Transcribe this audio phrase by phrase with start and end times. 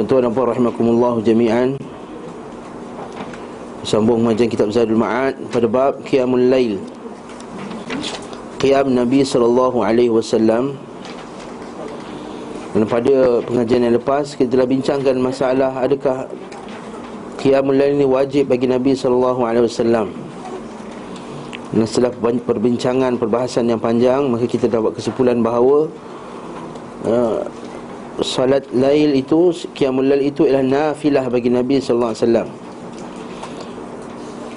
[0.00, 1.76] Tuan-tuan dan puan rahimakumullah jami'an.
[3.84, 6.80] Sambung macam kitab Zadul Ma'ad pada bab Qiyamul Lail.
[8.56, 10.72] Qiyam Nabi sallallahu alaihi wasallam.
[12.72, 16.32] Dan pada pengajian yang lepas kita telah bincangkan masalah adakah
[17.36, 20.16] Qiyamul Lail ini wajib bagi Nabi sallallahu alaihi wasallam.
[21.76, 25.92] Dan setelah perbincangan perbahasan yang panjang maka kita dapat kesimpulan bahawa
[27.04, 27.44] uh,
[28.18, 32.48] salat lail itu qiyamul lail itu ialah nafilah bagi Nabi sallallahu alaihi wasallam.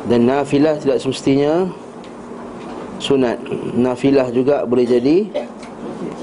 [0.04, 1.70] Dan nafilah tidak semestinya
[3.00, 3.40] sunat.
[3.78, 5.32] Nafilah juga boleh jadi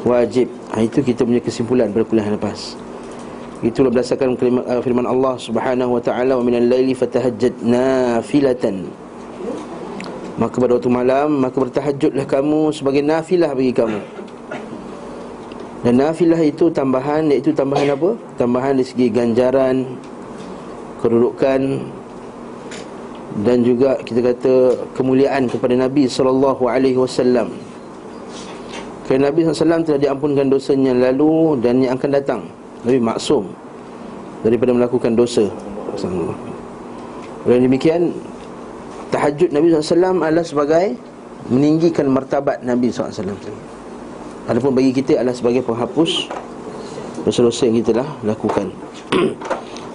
[0.05, 0.53] wajib.
[0.75, 2.77] Ha, itu kita punya kesimpulan pada kuliah lepas.
[3.61, 8.89] Itulah berdasarkan uh, firman Allah Subhanahu wa taala wa minal laili fatahajjad nafilatan.
[10.41, 14.01] Maka pada waktu malam maka bertahajudlah kamu sebagai nafilah bagi kamu.
[15.81, 18.13] Dan nafilah itu tambahan Iaitu tambahan apa?
[18.37, 19.97] Tambahan dari segi ganjaran
[21.01, 21.61] Kedudukan
[23.41, 24.55] Dan juga kita kata
[24.93, 26.61] Kemuliaan kepada Nabi SAW
[29.09, 32.41] Kerana Nabi SAW telah diampunkan dosanya lalu Dan yang akan datang.
[32.85, 33.49] Nabi maksum
[34.41, 35.49] Daripada melakukan dosa.
[37.49, 38.13] Oleh demikian
[39.09, 40.93] Tahajud Nabi SAW adalah sebagai
[41.49, 43.80] Meninggikan martabat Nabi SAW
[44.51, 46.27] Adapun bagi kita adalah sebagai penghapus
[47.23, 48.75] dosa-dosa yang kita dah lakukan.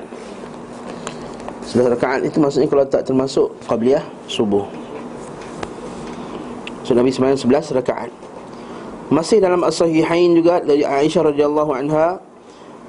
[1.65, 4.65] Sebelas rakaat itu maksudnya kalau tak termasuk Qabliyah subuh.
[6.81, 8.09] So Nabi sembahyang sebelas rakaat.
[9.09, 12.21] Masih dalam As-Sahihain juga Dari Aisyah radhiyallahu anha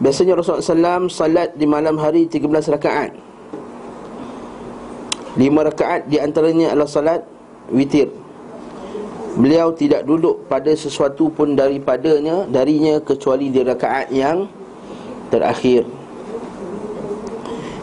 [0.00, 3.12] Biasanya Rasulullah SAW Salat di malam hari 13 rakaat.
[5.37, 7.21] Lima rakaat di antaranya adalah salat
[7.69, 8.09] Witir.
[9.37, 14.48] Beliau tidak duduk pada sesuatu pun daripadanya Darinya kecuali di rakaat yang
[15.28, 16.00] Terakhir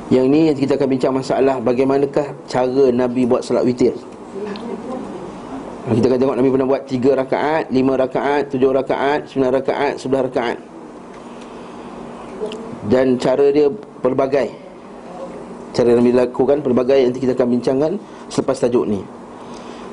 [0.07, 3.91] yang ini kita akan bincang masalah bagaimanakah cara Nabi buat salat witir.
[5.87, 10.27] Kita akan tengok Nabi pernah buat 3 rakaat, 5 rakaat, 7 rakaat, 9 rakaat, 11
[10.31, 10.57] rakaat.
[12.87, 13.67] Dan cara dia
[14.03, 14.47] pelbagai.
[15.75, 17.91] Cara Nabi lakukan pelbagai nanti kita akan bincangkan
[18.31, 18.99] selepas tajuk ni.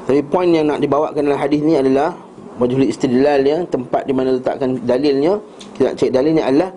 [0.06, 2.14] Tapi poin yang nak dibawakan dalam hadis ni adalah
[2.58, 5.38] wajhul istidlal ya, tempat di mana letakkan dalilnya.
[5.74, 6.70] Kita nak cek dalilnya adalah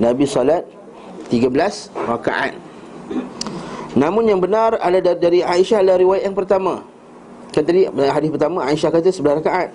[0.00, 0.64] Nabi salat
[1.28, 2.71] 13 rakaat.
[3.92, 6.80] Namun yang benar ada dari Aisyah adalah riwayat yang pertama.
[7.52, 9.68] Kan tadi hadis pertama Aisyah kata 11 rakaat.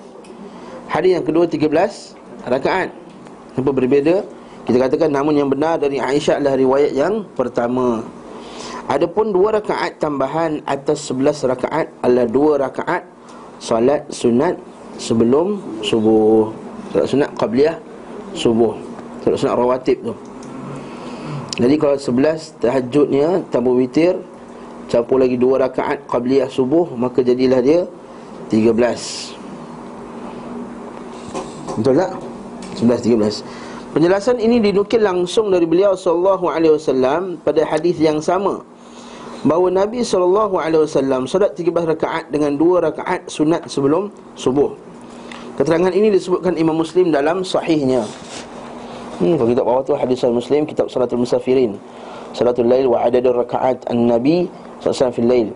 [0.89, 2.89] Hadis yang kedua 13 rakaat.
[3.57, 4.25] Apa berbeza?
[4.65, 8.01] Kita katakan namun yang benar dari Aisyah adalah riwayat yang pertama.
[8.87, 13.03] Adapun dua rakaat tambahan atas 11 rakaat adalah dua rakaat
[13.61, 14.57] solat sunat
[14.97, 16.49] sebelum subuh.
[16.89, 17.75] Solat sunat qabliyah
[18.33, 18.73] subuh.
[19.21, 20.13] Solat sunat rawatib tu.
[21.57, 24.21] Jadi kalau 11 tahajudnya tambah witir
[24.87, 27.89] Campur lagi 2 rakaat qabliyah subuh Maka jadilah dia
[28.53, 28.61] 13
[31.81, 32.11] Betul tak?
[32.77, 38.61] 11 13 Penjelasan ini dinukil langsung dari beliau sallallahu alaihi wasallam pada hadis yang sama
[39.41, 44.73] bahawa Nabi sallallahu alaihi wasallam solat 13 rakaat dengan 2 rakaat sunat sebelum subuh.
[45.57, 48.05] Keterangan ini disebutkan Imam Muslim dalam sahihnya.
[49.17, 51.73] Hmm, kalau kita bawah tu hadis Muslim kitab Salatul Musafirin.
[52.37, 54.45] Salatul Lail wa adadul rakaat an-Nabi
[54.81, 55.49] SAW fil lail.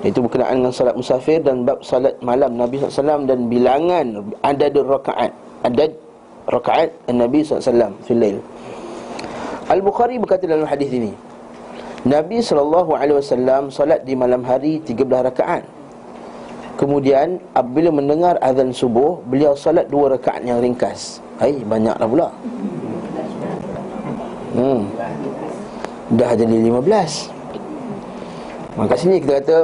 [0.00, 5.32] Itu berkenaan dengan salat musafir dan bab salat malam Nabi SAW dan bilangan adad rakaat
[5.60, 5.92] adad
[6.48, 8.38] rakaat Nabi SAW fil lail.
[9.68, 11.12] Al-Bukhari berkata dalam hadis ini
[12.08, 12.88] Nabi SAW
[13.68, 15.64] salat di malam hari 13 rakaat.
[16.80, 22.28] Kemudian apabila mendengar azan subuh Beliau salat dua rakaat yang ringkas Hai, banyaklah pula.
[24.52, 24.92] Hmm.
[26.10, 27.30] Dah jadi 15
[28.74, 29.56] Maka sini kita kata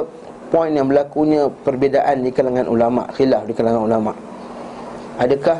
[0.47, 4.15] Poin yang berlakunya perbezaan di kalangan ulama' Khilaf di kalangan ulama'
[5.19, 5.59] Adakah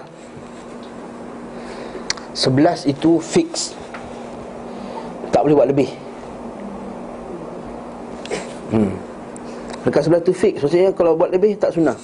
[2.37, 3.73] 11 itu fix?
[5.33, 5.89] Tak boleh buat lebih.
[8.69, 8.93] Hmm.
[9.81, 10.61] Dekat sebelah tu fix?
[10.61, 11.97] Maksudnya kalau buat lebih tak sunnah.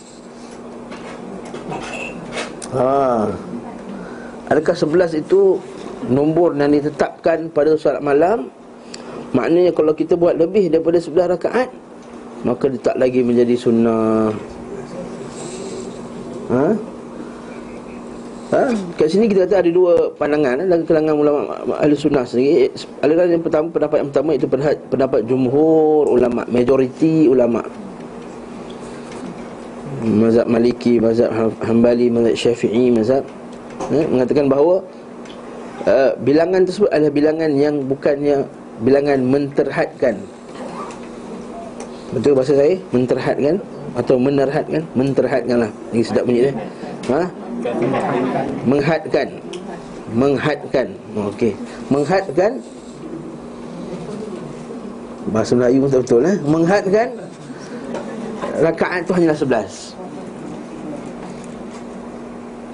[2.73, 3.52] Ha.
[4.51, 5.59] Adakah sebelas itu
[6.11, 8.51] Nombor yang ditetapkan pada solat malam
[9.31, 11.71] Maknanya kalau kita buat lebih daripada sebelah rakaat
[12.43, 14.35] Maka dia tak lagi menjadi sunnah
[16.53, 16.67] Ha?
[18.53, 18.63] Ha?
[18.99, 21.39] Kat sini kita kata ada dua pandangan eh, dalam kalangan ulama
[21.81, 22.69] ahli sunnah sendiri.
[23.01, 27.65] Aliran yang pertama pendapat yang pertama itu pendapat, pendapat jumhur ulama, majoriti ulama.
[30.03, 31.31] Mazhab Maliki, mazhab
[31.63, 33.23] Hambali, mazhab Syafi'i, mazhab
[33.91, 34.85] eh, mengatakan bahawa
[35.89, 38.47] uh, bilangan tersebut adalah bilangan yang bukannya
[38.79, 40.15] bilangan menterhadkan.
[42.13, 42.77] Betul bahasa saya?
[42.93, 43.57] Menterhadkan
[43.97, 44.85] atau menerhadkan?
[44.93, 45.71] Menterhadkanlah.
[45.89, 46.53] Ini sedap bunyi dia.
[47.09, 47.27] Ha?
[48.63, 49.27] Menghadkan
[50.13, 50.87] Menghadkan
[51.31, 51.51] Okey
[51.91, 52.51] Menghadkan
[55.31, 56.37] Bahasa Melayu pun betul eh?
[56.43, 57.07] Menghadkan
[58.59, 59.95] Rakaat tu hanyalah sebelas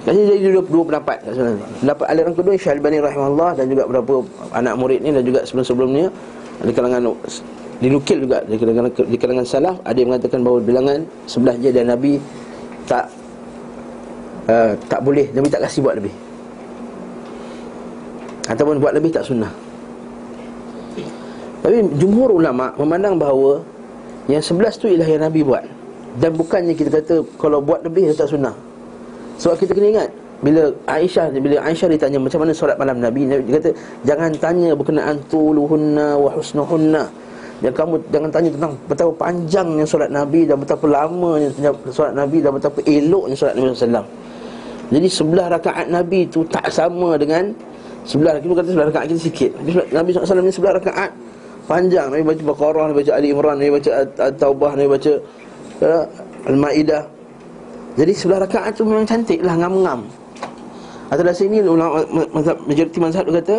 [0.00, 1.18] Jadi jadi dua, dua pendapat
[1.84, 4.24] Pendapat aliran kedua Syalbani rahimahullah Dan juga beberapa
[4.56, 6.08] anak murid ni Dan juga sebelum-sebelumnya
[6.64, 7.12] Di kalangan
[7.80, 10.98] Dinukil juga di kalangan, di kalangan salaf Ada yang mengatakan bahawa bilangan
[11.28, 12.16] Sebelah je dan Nabi
[12.88, 13.04] Tak
[14.48, 16.14] uh, tak boleh Nabi tak kasih buat lebih.
[18.50, 19.52] Ataupun buat lebih tak sunnah.
[21.62, 23.62] Tapi jumhur ulama' memandang bahawa
[24.26, 25.62] Yang sebelas tu ialah yang Nabi buat.
[26.18, 28.69] Dan bukannya kita kata Kalau buat lebih tak sunnah
[29.40, 30.10] Sebab kita kena ingat
[30.40, 33.76] bila Aisyah bila Aisyah ditanya macam mana solat malam Nabi dia kata
[34.08, 37.04] jangan tanya berkenaan tuluhunna wa husnuhunna
[37.60, 41.52] dan kamu jangan tanya tentang betapa panjangnya solat Nabi dan betapa lamanya
[41.92, 44.06] solat Nabi dan betapa eloknya solat Nabi sallallahu alaihi wasallam
[44.90, 47.54] jadi sebelah rakaat Nabi tu tak sama dengan
[48.02, 49.50] sebelah kita kata sebelah rakaat kita sikit.
[49.94, 51.10] Nabi SAW ni sebelah rakaat
[51.70, 52.10] panjang.
[52.10, 55.12] Nabi baca Baqarah, Nabi baca Ali Imran, Nabi baca At-Taubah, Nabi baca
[55.86, 56.04] uh,
[56.50, 57.02] Al-Maidah.
[57.98, 60.06] Jadi sebelah rakaat tu memang cantik lah ngam-ngam.
[61.10, 63.56] Atau dari sini ulama mazhab majoriti mazhab dia kata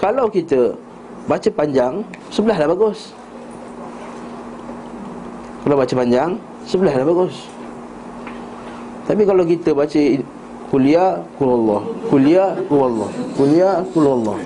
[0.00, 0.72] kalau kita
[1.28, 2.00] baca panjang
[2.32, 3.12] sebelah dah bagus.
[5.60, 6.30] Kalau baca panjang
[6.64, 7.36] sebelah dah bagus.
[9.06, 10.02] Tapi kalau kita baca
[10.66, 11.78] Kuliah kulullah
[12.10, 13.06] Kuliah kulullah
[13.38, 14.38] Kuliah kulullah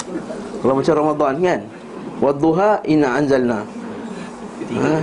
[0.61, 1.61] Kalau macam Ramadan kan
[2.21, 3.65] Wadduha inna anzalna
[4.77, 4.94] ha?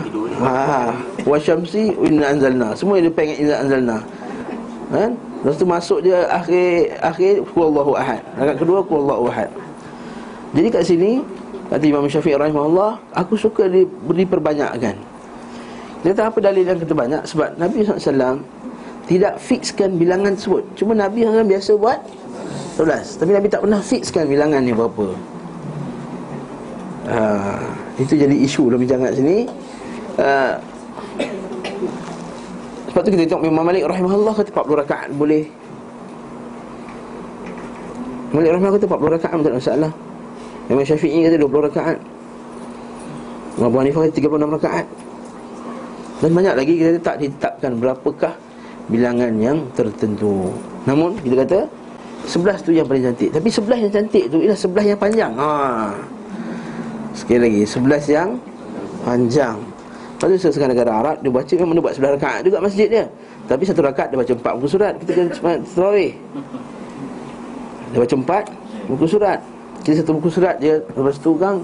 [0.45, 0.81] ha.
[1.27, 2.71] Wa syamsi inna anzalna.
[2.71, 3.97] Semua dia pengen inna anzalna.
[4.87, 5.19] Kan?
[5.43, 8.23] Lepas tu masuk dia akhir Akhir kulullahu ahad.
[8.39, 9.51] Rakat kedua kulullahu ahad.
[10.55, 11.11] Jadi kat sini
[11.67, 14.95] Kata Imam Syafiq rahimahullah Aku suka diperbanyakkan
[15.99, 17.21] Dia kata apa dalil yang kata banyak?
[17.27, 18.39] Sebab Nabi SAW
[19.07, 20.67] tidak fixkan bilangan tersebut.
[20.75, 21.99] Cuma Nabi yang biasa buat
[22.75, 25.07] 12 Tapi Nabi tak pernah fixkan bilangan ni berapa.
[27.07, 27.19] Ha,
[27.95, 29.47] Itu jadi isu dalam bincangan sini.
[30.19, 30.59] Ha,
[32.97, 35.45] Sebab tu kita tengok Imam Malik rahimahullah kata 40 rakaat boleh
[38.33, 39.91] Malik rahimahullah kata 40 rakaat tak ada masalah
[40.65, 41.97] Imam Syafi'i kata 20 rakaat
[43.61, 44.87] Imam Abu Hanifah kata 36 rakaat
[46.25, 48.33] Dan banyak lagi kita tak ditetapkan berapakah
[48.89, 50.49] bilangan yang tertentu.
[50.89, 51.59] Namun kita kata
[52.25, 53.29] sebelas tu yang paling cantik.
[53.29, 55.37] Tapi sebelah yang cantik tu ialah sebelah yang panjang.
[55.37, 55.49] Ha.
[57.13, 58.41] Sekali lagi, sebelas yang
[59.05, 59.66] panjang.
[60.17, 63.05] Tu sekarang negara Arab dia baca memang dia buat sebelah rakaat juga masjid dia.
[63.45, 66.11] Tapi satu rakaat dia baca empat buku surat kita kena tarawih.
[67.93, 68.43] Dia baca empat
[68.89, 69.39] buku surat.
[69.85, 71.61] Jadi satu buku surat je lepas tu kan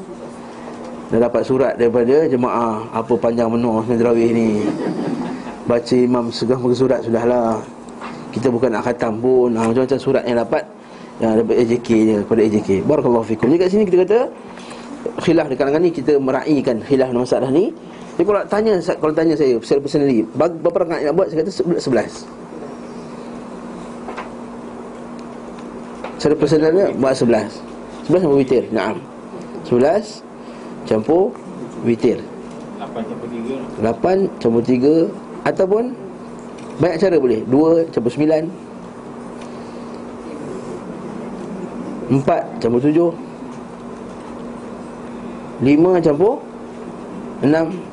[1.10, 4.50] dia dapat surat daripada jemaah apa panjang menua tarawih ni.
[5.64, 7.64] Baca imam segah muka surat sudahlah
[8.36, 10.60] Kita bukan nak khatam pun ha, Macam-macam surat yang dapat
[11.24, 14.20] Yang dapat AJK je Kepada AJK Barakallahu fikum Jadi kat sini kita kata
[15.24, 17.72] Khilaf kalangan ni Kita meraihkan khilaf masalah ni
[18.14, 21.28] Jadi kalau tanya Kalau tanya saya Secara personally Berapa rakaat nak buat?
[21.34, 21.52] Saya kata
[21.82, 22.12] sebelas.
[26.22, 27.52] Secara personally Buat sebelas.
[28.06, 28.64] Sebelas campur witir?
[28.70, 29.02] Naam.
[29.66, 30.22] Sebelas
[30.84, 31.32] Campur
[31.88, 32.20] Witir.
[33.82, 35.10] 8 campur 3
[35.48, 35.96] Ataupun
[36.78, 37.42] Banyak cara boleh.
[37.50, 38.50] 2 campur 9
[42.14, 43.16] 4 campur 7
[45.64, 46.44] 5 campur
[47.42, 47.93] 6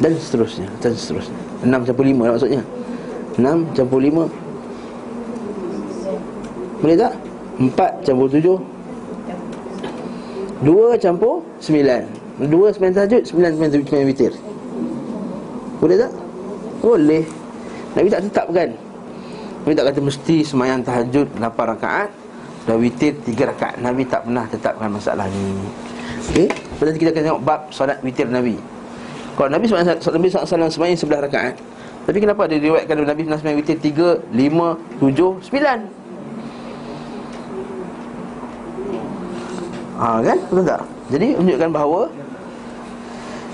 [0.00, 1.36] Dan seterusnya Dan seterusnya.
[1.66, 2.62] 6 campur 5 lah maksudnya?
[3.36, 4.28] 6 campur 5
[6.80, 7.12] Boleh tak?
[7.60, 8.56] 4 campur 7
[10.62, 14.32] 2 campur 9 Dua sembilan tahajud Sembilan sembilan sembilan witir.
[15.78, 16.12] Boleh tak?
[16.80, 17.24] Boleh.
[17.92, 18.68] Nabi tak tetapkan.
[19.62, 22.08] Nabi tak kata mesti semayang tahajud Lapan rakaat
[22.64, 23.78] Dan witir tiga rakaat.
[23.84, 25.60] Nabi tak pernah tetapkan masalah ni.
[26.32, 26.48] Okey?
[26.82, 28.71] Nanti kita akan tengok bab solat witir Nabi
[29.42, 29.66] Kalau Nabi
[30.30, 31.58] SAW semayang sebelah rakaat.
[32.06, 33.74] Tapi kenapa dia diriwayatkan Nabi pernah semayang witir?
[33.82, 35.78] Tiga, lima, tujuh, sembilan.
[39.98, 40.38] Ha kan?
[40.46, 40.82] Betul tak?
[41.10, 42.00] Jadi menunjukkan bahawa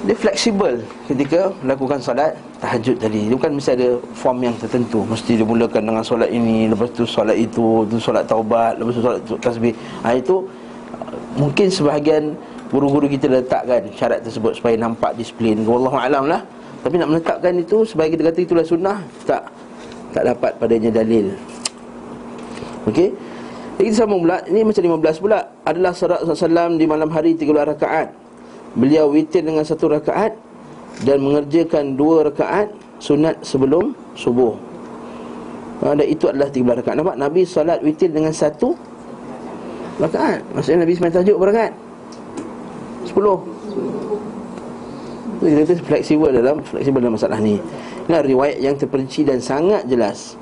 [0.04, 3.32] dia fleksibel ketika melakukan solat tahajud tadi.
[3.32, 5.08] Dia bukan mesti ada form yang tertentu.
[5.08, 9.00] Mesti dia mulakan dengan solat ini Lepas tu solat itu tu solat taubat Lepas tu
[9.00, 9.72] solat tasbih.
[10.04, 10.44] Ha, Itu
[11.40, 12.36] mungkin sebahagian
[12.68, 15.64] guru-guru kita letakkan syarat tersebut supaya nampak disiplin.
[15.64, 16.44] Wallahualam lah.
[16.84, 19.50] Tapi nak menetapkan itu sebagai kita kata itulah sunnah, tak
[20.14, 21.34] tak dapat padanya dalil.
[22.86, 23.10] Okey.
[23.78, 28.10] Jadi sama pula, ini macam 15 pula Adalah surat SAW di malam hari 30 rakaat
[28.74, 30.34] Beliau witir dengan satu rakaat
[31.06, 34.58] Dan mengerjakan dua rakaat Sunat sebelum subuh
[35.86, 38.74] ha, Dan itu adalah 30 rakaat Nampak Nabi salat witir dengan satu
[40.02, 41.70] Rakaat Maksudnya Nabi semain tajuk berakaat
[43.18, 43.26] 10
[45.38, 47.58] Kita kata fleksibel dalam Fleksibel dalam masalah ni.
[48.06, 50.34] Ini riwayat yang terperinci dan sangat jelas.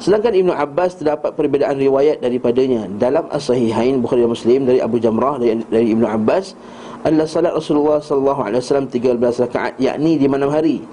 [0.00, 2.88] Sedangkan Ibn Abbas terdapat perbezaan riwayat daripadanya.
[2.98, 6.56] Dalam As-Sahihain Bukhari Muslim Dari Abu Jamrah dari, dari Ibn Abbas
[7.00, 8.92] Allah salat Rasulullah SAW 13
[9.48, 10.84] rakaat Yakni di malam hari.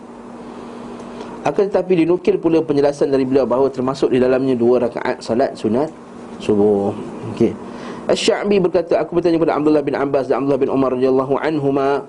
[1.43, 5.91] Akan tetapi dinukil pula penjelasan dari beliau Bahawa termasuk di dalamnya dua rakaat salat sunat
[6.39, 6.95] subuh.
[7.35, 7.66] Okey.
[8.07, 12.07] Asy-Sya'bi berkata aku bertanya kepada Abdullah bin Abbas dan Abdullah bin Umar radhiyallahu anhuma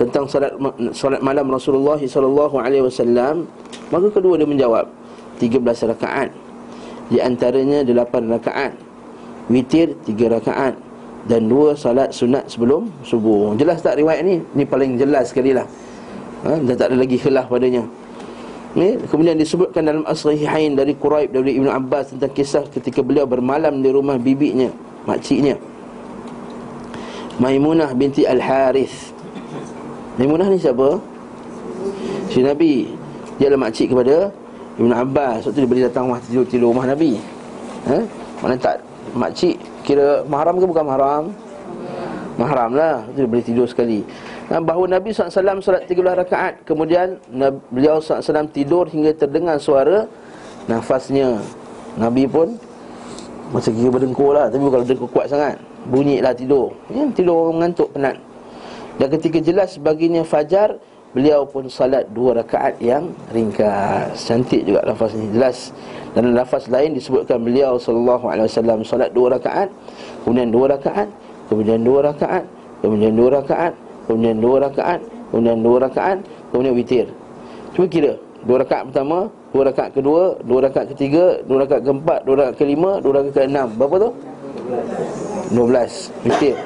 [0.00, 0.56] tentang salat
[0.96, 3.44] salat malam Rasulullah sallallahu alaihi wasallam
[3.92, 4.88] maka kedua dia menjawab
[5.36, 5.60] 13
[5.92, 6.32] rakaat
[7.12, 8.08] di antaranya 8
[8.40, 8.72] rakaat
[9.52, 10.74] witir 3 rakaat
[11.28, 13.52] dan dua salat sunat sebelum subuh.
[13.60, 14.40] Jelas tak riwayat ni?
[14.56, 15.68] Ni paling jelas sekali lah.
[16.48, 16.56] Ha?
[16.56, 17.84] Dan tak ada lagi khilaf padanya.
[18.76, 23.80] Ni, kemudian disebutkan dalam As-Sahihain dari Quraib dari Ibnu Abbas tentang kisah ketika beliau bermalam
[23.80, 24.68] di rumah bibinya,
[25.08, 25.56] makciknya.
[27.40, 29.14] Maimunah binti Al-Harith.
[30.20, 31.00] Maimunah ni siapa?
[32.28, 32.92] Si Nabi.
[33.38, 34.34] Dia adalah makcik kepada
[34.76, 35.46] Ibnu Abbas.
[35.46, 37.16] Waktu dia boleh datang rumah tidur, tidur rumah Nabi.
[37.88, 37.98] Ha?
[38.42, 38.82] Mana tak
[39.16, 39.56] makcik
[39.86, 41.24] kira mahram ke bukan mahram?
[42.38, 44.06] Mahram lah Dia boleh tidur sekali
[44.48, 46.64] Bahawa Nabi SAW solat 13 rakaat.
[46.64, 47.20] Kemudian
[47.68, 50.08] beliau SAW tidur hingga terdengar suara
[50.64, 51.36] Nafasnya.
[52.00, 52.56] Nabi pun
[53.52, 54.48] Macam kira berdengkur lah.
[54.48, 56.72] Tapi kalau dengkur kuat sangat Bunyi lah tidur.
[56.88, 58.16] Ya, Tidur mengantuk penat.
[58.96, 60.80] Dan ketika jelas baginya fajar
[61.16, 64.12] Beliau pun salat dua rakaat yang ringkas.
[64.28, 65.72] Cantik juga lafaz ni Jelas.
[66.12, 69.68] Dan lafaz lain disebutkan beliau wasallam Salat dua rakaat
[70.24, 71.08] Kemudian dua rakaat
[71.52, 72.44] Kemudian dua rakaat
[72.80, 73.72] Kemudian dua rakaat
[74.08, 76.18] Kemudian dua rakaat Kemudian dua rakaat
[76.50, 77.06] Kemudian witir.
[77.76, 78.12] Cuba kira
[78.48, 82.90] Dua rakaat pertama Dua rakaat kedua Dua rakaat ketiga Dua rakaat keempat Dua rakaat kelima
[83.04, 83.68] Dua rakaat keenam.
[83.76, 84.10] Berapa tu?
[85.52, 86.08] Dua belas.
[86.24, 86.56] Witir.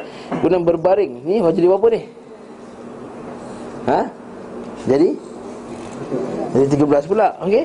[0.40, 1.12] Kemudian berbaring.
[1.26, 2.00] Ni jadi berapa ni?
[3.90, 4.00] Ha?
[4.87, 5.08] Jadi?
[6.54, 7.28] Jadi 13 pula.
[7.42, 7.64] Okey.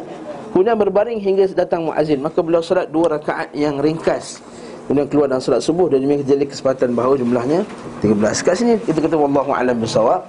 [0.52, 2.18] Kemudian berbaring hingga datang muazzin.
[2.18, 4.42] Maka beliau solat dua rakaat yang ringkas
[4.88, 7.68] Kemudian keluar dalam solat subuh Dan demikian jadi kesempatan bahawa jumlahnya
[8.00, 10.24] 13 Kat sini kita kata Wallahu alam bersawab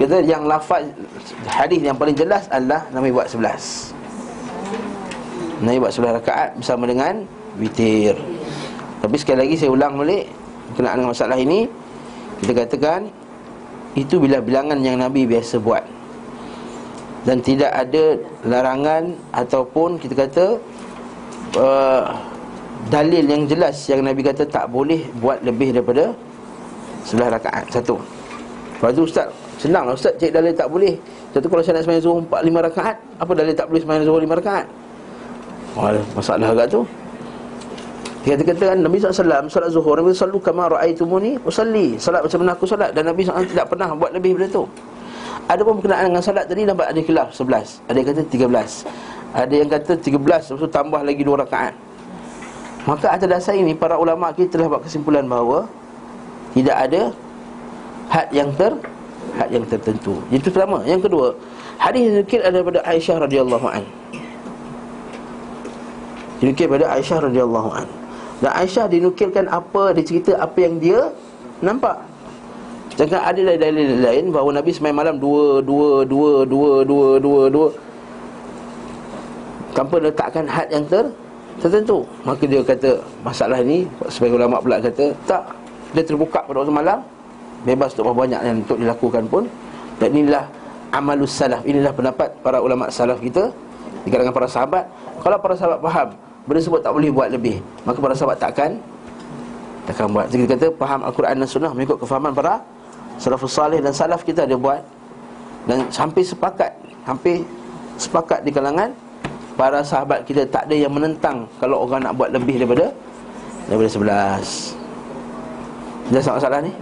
[0.00, 0.88] Kita yang lafaz
[1.44, 3.92] Hadis yang paling jelas adalah Nabi buat 11
[5.62, 7.22] Nabi buat 11 rakaat bersama dengan
[7.60, 8.16] Witir.
[9.04, 10.24] Tapi sekali lagi saya ulang balik
[10.72, 11.68] Berkenaan dengan masalah ini
[12.40, 13.12] Kita katakan
[13.92, 15.84] Itu bila bilangan yang Nabi biasa buat.
[17.22, 20.46] Dan tidak ada larangan ataupun kita kata
[21.54, 22.31] uh,
[22.90, 26.10] dalil yang jelas yang Nabi kata tak boleh buat lebih daripada
[27.06, 28.00] sebelah rakaat satu.
[28.78, 29.28] Lepas tu ustaz,
[29.62, 30.94] senanglah ustaz cek dalil tak boleh.
[31.30, 34.20] Satu kalau saya nak sembahyang zuhur 4 5 rakaat, apa dalil tak boleh sembahyang zuhur
[34.26, 34.66] 5 rakaat?
[35.72, 36.80] Oh, masalah agak tu.
[38.22, 42.54] Dia kata kan Nabi SAW Salat zuhur Nabi SAW Kama ra'aitumuni Usalli Salat macam mana
[42.54, 44.64] aku salat Dan Nabi SAW tidak pernah buat lebih daripada tu
[45.50, 47.90] ada pun berkenaan dengan salat tadi nampak ada khilaf 11.
[47.90, 48.86] Ada yang kata 13.
[49.32, 51.74] Ada yang kata 13 lepas tu tambah lagi 2 rakaat.
[52.82, 55.70] Maka atas dasar ini para ulama kita telah buat kesimpulan bahawa
[56.52, 57.02] tidak ada
[58.10, 58.74] had yang ter
[59.38, 60.18] had yang tertentu.
[60.34, 60.82] Itu pertama.
[60.82, 61.26] Yang kedua,
[61.78, 63.84] hadis yang ada daripada Aisyah radhiyallahu an.
[66.42, 67.88] Dinukil daripada Aisyah radhiyallahu an.
[68.42, 71.14] Dan Aisyah dinukilkan apa, dia cerita apa yang dia
[71.62, 72.02] nampak.
[72.98, 77.68] Jangan ada dalil lain bahawa Nabi semalam malam dua, dua, dua, dua, dua, dua, dua,
[79.72, 81.08] tanpa letakkan had yang ter
[81.60, 82.06] tertentu.
[82.24, 85.42] Maka dia kata masalah ini sebagai ulama pula kata tak.
[85.92, 86.98] Dia terbuka pada waktu malam
[87.68, 89.44] bebas untuk banyak yang untuk dilakukan pun.
[90.00, 90.44] Dan inilah
[90.92, 93.52] amalus salaf inilah pendapat para ulama salaf kita
[94.04, 94.84] di kalangan para sahabat.
[95.20, 96.08] Kalau para sahabat faham
[96.42, 98.70] benda sebut tak boleh buat lebih maka para sahabat takkan
[99.86, 100.26] takkan buat.
[100.30, 102.58] Jadi kata faham al-Quran dan sunnah mengikut kefahaman para
[103.20, 104.82] salafus salih dan salaf kita dia buat.
[105.62, 106.74] Dan hampir sepakat
[107.06, 107.46] hampir
[107.98, 108.90] sepakat di kalangan
[109.54, 112.88] para sahabat kita tak ada yang menentang kalau orang nak buat lebih daripada
[113.68, 114.82] daripada 11
[116.10, 116.72] Jelas tak masalah ni?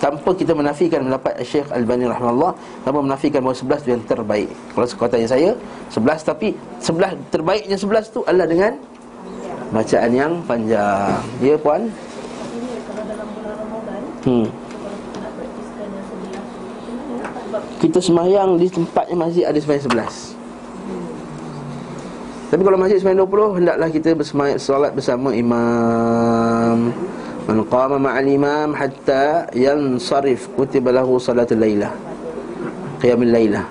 [0.00, 4.86] Tanpa kita menafikan pendapat Syekh Al-Bani rahimahullah Tanpa menafikan bahawa sebelas tu yang terbaik Kalau
[4.88, 5.54] sekotanya saya
[5.92, 8.72] Sebelas tapi Sebelah terbaiknya sebelas tu adalah dengan
[9.70, 11.86] Bacaan yang panjang Ya puan?
[14.26, 14.46] Hmm.
[17.78, 20.31] Kita semayang di tempatnya masjid ada semayang sebelas
[22.52, 26.92] Tapi kalau masjid dua puluh Hendaklah kita bersemayang solat bersama imam
[27.48, 31.90] Man qama ma'al imam hatta yansarif kutiba lahu salatul lailah.
[33.02, 33.66] Qiyamul lailah.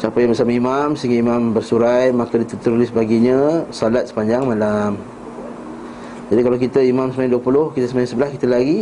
[0.00, 4.96] Siapa yang bersama imam sehingga imam bersurai maka ditulis baginya salat sepanjang malam.
[6.32, 8.78] Jadi kalau kita imam sembahyang 20, kita sembahyang sebelah kita lagi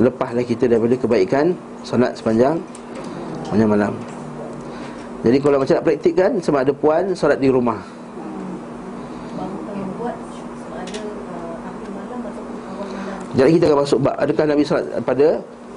[0.00, 1.54] lepaslah kita daripada kebaikan
[1.86, 2.58] salat sepanjang
[3.46, 3.94] sepanjang malam.
[5.22, 7.99] Jadi kalau macam nak praktikkan sama ada puan salat di rumah
[13.34, 15.28] Jadi kita akan masuk bab Adakah Nabi salat pada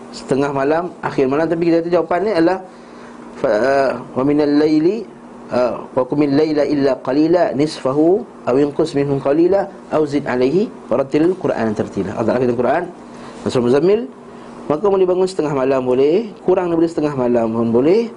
[0.09, 1.45] setengah malam Akhir malam?
[1.45, 2.59] Tapi kita jawapannya adalah
[3.45, 5.05] uh, Wa minal layli
[5.53, 12.17] uh, Wa kumil layla illa qalila Nisfahu Awinqus minhum qalila Awzid alaihi Waratil Quran tertila.
[12.17, 12.83] Allah kata Quran
[13.45, 14.01] Rasul Muzammil
[14.65, 18.09] Maka boleh bangun setengah malam boleh Kurang daripada setengah malam pun boleh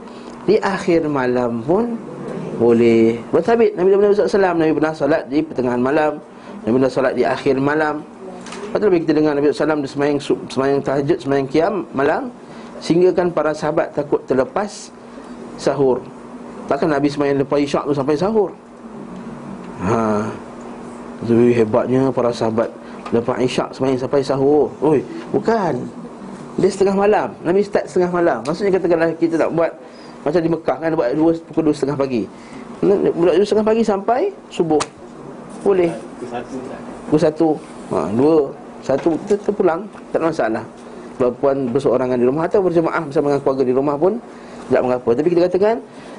[0.48, 1.98] Di akhir malam pun
[2.56, 3.20] boleh.
[3.28, 6.16] Bertabit Nabi Muhammad SAW Nabi pernah salat di pertengahan malam
[6.64, 8.00] Nabi pernah salat di akhir malam
[8.66, 10.18] Lepas tu kita dengar Nabi SAW semayang,
[10.50, 12.35] semayang tahajud, semayang kiam malam
[12.83, 14.92] Sehingga kan para sahabat takut terlepas
[15.57, 16.02] sahur.
[16.66, 18.50] Takkan Nabi semayang lepas isyak tu sampai sahur.
[19.87, 20.29] Ha.
[21.24, 22.68] Itu hebatnya para sahabat
[23.14, 24.68] Lepas isyak semayang sampai sahur.
[24.83, 25.00] Oi,
[25.31, 25.79] bukan.
[26.59, 27.29] Dia setengah malam.
[27.46, 28.38] Nabi start setengah malam.
[28.44, 29.72] Maksudnya katakanlah kita tak buat
[30.26, 32.22] Macam di Mekah kan Buat dua, pukul dua setengah pagi.
[32.83, 35.05] Buat dua setengah pagi sampai subuh
[35.66, 35.90] Boleh.
[37.11, 37.48] Pukul satu.
[37.90, 38.35] Ha, dua
[38.87, 39.18] satu.
[39.26, 39.83] Kita terpulang.
[40.14, 40.64] Tak ada masalah.
[41.16, 44.20] Puan berseorangan di rumah Atau berjemaah bersama dengan keluarga di rumah pun
[44.68, 45.09] Tak mengapa.
[45.16, 45.76] Tapi kita katakan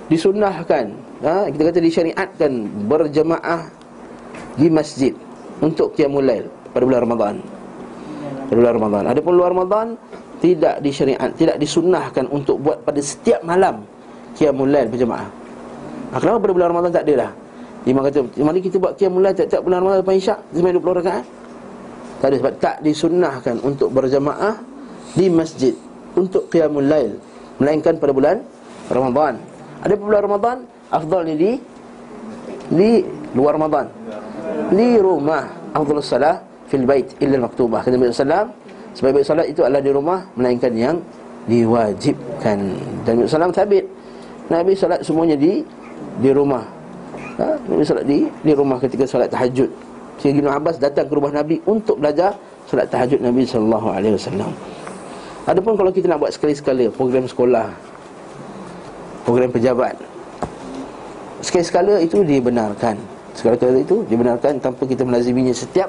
[0.10, 0.86] Disunnahkan
[1.22, 2.52] ha, Kita kata disyariatkan
[2.90, 3.62] Berjemaah
[4.58, 5.14] Di masjid
[5.62, 7.36] Untuk Qiyamul Lail Pada bulan Ramadan.
[8.50, 9.04] Pada bulan Ramadan.
[9.14, 9.88] Ada pun luar Ramadan
[10.42, 13.86] Tidak disyariat Tidak disunnahkan Untuk buat pada setiap malam
[14.34, 15.30] Qiyamul Lail berjemaah.
[16.10, 17.32] Ha, Kenapa pada bulan Ramadan tak ada lah
[17.88, 21.26] Imam kata Mari kita buat Qiyamul Lail Tiap-tiap bulan Ramadan Lepas Isyak Semai 20 rakaat
[22.18, 24.58] tak ada sebab tak disunnahkan untuk berjamaah
[25.14, 25.74] di masjid
[26.18, 27.14] untuk qiyamul lail
[27.62, 28.38] melainkan pada bulan
[28.90, 29.38] Ramadan.
[29.86, 30.58] Ada bulan Ramadan
[30.90, 31.52] afdal ni di
[32.74, 32.92] di
[33.38, 33.86] luar Ramadan.
[34.74, 35.46] Di rumah
[35.78, 37.86] afdal salah fil bait illa maktubah.
[37.86, 38.50] Kata Nabi sallallahu
[38.98, 40.98] sebaik-baik salat itu adalah di rumah melainkan yang
[41.46, 42.58] diwajibkan.
[43.06, 43.86] Dan Nabi sallallahu tabit
[44.50, 45.62] Nabi salat semuanya di
[46.18, 46.77] di rumah.
[47.38, 47.48] Ha?
[47.70, 49.70] Nabi salat di di rumah ketika salat tahajud.
[50.18, 52.34] Sehingga Ibn Abbas datang ke rumah Nabi untuk belajar
[52.66, 54.52] solat tahajud Nabi wasallam.
[55.48, 57.72] Adapun kalau kita nak buat sekali-sekala program sekolah,
[59.24, 59.96] program pejabat,
[61.40, 63.00] sekali-sekala itu dibenarkan.
[63.38, 65.88] Sekali-sekala itu dibenarkan tanpa kita melaziminya setiap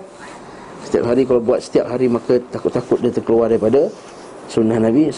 [0.84, 3.88] setiap hari kalau buat setiap hari maka takut-takut dia terkeluar daripada
[4.46, 5.08] sunnah Nabi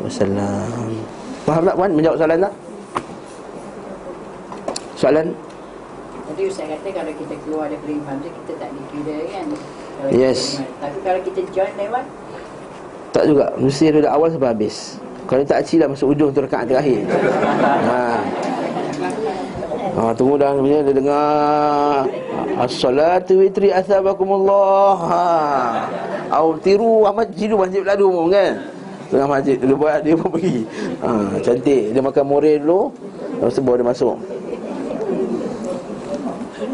[0.00, 0.94] wasallam.
[1.44, 2.54] Faham tak puan menjawab soalan tak?
[5.00, 5.32] Soalan?
[6.28, 9.46] Tadi Ustaz kata kalau kita keluar daripada imam tu kita tak dikira kan?
[9.96, 10.60] Kalau Yes.
[10.76, 12.04] Tapi kalau kita join lewat?
[13.16, 13.48] Tak juga.
[13.56, 15.00] Mesti dari awal sampai habis.
[15.24, 17.00] Kalau tak acil lah masuk ujung tu rekaat terakhir.
[17.08, 18.00] Ha.
[19.96, 20.52] ha tunggu dah.
[20.52, 22.04] Punya dia dengar
[22.60, 24.96] As-salatu witri athabakumullah.
[25.00, 25.24] Ha.
[26.28, 28.52] Au tiru Ahmad jiru masjid lalu pun kan?
[29.08, 30.68] Tengah masjid dulu buat dia pun pergi.
[31.00, 31.96] Ha, Cantik.
[31.96, 32.92] Dia makan more dulu
[33.40, 34.16] Lepas tu baru dia masuk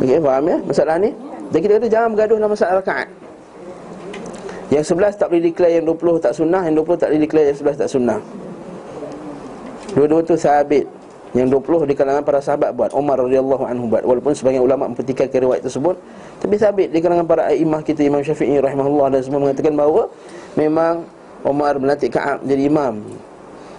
[0.03, 0.57] Okey, faham ya?
[0.63, 1.11] Masalah ni?
[1.51, 3.09] Dan kita kata jangan bergaduh dalam masalah rakaat.
[4.67, 7.59] Yang 11 tak boleh declare yang 20 tak sunnah Yang 20 tak boleh declare yang
[7.59, 8.19] 11 tak sunnah.
[9.95, 10.91] Dua-dua tu sabit
[11.31, 12.91] Yang 20 di kalangan para sahabat buat.
[12.91, 14.03] Umar radhiyallahu anhu buat.
[14.03, 15.95] Walaupun sebagian ulama mempertikaikan riwayat tersebut.
[16.43, 20.11] Tapi sabit di kalangan para imam kita Imam Syafi'i rahimahullah Dan semua mengatakan bahawa
[20.59, 21.07] Memang
[21.47, 23.07] Umar melantik Ka'ab jadi imam.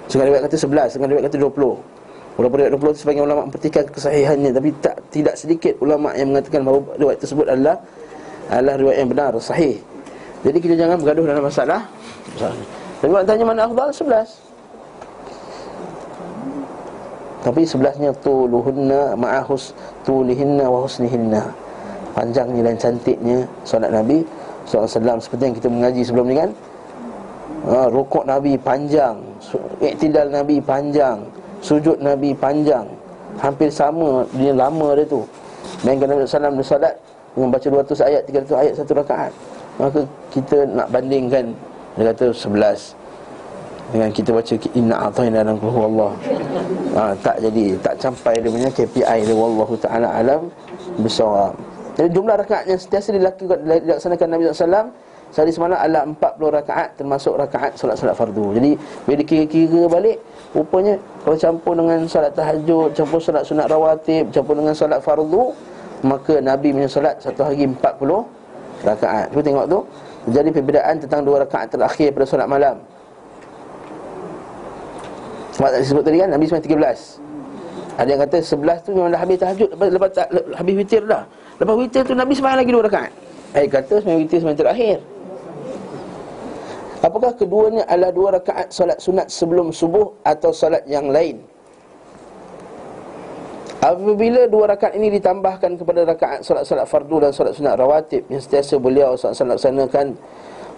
[0.08, 1.97] Sekarang riwayat kata 11 Sekarang riwayat kata 20
[2.38, 6.62] Walaupun riwayat 20 tu sebagian ulama mempertikaikan kesahihannya Tapi tak tidak sedikit ulama yang mengatakan
[6.62, 7.82] bahawa riwayat tersebut adalah
[8.54, 9.76] Adalah riwayat yang benar, sahih.
[10.46, 11.82] Jadi kita jangan bergaduh dalam masalah.
[13.02, 13.90] Tapi orang tanya mana afdal?
[13.92, 14.30] Sebelas.
[17.44, 19.76] Tapi sebelasnya Tuluhunna ma'ahus
[20.08, 21.44] Tulihinna wa husnihinna.
[22.16, 24.26] Panjangnya dan cantiknya Salat Nabi
[24.66, 26.52] SAW Seperti yang kita mengaji sebelum ni kan.
[27.68, 29.20] Ha, Rukuk Nabi panjang
[29.84, 31.20] Iktidal Nabi panjang
[31.68, 32.88] Sujud Nabi panjang.
[33.44, 35.28] Hampir sama Dia lama dia tu.
[35.84, 36.96] Mainkan Nabi SAW bersalat
[37.36, 39.32] Dengan baca 200 ayat 300 ayat satu rakaat.
[39.76, 40.00] Maka
[40.32, 41.52] kita nak bandingkan
[42.00, 42.96] Dia kata sebelas.
[43.92, 46.12] Dengan kita baca Inna a'tayna dan kuhu Allah.
[46.96, 50.48] Ha, Tak jadi Tak sampai dia punya KPI dia Wallahu ta'ala alam
[51.04, 51.52] Besar
[52.00, 54.88] Jadi jumlah rakaat yang sentiasa dilakukan Dilaksanakan Nabi SAW
[55.28, 58.56] Sehari semalam adalah 40 rakaat Termasuk rakaat solat-solat fardu.
[58.56, 58.72] Jadi
[59.04, 60.18] bila dikira-kira balik
[60.58, 65.54] Rupanya Kalau campur dengan solat tahajud Campur solat sunat rawatib Campur dengan solat fardu
[66.02, 67.78] Maka Nabi punya solat Satu hari 40
[68.86, 69.34] rakaat.
[69.34, 69.80] Cuba tengok tu.
[70.28, 72.76] Jadi perbezaan tentang dua rakaat terakhir pada solat malam.
[75.56, 77.00] Sebab tadi sebut tadi kan Nabi sembilan tiga belas.
[77.98, 81.24] Ada yang kata sebelas tu memang dah habis tahajud lepas, lepas, lepas habis witir dah.
[81.58, 83.12] Lepas witir tu Nabi sembahyang lagi dua rakaat.
[83.58, 84.98] Eh kata sembahyang witir sembahyang terakhir.
[86.98, 91.38] Apakah keduanya adalah dua rakaat solat sunat sebelum subuh atau solat yang lain?
[93.78, 98.82] Apabila dua rakaat ini ditambahkan kepada rakaat solat-solat fardu dan solat sunat rawatib yang sentiasa
[98.82, 100.18] beliau solat laksanakan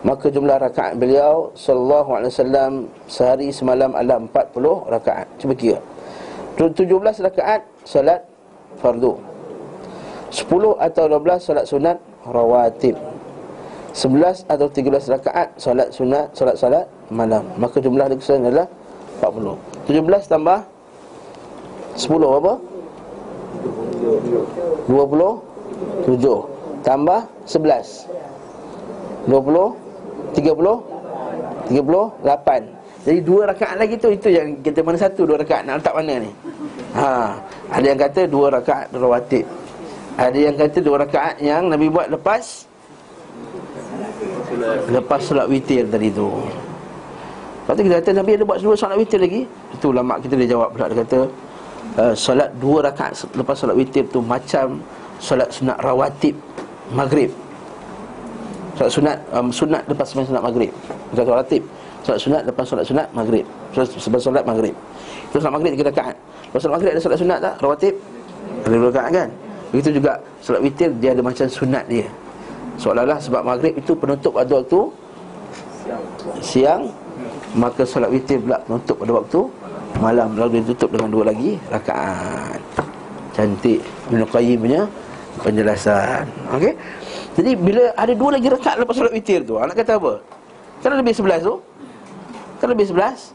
[0.03, 2.71] maka jumlah rakaat beliau sallallahu alaihi wasallam
[3.07, 5.27] sehari semalam adalah 40 rakaat.
[5.39, 5.79] Cuba kira.
[6.59, 8.27] 17 rakaat solat
[8.83, 9.15] fardu.
[10.35, 10.43] 10
[10.83, 12.99] atau 12 solat sunat rawatib.
[13.93, 17.43] 11 atau 13 rakaat solat sunat solat-solat malam.
[17.57, 18.67] Maka jumlah keseluruhan adalah
[19.19, 19.57] 40.
[19.89, 20.59] 17 tambah
[21.97, 22.53] 10 apa?
[24.87, 29.35] 27 Tambah 11 20
[30.33, 30.99] 30
[31.69, 35.63] 38 Jadi dua rakaat lagi tu Itu yang kita mana satu dua rakaat.
[35.67, 36.31] Nak letak mana ni?
[36.97, 37.37] Ha,
[37.69, 39.45] Ada yang kata dua rakaat rawatib.
[40.19, 42.68] Ada yang kata dua rakaat yang Nabi buat lepas
[44.89, 49.21] Lepas solat witir tadi tu Lepas tu kita kata Nabi ada buat dua solat witir
[49.21, 51.19] lagi Itu ulama kita dia jawab pula Dia kata
[51.99, 54.79] uh, solat dua rakaat lepas solat witir tu macam
[55.19, 56.35] solat sunat rawatib
[56.95, 57.31] maghrib.
[58.79, 60.71] Solat sunat um, sunat lepas sembahyang sunat maghrib.
[61.13, 61.63] Solat rawatib.
[61.99, 63.45] Solat sunat lepas solat sunat maghrib.
[63.75, 64.75] Sebab solat maghrib.
[65.29, 66.15] Itu solat maghrib tiga rakaat.
[66.49, 67.53] Lepas solat maghrib ada solat sunat tak?
[67.59, 67.93] Rawatib.
[68.65, 69.29] Ada dua rakaat kan?
[69.69, 72.07] Begitu juga solat witir dia ada macam sunat dia.
[72.79, 74.79] Seolah-olah sebab maghrib itu penutup pada waktu
[76.39, 76.87] siang.
[77.57, 79.39] maka solat witir pula penutup pada waktu
[79.97, 82.61] malam lalu dia tutup dengan dua lagi rakaat.
[83.33, 83.81] Cantik
[84.13, 84.81] Ibn Qayyim punya
[85.41, 86.23] penjelasan.
[86.53, 86.73] Okey.
[87.39, 90.13] Jadi bila ada dua lagi rakaat lepas solat witir tu, anak kata apa?
[90.83, 91.55] Kan lebih sebelas tu?
[92.61, 93.33] Kan lebih sebelas?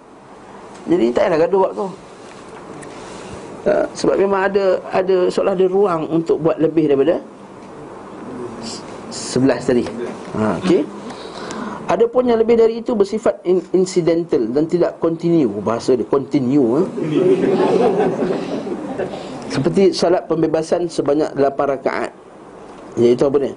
[0.85, 1.87] Jadi tak payah gaduh waktu.
[3.97, 7.17] Sebab memang ada ada seolah ada ruang untuk buat lebih daripada
[9.35, 9.83] sebelas tadi.
[10.39, 10.87] Ha, okey.
[11.85, 16.81] Ada pun yang lebih dari itu bersifat in, incidental dan tidak continue bahasa dia continue
[16.81, 16.87] eh?
[19.53, 22.11] Seperti salat pembebasan sebanyak 8 rakaat.
[22.97, 23.53] Iaitu apa ni?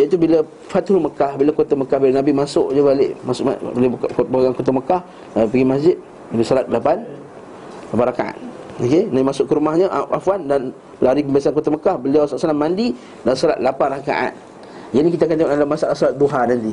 [0.00, 0.40] Iaitu bila
[0.70, 3.86] Fathul Mekah, bila kota Mekah bila Nabi masuk je balik, masuk bila
[4.26, 5.00] buka kota Mekah,
[5.36, 5.96] Nabi pergi masjid,
[6.32, 8.36] Nabi salat 8 8 rakaat.
[8.80, 13.36] Okey, Nabi masuk ke rumahnya Afwan dan lari pembebasan kota Mekah, beliau SAW mandi dan
[13.36, 14.32] salat 8 rakaat.
[14.96, 16.72] Ini kita akan tengok dalam masalah salat duha nanti.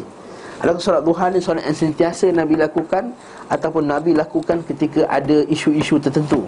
[0.61, 3.09] Adakah solat duha ni solat yang sentiasa Nabi lakukan
[3.49, 6.45] Ataupun Nabi lakukan ketika ada isu-isu tertentu.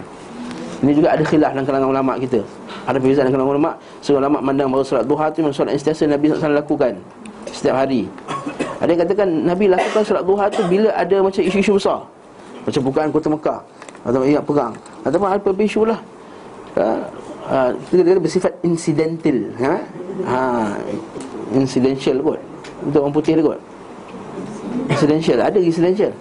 [0.86, 2.40] Ini juga ada khilaf dalam kalangan ulama' kita.
[2.86, 3.74] Ada perbezaan dalam kalangan ulama'
[4.06, 6.94] Seorang ulama' mandang bahawa solat duha tu memang solat sentiasa Nabi SAW lakukan
[7.50, 8.06] Setiap hari.
[8.78, 12.00] Ada yang katakan Nabi lakukan solat duha tu bila ada macam isu-isu besar.
[12.70, 13.60] Macam bukaan kota Mekah.
[14.06, 14.74] Atau ingat perang.
[15.02, 16.00] Ataupun apa isu lah.
[16.78, 16.88] Ha?
[17.44, 19.76] Ha, dia bersifat incidental ha?
[20.24, 20.40] Ha,
[21.52, 22.40] Incidential kot.
[22.88, 23.60] Untuk orang putih dia kot.
[24.88, 26.12] Residential Ada Incidental?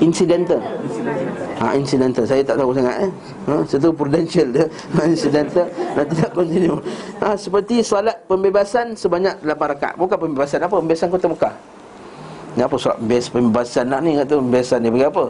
[0.00, 0.60] Incidental.
[1.60, 2.24] Ha, Incidental.
[2.24, 3.10] Saya tak tahu sangat eh.
[3.44, 4.66] ha, Saya tahu prudential dia.
[5.12, 5.68] Incidental.
[5.92, 6.80] Nanti tak continue.
[7.20, 9.94] Ha, Seperti solat pembebasan Sebanyak 8 rakaat.
[10.00, 10.64] Bukan pembebasan.
[10.64, 10.80] Apa?
[10.80, 11.54] Pembebasan kota Mekah.
[12.56, 12.98] Ni apa solat?
[13.04, 14.16] Pembebasan nak ni?
[14.16, 15.24] Kata pembebasan ni bagi apa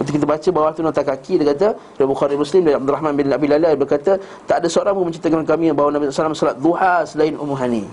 [0.00, 3.12] Waktu kita baca bawah tu nota kaki Dia kata Dari Bukhari Muslim Dari Abdul Rahman
[3.20, 4.16] bin Abi Dia berkata
[4.48, 7.84] Tak ada seorang pun menceritakan kami Bahawa Nabi SAW salat duha Selain Ummu Hani.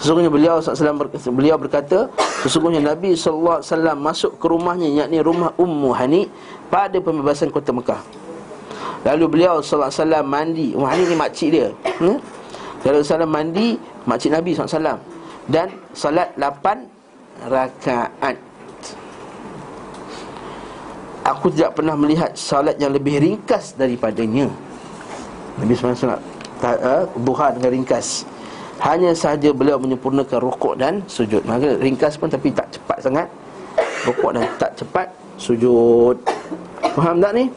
[0.00, 1.04] Sesungguhnya beliau SAW
[1.36, 2.08] beliau berkata
[2.40, 3.60] Sesungguhnya Nabi SAW
[4.00, 6.32] masuk ke rumahnya Yakni rumah Ummu Hani
[6.72, 8.00] Pada pembebasan kota Mekah.
[9.04, 9.92] Lalu beliau SAW
[10.24, 10.72] mandi.
[10.72, 11.68] Ummu Hani ni makcik dia
[12.00, 12.16] hmm?
[12.88, 13.76] Lalu SAW mandi
[14.08, 14.96] Makcik Nabi SAW
[15.44, 18.51] Dan salat 8 rakaat
[21.32, 24.52] Aku tidak pernah melihat salat yang lebih ringkas daripadanya.
[25.56, 26.20] Nabi SAW
[26.60, 28.28] uh, Duha dengan ringkas.
[28.84, 31.40] Hanya sahaja beliau menyempurnakan rukuk dan sujud.
[31.48, 33.26] Maka ringkas pun tapi tak cepat sangat.
[34.04, 35.08] Rukuk dan tak cepat
[35.40, 36.20] sujud.
[36.92, 37.48] Faham tak ni?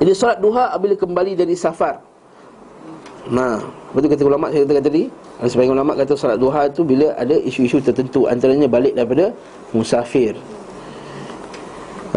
[0.00, 2.00] Jadi solat duha apabila kembali dari safar.
[3.26, 3.58] Nah,
[3.92, 5.04] betul kata ulama saya katakan tadi?
[5.42, 9.34] Ada sebagian ulama kata solat duha tu bila ada isu-isu tertentu Antaranya balik daripada
[9.74, 10.38] musafir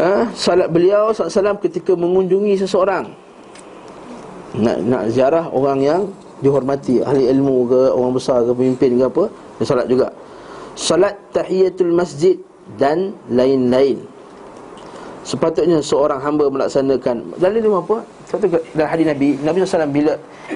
[0.00, 0.12] ha?
[0.32, 3.12] Salat beliau SAW ketika mengunjungi seseorang.
[4.56, 6.00] Nak nak ziarah orang yang
[6.42, 7.04] dihormati.
[7.04, 9.24] Ahli ilmu ke orang besar ke pemimpin ke apa
[9.60, 10.08] dia solat juga.
[10.74, 12.40] Solat tahiyatul masjid
[12.80, 14.00] dan lain-lain.
[15.20, 17.36] Sepatutnya seorang hamba melaksanakan.
[17.36, 17.96] Dalil dia apa?
[18.24, 20.14] Satu dalam hadis Nabi Nabi SAW bila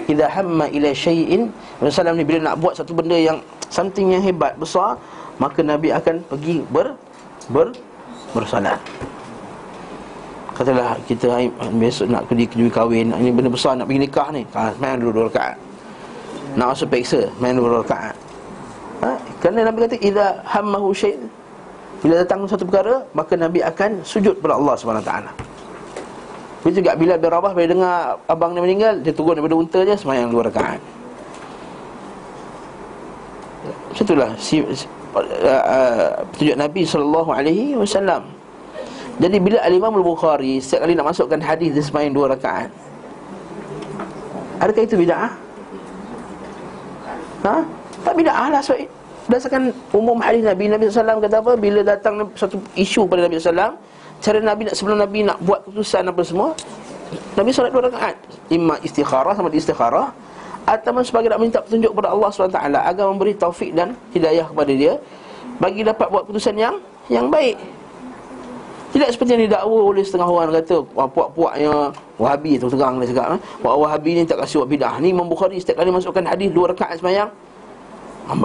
[0.08, 3.38] idza hamma ila syai'in Nabi SAW ni bila nak buat satu benda yang
[3.70, 4.98] something yang hebat besar
[5.42, 6.94] maka Nabi akan pergi ber
[7.50, 7.74] ber
[8.30, 8.78] bersolat
[10.54, 14.46] Katalah kita besok nak pergi kejui kahwin Ini benda besar nak pergi nikah ni.
[14.54, 15.56] Ha, Semayang dulu dua rakaat.
[16.54, 18.14] Nak masuk peksa Main dua rakaat.
[19.02, 19.10] Ha?
[19.42, 21.18] Kerana Nabi kata Iza hammahu syait
[22.06, 25.12] Bila datang satu perkara Maka Nabi akan sujud kepada Allah SWT
[26.62, 27.96] Begitu juga bila bin Rabah Bila dengar
[28.30, 30.78] abang ni meninggal Dia turun daripada unta je Semayang dua rakaat.
[33.98, 34.86] Itulah si, si,
[35.18, 38.43] uh, uh, Petunjuk Nabi SAW
[39.22, 42.70] Jadi bila Al-Imam Al-Bukhari Setiap kali nak masukkan hadis Dia semayang dua rakaat.
[44.58, 45.32] Adakah itu bida'ah?
[47.46, 47.56] Ha?
[48.02, 48.86] Tak bid'ah lah sebab
[49.24, 51.52] Berdasarkan umum hadis Nabi Nabi SAW kata apa?
[51.56, 53.72] Bila datang satu isu pada Nabi SAW
[54.20, 56.48] Cara Nabi nak sebelum Nabi nak buat keputusan apa semua
[57.38, 58.16] Nabi SAW dua rakaat.
[58.50, 60.10] Imma istikharah sama istikharah
[60.66, 64.98] Atau sebagai nak minta petunjuk kepada Allah SWT Agar memberi taufik dan hidayah kepada dia
[65.62, 66.76] Bagi dapat buat keputusan yang
[67.12, 67.60] yang baik
[68.94, 73.74] tidak seperti yang didakwa oleh setengah orang kata Puak-puaknya Wahabi tu terang dia cakap Puak
[73.74, 75.02] Wahabi ni tak kasih buat bidah.
[75.02, 77.26] Ni Imam Bukhari setiap kali masukkan hadis Dua rakaat semayang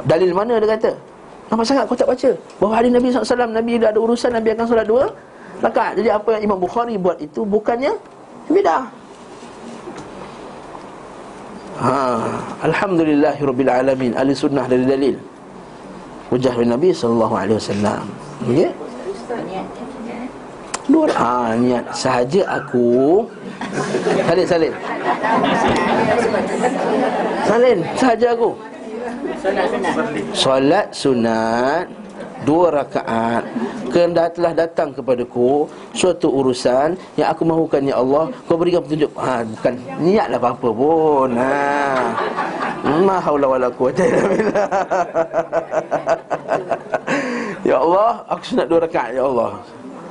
[0.09, 0.91] Dalil mana dia kata?
[1.53, 2.29] Nampak sangat kau tak baca.
[2.61, 5.03] Bahawa hadis Nabi SAW Nabi dah ada urusan Nabi akan solat dua
[5.61, 5.93] rakaat.
[6.01, 7.93] Jadi apa yang Imam Bukhari buat itu Bukannya
[8.49, 8.89] bidah.
[11.79, 11.93] Ha.
[12.67, 15.15] Alhamdulillahirrabbilalamin Ahli sunnah dari dalil.
[16.33, 17.49] Wajah Nabi SAW
[18.49, 18.69] Okay
[20.89, 23.21] Dua ha, niat sahaja aku.
[24.25, 24.73] Salin salin.
[27.45, 28.49] Salin sahaja aku.
[30.33, 31.85] Solat sunat
[32.43, 33.45] Dua rakaat.
[33.91, 35.65] Kerana telah datang kepadaku
[35.97, 39.11] Suatu urusan Yang aku mahukan Ya Allah Kau berikan petunjuk.
[39.17, 41.29] Ha, Bukan niat lah apa-apa pun.
[41.35, 42.15] Ha.
[43.03, 44.03] Ma hawla wa la quwata
[47.69, 49.59] Ya Allah Aku sunat dua rakaat Ya Allah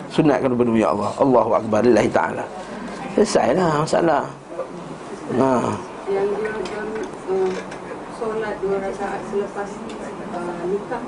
[0.08, 1.10] Sunatkan kepada ya Allah.
[1.20, 2.44] Allahu Akbar Lillahi Ta'ala.
[3.14, 4.24] Selesailah masalah.
[5.36, 5.50] Ha.
[6.08, 6.52] Yang dia
[7.28, 7.52] uh,
[8.16, 9.68] solat dua rakaat selepas
[10.32, 11.02] uh, nikah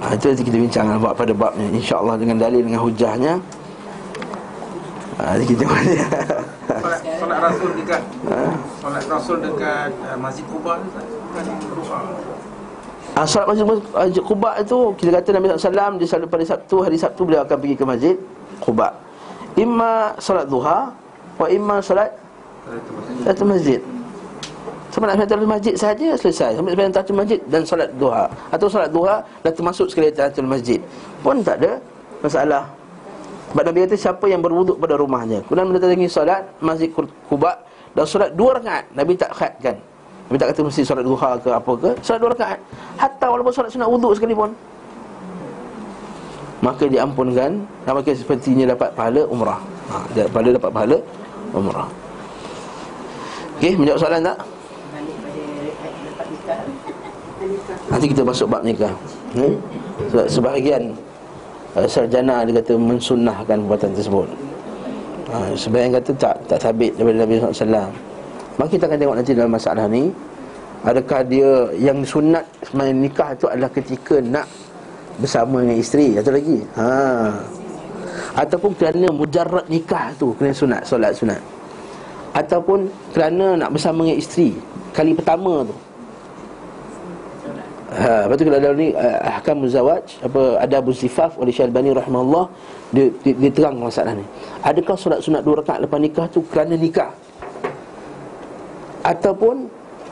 [0.00, 3.38] Ha, itu nanti kita bincang buat pada bab ni InsyaAllah dengan dalil dengan hujahnya.
[5.20, 6.00] Ha, Nanti kita boleh
[6.80, 8.42] solat, solat Rasul dekat ha?
[8.80, 10.80] Solat Rasul dekat uh, Masjid Kuba
[11.36, 11.44] Kan
[11.90, 12.39] Ah,
[13.26, 17.42] salat masjid Quba itu kita kata Nabi SAW dia selalu pada Sabtu hari Sabtu beliau
[17.42, 18.14] akan pergi ke masjid
[18.62, 18.88] Quba.
[19.58, 20.94] Imma salat duha
[21.40, 22.12] wa imma salat
[23.26, 23.80] satu masjid.
[24.90, 26.58] Sama nak satu masjid saja selesai.
[26.58, 30.78] Sampai sembahyang tahiyatul masjid dan salat duha atau salat duha dah termasuk sekali tahiyatul masjid.
[31.20, 31.82] Pun tak ada
[32.22, 32.64] masalah.
[33.50, 36.86] Sebab Nabi kata siapa yang berwuduk pada rumahnya Kemudian mendatangi salat Masjid
[37.26, 37.58] Quba
[37.98, 39.74] Dan salat dua rakaat Nabi tak khadkan
[40.30, 42.58] Nabi tak kata mesti solat duha ke apa ke Solat dua rakaat.
[42.94, 44.54] Hatta walaupun solat sunat wuduk sekalipun.
[46.62, 49.58] Maka diampunkan Dan maka sepertinya dapat pahala umrah.
[49.90, 50.96] Ha, Pahala dapat pahala
[51.50, 51.88] umrah.
[53.58, 54.38] Okey, menjawab soalan tak?
[57.90, 58.94] Nanti kita masuk bab nikah
[59.34, 59.58] hmm?
[60.14, 60.94] Sebab sebahagian
[61.74, 64.28] uh, Sarjana dia kata mensunnahkan perbuatan tersebut.
[65.26, 68.09] Uh, Sebahagian kata tak tak sabit daripada Nabi SAW
[68.60, 70.12] Maka kita akan tengok nanti dalam masalah ni
[70.84, 74.44] Adakah dia yang sunat Sebenarnya nikah tu adalah ketika nak
[75.16, 76.88] Bersama dengan isteri Satu lagi ha.
[78.36, 81.40] Ataupun kerana mujarrad nikah tu Kena sunat, solat sunat
[82.36, 82.84] Ataupun
[83.16, 84.52] kerana nak bersama dengan isteri
[84.92, 85.76] Kali pertama tu
[87.90, 92.46] Ha, lepas tu kalau ni uh, ahkam muzawaj apa ada Abu Sifaf oleh Syalbani rahimahullah
[92.94, 94.22] dia, dia, dia terang masalah ni.
[94.62, 97.10] Adakah solat sunat dua rakaat lepas nikah tu kerana nikah?
[99.02, 99.68] Ataupun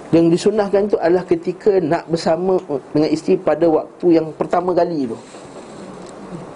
[0.08, 2.56] yang disunahkan itu adalah ketika nak bersama
[2.96, 5.16] dengan isteri pada waktu yang pertama kali tu.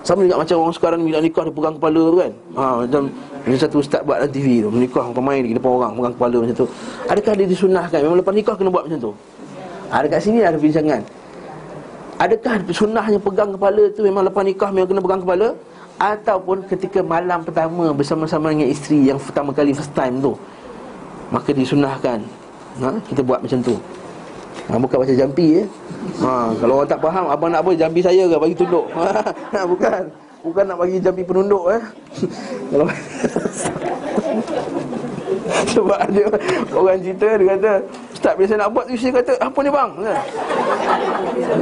[0.02, 2.32] Sama juga macam orang sekarang bila nikah dia pegang kepala tu kan.
[2.58, 3.02] Ha macam
[3.42, 6.56] macam satu ustaz buat dalam TV tu, menikah main di depan orang pegang kepala macam
[6.58, 6.66] tu.
[7.06, 7.98] Adakah dia disunahkan?
[8.02, 9.12] Memang lepas nikah kena buat macam tu.
[9.92, 11.04] Ha, dekat sini ada perbincangan
[12.16, 15.48] Adakah sunnahnya pegang kepala tu Memang lepas nikah memang kena pegang kepala
[16.00, 20.32] Ataupun ketika malam pertama Bersama-sama dengan isteri yang pertama kali First time tu
[21.32, 22.20] Maka disunahkan
[22.84, 22.92] ha?
[23.08, 23.74] Kita buat macam tu
[24.68, 25.64] ha, Bukan macam jampi ya.
[26.20, 28.86] ha, Kalau orang tak faham Abang nak apa jampi saya ke Bagi tunduk
[29.56, 31.82] ha, Bukan Bukan nak bagi jampi penunduk eh.
[32.70, 32.86] Kalau
[35.72, 36.22] Sebab ada
[36.76, 37.72] orang cerita Dia kata
[38.22, 39.90] Ustaz bila saya nak buat tu Saya kata apa ni bang?
[39.98, 40.14] Ha.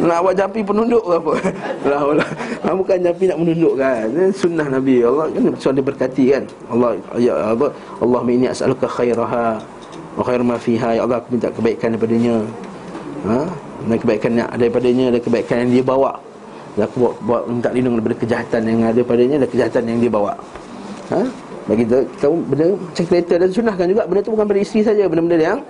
[0.04, 1.32] Nak buat jampi penunduk ke apa?
[1.88, 2.28] Lah, lah.
[2.76, 4.04] Bukan jampi nak menunduk kan?
[4.36, 5.00] Sunnah Nabi.
[5.00, 6.44] Allah kan Soal dia berkati kan?
[6.68, 7.72] Allah ya apa?
[8.04, 9.56] Allah ini as'aluka khairaha
[10.20, 11.00] Wa khair ma fiha.
[11.00, 12.36] Ya Allah aku minta kebaikan daripadanya.
[13.24, 13.40] Ha?
[13.88, 16.12] Dan kebaikan yang ada daripadanya Dan kebaikan yang dia bawa.
[16.76, 20.12] Dan aku buat, buat minta lindung daripada kejahatan yang ada padanya Dan kejahatan yang dia
[20.12, 20.36] bawa.
[21.08, 21.24] Ha?
[21.64, 24.02] Bagi kita tahu benda macam kereta dan sunahkan juga.
[24.04, 25.60] Benda tu bukan pada isteri saja Benda-benda yang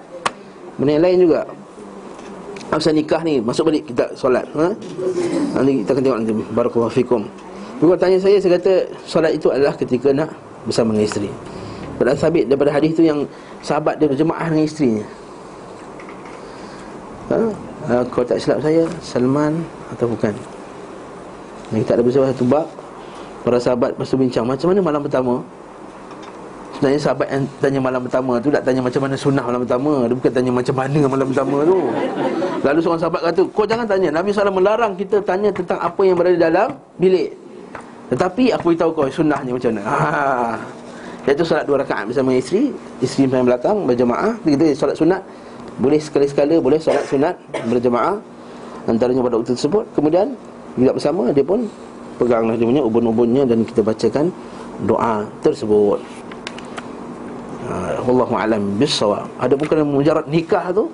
[0.81, 1.41] Benda yang lain juga.
[2.73, 3.37] Pasal nikah ni?
[3.43, 4.73] Masuk balik kita solat ha?
[5.59, 6.33] Nanti kita akan tengok nanti.
[6.57, 7.23] Barakallahu fikum.
[7.81, 8.73] Kalau tanya saya Saya kata
[9.09, 10.33] Solat itu adalah ketika nak
[10.65, 11.31] Bersama dengan isteri.
[12.01, 13.27] Pada sabit daripada hadis tu yang
[13.61, 15.05] Sahabat dia berjemaah dengan isterinya.
[17.29, 17.41] Ha?
[17.91, 17.95] ha?
[18.09, 19.61] Kalau tak silap saya Salman
[19.93, 20.33] Atau bukan?
[21.75, 22.67] Yang kita ada bersama satu bab.
[23.45, 25.45] Para sahabat tu bincang Macam mana malam pertama
[26.81, 29.93] Sebenarnya sahabat yang tanya malam pertama tu Tak tanya macam mana sunnah malam pertama.
[30.09, 31.79] Dia bukan tanya macam mana malam pertama tu.
[32.65, 34.09] Lalu seorang sahabat kata Kau jangan tanya.
[34.09, 37.37] Nabi SAW melarang kita tanya tentang apa yang berada dalam bilik.
[38.09, 39.83] Tetapi aku beritahu kau sunnahnya macam mana.
[39.85, 40.01] Ha.
[41.29, 42.73] Iaitu solat dua rakaat bersama isteri
[43.05, 44.33] Isteri yang belakang berjemaah.
[44.41, 45.21] Kita solat sunat
[45.85, 47.37] Boleh sekali-sekala boleh solat sunat
[47.69, 48.17] berjemaah
[48.89, 49.85] Antaranya pada waktu tersebut.
[49.93, 50.33] Kemudian
[50.81, 51.69] juga bersama dia pun
[52.17, 54.33] Peganglah dia punya ubun-ubunnya Dan kita bacakan
[54.89, 56.01] doa tersebut
[58.05, 60.91] wallahu alam bisawab ada bukan mujarad nikah tu?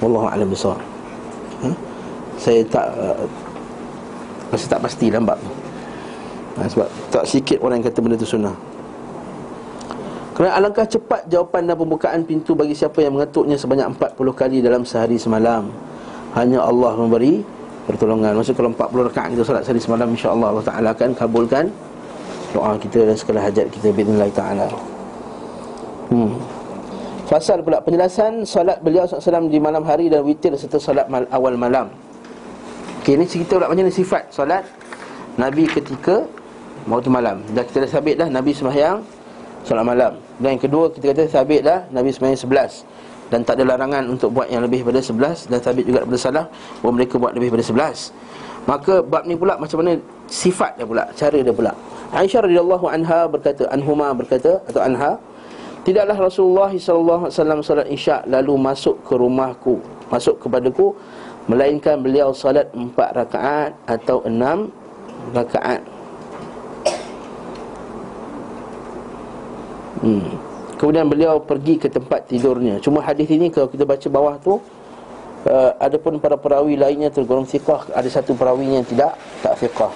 [0.00, 0.80] Wallahu alam bisawab
[1.64, 1.70] ha?
[2.40, 3.24] saya tak uh,
[4.50, 5.38] masih tak pasti lambat
[6.58, 8.56] ha, sebab tak sikit orang yang kata benda tu sunnah.
[10.34, 14.82] Kerana alangkah cepat jawapan dan pembukaan pintu bagi siapa yang mengetuknya sebanyak 40 kali dalam
[14.88, 15.68] sehari semalam
[16.32, 17.44] hanya Allah memberi
[17.84, 18.32] pertolongan.
[18.40, 21.68] Maksud kalau 40 rakaat kita solat sehari semalam insya-Allah Allah Taala akan kabulkan
[22.50, 24.66] doa kita dan segala hajat kita biidznillah taala
[26.10, 26.34] Hmm.
[27.30, 31.54] Fasal pula penjelasan solat beliau SAW di malam hari dan witir serta solat mal awal
[31.54, 31.86] malam.
[33.00, 34.66] Okey, ini cerita pula macam ni sifat solat
[35.38, 36.26] Nabi ketika
[36.90, 37.46] waktu malam.
[37.54, 38.98] Dah kita dah sabit dah Nabi sembahyang
[39.62, 40.18] solat malam.
[40.42, 44.34] Dan yang kedua kita kata sabit dah Nabi sembahyang 11 dan tak ada larangan untuk
[44.34, 46.44] buat yang lebih daripada 11 dan sabit juga daripada salah
[46.82, 48.66] bahawa mereka buat lebih daripada 11.
[48.66, 51.72] Maka bab ni pula macam mana sifat dia pula, cara dia pula.
[52.10, 55.16] Aisyah radhiyallahu anha berkata, anhuma berkata atau anha
[55.80, 57.32] Tidaklah Rasulullah SAW
[57.64, 59.80] salat isyak lalu masuk ke rumahku
[60.12, 60.92] Masuk kepadaku
[61.48, 64.70] Melainkan beliau salat empat rakaat atau enam
[65.34, 65.82] rakaat.
[70.00, 70.30] Hmm.
[70.78, 72.78] Kemudian beliau pergi ke tempat tidurnya.
[72.78, 74.62] Cuma hadis ini kalau kita baca bawah tu
[75.48, 79.92] uh, Adapun para perawi lainnya tergolong fiqah Ada satu perawinya yang tidak tak fiqah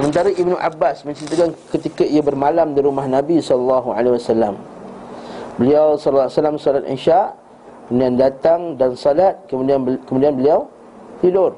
[0.00, 4.56] Sementara Ibnu Abbas menceritakan ketika ia bermalam di rumah Nabi sallallahu alaihi wasallam.
[5.60, 7.20] Beliau sallallahu alaihi wasallam salat Isya,
[7.84, 10.64] kemudian datang dan salat, kemudian kemudian beliau
[11.20, 11.52] tidur.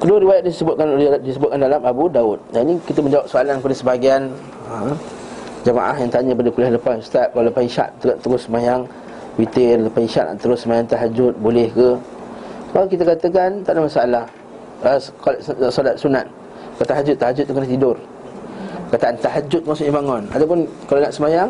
[0.00, 0.86] Kedua riwayat disebutkan
[1.20, 2.40] disebutkan dalam Abu Daud.
[2.48, 4.22] Dan ini kita menjawab soalan kepada sebahagian
[4.72, 4.88] ha,
[5.68, 8.88] jemaah yang tanya pada kuliah lepas Ustaz, kalau lepas Isya terus sembahyang
[9.36, 12.15] witir, lepas Isya terus sembahyang tahajud boleh ke?
[12.76, 14.24] Kalau kita katakan tak ada masalah.
[14.84, 15.00] Uh,
[15.72, 16.28] solat sunat.
[16.76, 17.96] Kata tahajud, tahajud tu kena tidur.
[18.92, 20.28] Kataan tahajud maksudnya bangun.
[20.28, 21.48] Ataupun kalau nak semayang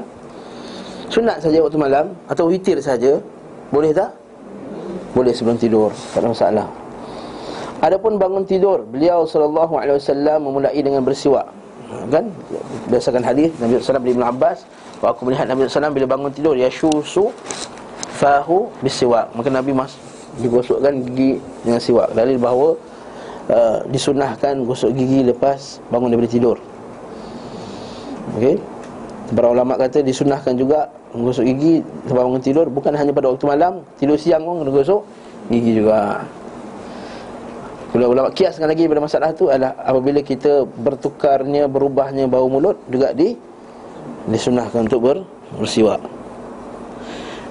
[1.11, 3.21] Sunat saja waktu malam Atau witir saja
[3.69, 4.15] Boleh tak?
[5.13, 5.91] Boleh sebelum tidur.
[6.15, 6.67] Tak ada masalah.
[7.85, 9.69] Adapun bangun tidur Beliau SAW
[10.41, 11.51] memulai dengan bersiwak.
[12.09, 12.31] Kan?
[12.89, 14.63] Berdasarkan hadis Nabi SAW bin Ibn Abbas
[15.03, 17.31] aku melihat Nabi SAW bila bangun tidur Yashusu
[18.17, 19.95] fahu bisiwak Maka Nabi mas
[20.41, 22.13] digosokkan gigi dengan siwak.
[22.13, 22.69] Dalil bahawa
[23.51, 26.57] uh, Disunahkan gosok gigi lepas bangun daripada tidur.
[28.37, 28.59] Okey?
[29.33, 33.83] Para ulama kata disunahkan juga Menggosok gigi sebab bangun tidur Bukan hanya pada waktu malam
[33.99, 35.03] Tidur siang pun kena gosok
[35.51, 36.27] gigi juga.
[37.95, 43.15] Kalau ulama kiaskan lagi pada masalah tu adalah Apabila kita bertukarnya, berubahnya bau mulut Juga
[43.15, 43.35] di
[44.27, 45.17] Disunahkan untuk ber,
[45.55, 46.03] bersiwak.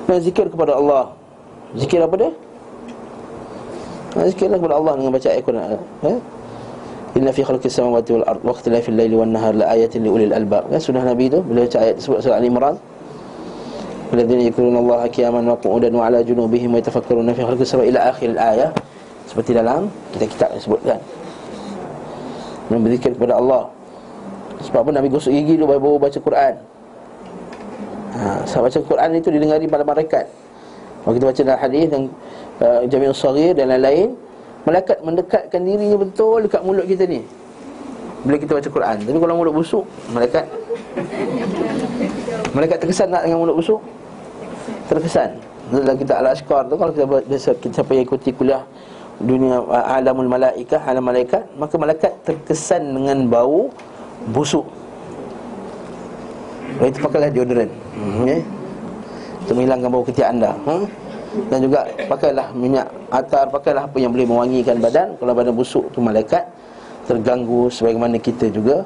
[0.05, 1.15] Dan zikir kepada Allah.
[1.79, 2.31] Zikir apa dia?
[4.15, 5.67] Zikirlah kepada Allah dengan baca ayat Quran
[6.07, 6.17] eh?
[7.15, 10.35] Inna fi khalqis samawati wal ard wa ikhtilafil laili wan nahar la ayatin li ulil
[10.35, 10.67] albab.
[10.67, 12.75] Kan sunnah Nabi tu bila baca ayat sebut surah Al-Imran.
[14.11, 17.99] Alladzina yadhkuruna Allah qiyaman wa qu'udan wa 'ala junubihim wa yatafakkaruna fi khalqis samawati ila
[18.11, 18.69] akhir al-ayah.
[19.31, 20.99] Seperti dalam kitab-kitab yang sebutkan.
[22.67, 23.63] Berzikir kepada Allah.
[24.63, 26.53] Sebab apa Nabi gosok gigi dulu baru baca Quran.
[28.15, 30.25] Ha, sebab baca Quran itu didengari pada malaikat.
[31.03, 32.05] Kalau kita baca dalam hadis yang
[32.61, 34.15] uh, Jami'ul Saghir dan lain-lain,
[34.65, 37.21] Malaikat mendekatkan dirinya betul dekat mulut kita ni
[38.25, 40.45] Bila kita baca Quran Tapi kalau mulut busuk Malaikat
[42.57, 43.77] Malaikat terkesan tak dengan mulut busuk?
[44.89, 45.37] Terkesan
[45.69, 47.05] Dalam kita Al-Ashqar tu Kalau kita,
[47.61, 48.65] kita siapa yang ikuti kuliah
[49.21, 53.69] Dunia Alamul Malaikah Alam Malaikat Maka malaikat terkesan dengan bau
[54.33, 54.65] Busuk
[56.81, 58.41] Itu pakailah deodorant hmm, okay?
[59.45, 61.04] Untuk menghilangkan bau ketiak anda hmm?
[61.51, 65.15] Dan juga pakailah minyak atar Pakailah apa yang boleh mewangikan badan.
[65.19, 66.43] Kalau badan busuk tu malaikat
[67.05, 68.81] Terganggu sebagaimana kita juga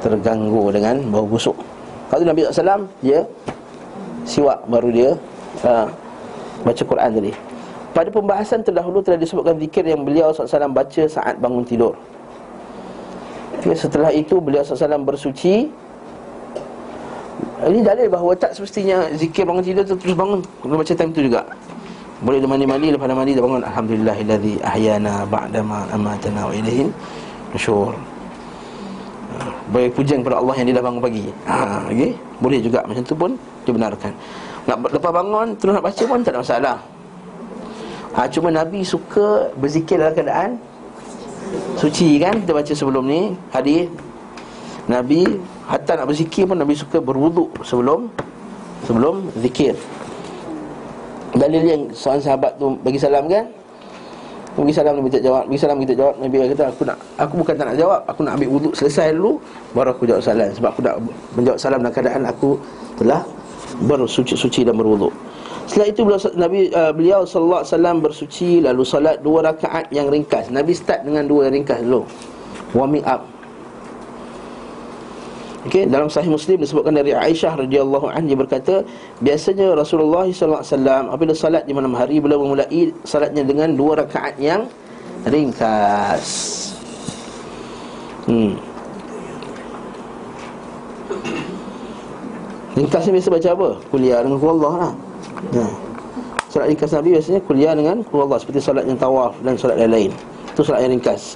[0.00, 1.56] Terganggu dengan bau busuk.
[2.12, 3.20] Kalau Nabi SAW Dia
[4.26, 5.10] siwak baru dia
[5.66, 5.86] uh,
[6.66, 7.32] Baca Quran tadi.
[7.96, 11.96] Pada pembahasan terdahulu telah disebutkan zikir yang beliau SAW baca saat bangun tidur.
[13.56, 15.72] Okay, Setelah itu beliau SAW bersuci
[17.64, 20.44] ini dalil bahawa tak semestinya zikir bangun tidur tu terus bangun.
[20.60, 21.40] Kena baca time tu juga.
[22.20, 23.62] Boleh dia mandi-mandi lepas dah mandi dah bangun.
[23.64, 26.88] Alhamdulillahilladzi ahyana ba'dama amatana wa ilahin
[27.52, 27.92] Nusyur
[29.72, 31.24] Boleh pujian kepada Allah yang dia dah bangun pagi.
[31.48, 31.56] Ha,
[31.88, 32.12] okay?
[32.40, 32.80] Boleh juga.
[32.84, 33.30] Macam tu pun
[33.64, 34.12] dibenarkan.
[34.68, 36.76] Nak Lepas bangun terus nak baca pun tak ada masalah.
[38.16, 40.50] Ha, Cuma Nabi suka berzikir dalam keadaan
[41.76, 42.40] Suci kan?
[42.42, 43.22] Kita baca sebelum ni.
[43.52, 43.86] Hadis
[44.86, 45.26] Nabi
[45.66, 48.10] Hatta nak berzikir pun Nabi suka berwuduk sebelum
[48.86, 49.74] Sebelum zikir.
[51.36, 53.44] Dalil yang seorang sahabat tu bagi salam kan?
[54.56, 55.44] Bagi salam Nabi tak jawab.
[55.50, 56.14] Bagi salam kita jawab.
[56.22, 58.00] Nabi kata aku nak Aku bukan tak nak jawab.
[58.08, 59.42] Aku nak ambil wuduk selesai dulu
[59.74, 60.96] Baru aku jawab salam Sebab aku nak
[61.34, 62.56] menjawab salam dalam keadaan aku
[62.96, 63.20] Telah
[63.84, 65.12] bersuci-suci dan berwuduk.
[65.66, 70.06] Setelah itu beliau, Nabi uh, beliau sallallahu alaihi wasallam bersuci lalu salat dua rakaat yang
[70.08, 70.48] ringkas.
[70.48, 72.06] Nabi start dengan dua yang ringkas dulu.
[72.72, 73.26] Warming up.
[75.66, 78.86] Okey, dalam sahih Muslim disebutkan dari Aisyah radhiyallahu anha berkata,
[79.18, 83.98] biasanya Rasulullah sallallahu alaihi wasallam apabila salat di malam hari beliau memulai salatnya dengan dua
[83.98, 84.70] rakaat yang
[85.26, 86.26] ringkas.
[88.30, 88.54] Hmm.
[92.78, 93.68] Ringkas ni biasa baca apa?
[93.90, 94.92] Kuliah dengan Allah lah.
[95.50, 95.66] Ha.
[96.46, 100.14] Salat ringkas Nabi biasanya kuliah dengan Allah seperti salat yang tawaf dan salat lain-lain.
[100.54, 101.34] Itu salat yang ringkas.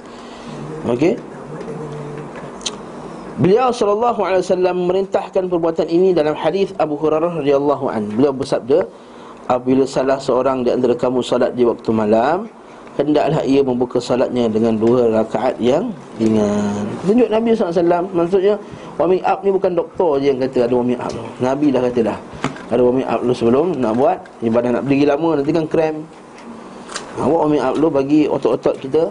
[0.87, 1.19] Okey.
[3.39, 8.11] Beliau sallallahu alaihi wasallam merintahkan perbuatan ini dalam hadis Abu Hurairah radhiyallahu an.
[8.11, 8.83] Beliau bersabda,
[9.47, 12.51] apabila salah seorang di antara kamu salat di waktu malam,
[12.99, 16.83] hendaklah ia membuka salatnya dengan dua rakaat yang ringan.
[17.07, 18.53] Tunjuk Nabi sallallahu alaihi wasallam maksudnya
[18.99, 21.13] warming up ni bukan doktor je yang kata ada warming up.
[21.39, 22.17] Nabi dah kata dah.
[22.67, 25.95] Ada warming up dulu sebelum nak buat ibadah nak berdiri lama nanti kan krem.
[27.15, 29.07] Buat warming up dulu bagi otot-otot kita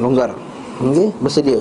[0.00, 0.32] longgar.
[0.80, 1.60] Okey, bersedia.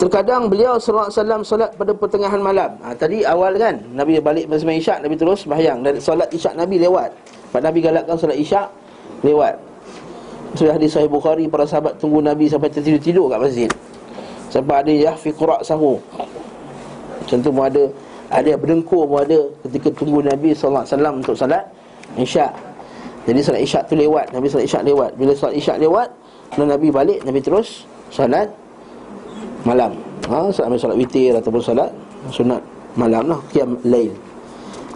[0.00, 2.70] Terkadang beliau sallallahu alaihi wasallam solat pada pertengahan malam.
[2.82, 6.80] Ha, tadi awal kan Nabi balik bersama Isyak Nabi terus sembahyang dan solat Isyak Nabi
[6.80, 7.10] lewat.
[7.52, 8.66] Pak Nabi galakkan solat Isyak
[9.22, 9.54] lewat.
[10.52, 13.70] Sudah hadis Sahih Bukhari para sahabat tunggu Nabi sampai tertidur-tidur kat masjid.
[14.52, 15.96] Sampai ada yahfi qura' sahu.
[17.24, 17.88] Tu pun ada
[18.28, 21.64] ada berdengkur pun ada ketika tunggu Nabi sallallahu alaihi wasallam untuk solat
[22.20, 22.52] Isyak.
[23.24, 25.10] Jadi solat Isyak tu lewat, Nabi solat Isyak lewat.
[25.16, 26.08] Bila solat Isyak lewat,
[26.58, 28.50] Nabi balik, Nabi terus solat
[29.62, 29.92] malam.
[30.30, 31.90] Ha, Solat solat witir ataupun solat
[32.30, 32.62] sunat.
[32.94, 34.12] Malam lah Qiyam lail.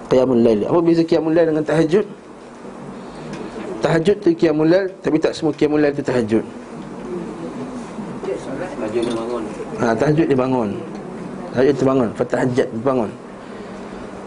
[0.07, 0.61] Qiyamul lail.
[0.69, 2.07] Apa beza qiyamul lail dengan tahajud?
[3.83, 6.45] Tahajud tu qiyamul lail Tapi tak semua qiyamul lail tu tahajud.
[9.77, 10.71] Ha, Tahajud dia bangun.
[11.53, 12.09] Tahajud dia bangun.
[12.15, 13.11] Fatahajat dia bangun.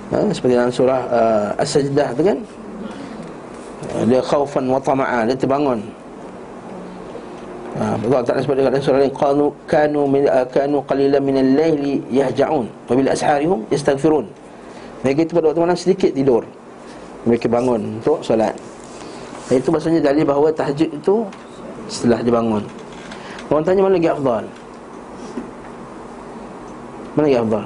[0.09, 2.37] Ha, Seperti dalam surah uh, As-Sajdah tu kan?
[4.09, 5.79] Dia khaufan wa tama'a Dia terbangun
[7.77, 12.65] Ha, Allah Ta'ala sebut dalam surah lain Kanu, min, uh, kanu qalilan minal layli yahja'un.
[12.89, 14.25] Wabila asharihum yastaghfirun.
[15.05, 16.43] Mereka itu pada waktu malam sedikit tidur.
[17.29, 18.57] Mereka bangun untuk solat.
[19.49, 21.25] Itu maksudnya dalil bahawa tahajud itu
[21.89, 22.61] Setelah dibangun
[23.49, 24.45] Orang tanya mana lagi afdal?
[27.17, 27.65] Mana lagi afdal?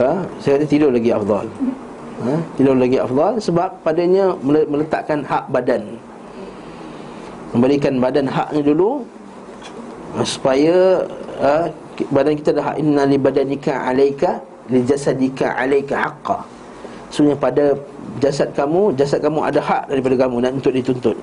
[0.00, 0.12] Ha?
[0.40, 1.46] Saya kata tidur lagi afdal.
[2.24, 2.34] Ha?
[2.56, 6.00] Tidur lagi afdal Sebab padanya meletakkan hak badan
[7.50, 9.02] Memberikan badan haknya dulu
[10.14, 11.02] ha, Supaya
[11.42, 11.66] ha,
[12.08, 14.40] Badan kita ada hak Inna li badanika alaika
[14.70, 16.38] Li jasadika alaika haqqa.
[17.10, 17.64] Sebenarnya pada
[18.22, 21.16] jasad kamu Jasad kamu ada hak daripada kamu Dan untuk dituntut.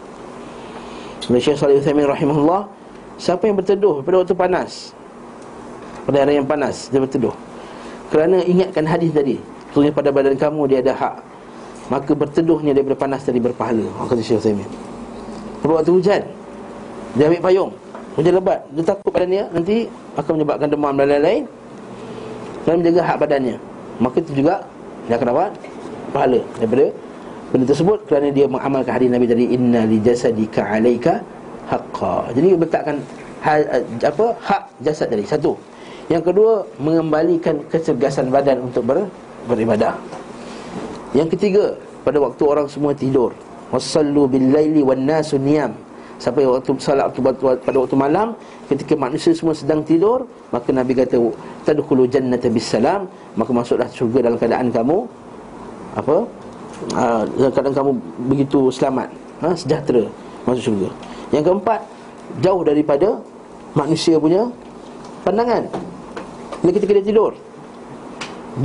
[1.27, 2.67] Oleh Syekh Salih Uthaymin rahimahullah
[3.17, 4.93] Siapa yang berteduh pada waktu panas?
[6.05, 7.33] Pada hari yang panas Dia berteduh.
[8.11, 9.39] Kerana ingatkan hadis tadi
[9.71, 11.15] Sebenarnya pada badan kamu dia ada hak.
[11.87, 14.96] Maka berteduhnya daripada panas tadi berpahala Kata Syekh Uthaymin
[15.61, 16.21] pada waktu hujan.
[17.17, 17.71] Dia ambil payung.
[18.17, 18.59] Hujan lebat.
[18.73, 19.85] Dia takut badan dia Nanti
[20.17, 21.43] akan menyebabkan demam dan lain-lain.
[22.65, 23.55] Dan menjaga hak badannya.
[23.97, 24.61] Maka itu juga
[25.09, 25.51] Dia akan dapat
[26.13, 26.85] pahala Daripada
[27.53, 27.99] benda tersebut.
[28.05, 31.13] Kerana dia mengamalkan hadis Nabi tadi Inna li jasadika alaika
[31.69, 32.31] haqqa.
[32.37, 32.97] Jadi letakkan
[33.41, 33.59] hal,
[34.01, 35.25] apa hak jasad tadi.
[35.25, 35.57] Satu.
[36.07, 39.11] Yang kedua Mengembalikan kecergasan badan Untuk ber,
[39.43, 39.91] beribadah.
[41.11, 41.75] Yang ketiga
[42.07, 43.35] Pada waktu orang semua tidur
[43.71, 45.73] wasallu bil laili wan nasu niyam.
[46.17, 47.13] Sampai waktu salat
[47.61, 48.33] pada waktu malam
[48.65, 51.21] ketika manusia semua sedang tidur maka nabi kata
[51.61, 53.05] tadkhulu jannata bis salam
[53.37, 55.05] maka masuklah syurga dalam keadaan kamu
[55.93, 56.17] apa?
[56.97, 57.91] Uh, dalam keadaan kamu
[58.33, 59.13] begitu selamat.
[59.45, 60.09] Ha, sejahtera
[60.49, 60.89] masuk syurga.
[61.29, 61.81] Yang keempat
[62.41, 63.09] jauh daripada
[63.77, 64.49] manusia punya
[65.21, 65.69] pandangan.
[66.65, 67.31] Ini ketika dia tidur.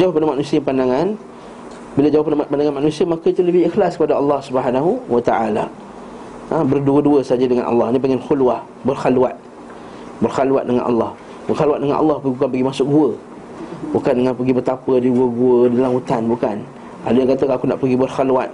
[0.00, 1.20] Jauh daripada manusia pandangan
[1.92, 5.68] bila jauh pandangan manusia Maka itu lebih ikhlas kepada Allah subhanahu wa ta'ala.
[6.48, 7.92] Ha, Berdua-dua saja dengan Allah.
[7.92, 9.36] Ini panggil khulwah Berkhalwat.
[10.24, 11.10] Berkhalwat dengan Allah.
[11.48, 13.10] Berkhalwat dengan Allah bukan pergi masuk gua.
[13.92, 16.56] Bukan dengan pergi bertapa di gua-gua Di dalam hutan, bukan.
[17.02, 18.50] Ada yang kata aku nak pergi berkhalwat.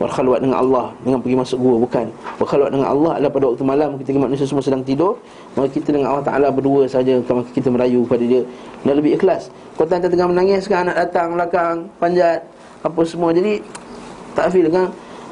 [0.00, 2.06] Berkhalwat dengan Allah Dengan pergi masuk gua, bukan.
[2.36, 5.16] Berkhalwat dengan Allah adalah pada waktu malam Ketika manusia semua sedang tidur
[5.54, 8.42] Maka kita dengan Allah Ta'ala berdua saja Maka kita merayu kepada dia.
[8.82, 9.48] Dan lebih ikhlas.
[9.78, 12.42] Kau tengah menangis kan anak datang belakang Panjat
[12.82, 13.30] apa semua.
[13.30, 13.62] Jadi
[14.36, 14.90] tak feel kan?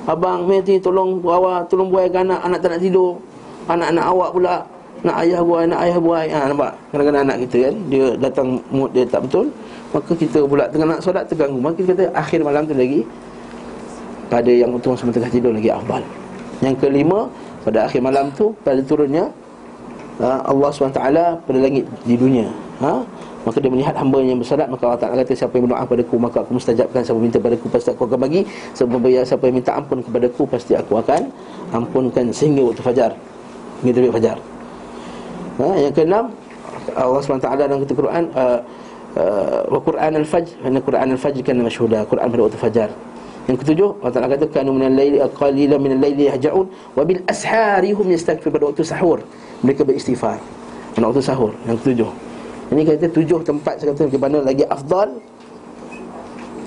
[0.08, 2.40] Abang mesti tolong bawa tolong buaikan anak.
[2.46, 3.20] Anak tak nak tidur.
[3.68, 4.56] Anak-anak awak pula.
[5.00, 6.26] Nak ayah buai nak ayah buai.
[6.28, 6.72] Ha nampak?
[6.92, 9.48] Kadang-kadang anak kita kan dia datang mood dia tak betul
[9.90, 13.02] maka kita pula tengah nak solat terganggu maka kita kata akhir malam tu lagi
[14.30, 16.02] pada yang untung semua tengah tidur lagi afdal
[16.62, 17.26] yang kelima
[17.66, 19.34] pada akhir malam tu pada turunnya
[20.22, 21.02] ha, Allah SWT
[21.42, 22.46] pada langit di dunia.
[22.78, 23.02] Ha?
[23.40, 26.36] Maka dia melihat hamba yang bersalat Maka Allah Ta'ala kata siapa yang berdoa padaku Maka
[26.44, 28.40] aku mustajabkan Siapa minta padaku Pasti aku akan bagi.
[28.76, 31.32] Siapa, siapa yang minta ampun kepadaku Pasti aku akan
[31.72, 33.10] ampunkan Sehingga waktu fajar.
[33.80, 34.36] Hingga terbit fajar.
[35.56, 36.24] Ha, Yang keenam
[36.90, 38.58] Allah SWT dalam kata Quran uh,
[39.16, 42.88] uh, Quran al-Fajr Kerana Quran al-Fajr kan masyhuda Quran pada waktu fajar.
[43.48, 48.04] Yang ketujuh Allah Ta'ala kata Kanu minal layli Qalila minal layli yahja'un Wa bil asharihum
[48.12, 49.24] yastagfir Pada waktu sahur
[49.64, 50.36] Mereka beristighfar.
[50.92, 52.29] Pada waktu sahur Yang ketujuh
[52.70, 55.18] ini kata tujuh tempat saya kata ke mana lagi afdal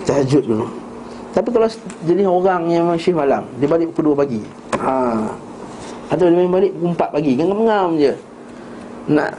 [0.03, 0.67] tahajud dulu.
[1.33, 1.67] Tapi kalau
[2.05, 4.41] jenis orang yang masih malam, dia balik pukul 2 pagi.
[4.77, 4.95] Ha.
[6.13, 8.13] Atau dia balik pukul 4 pagi, kan ngam je.
[9.09, 9.31] Nak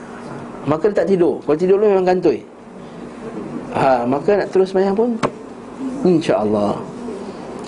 [0.64, 1.44] maka dia tak tidur.
[1.44, 2.40] Kalau tidur dulu memang kantoi.
[3.76, 5.08] Ha, maka nak terus sembahyang pun
[6.08, 6.80] insya-Allah.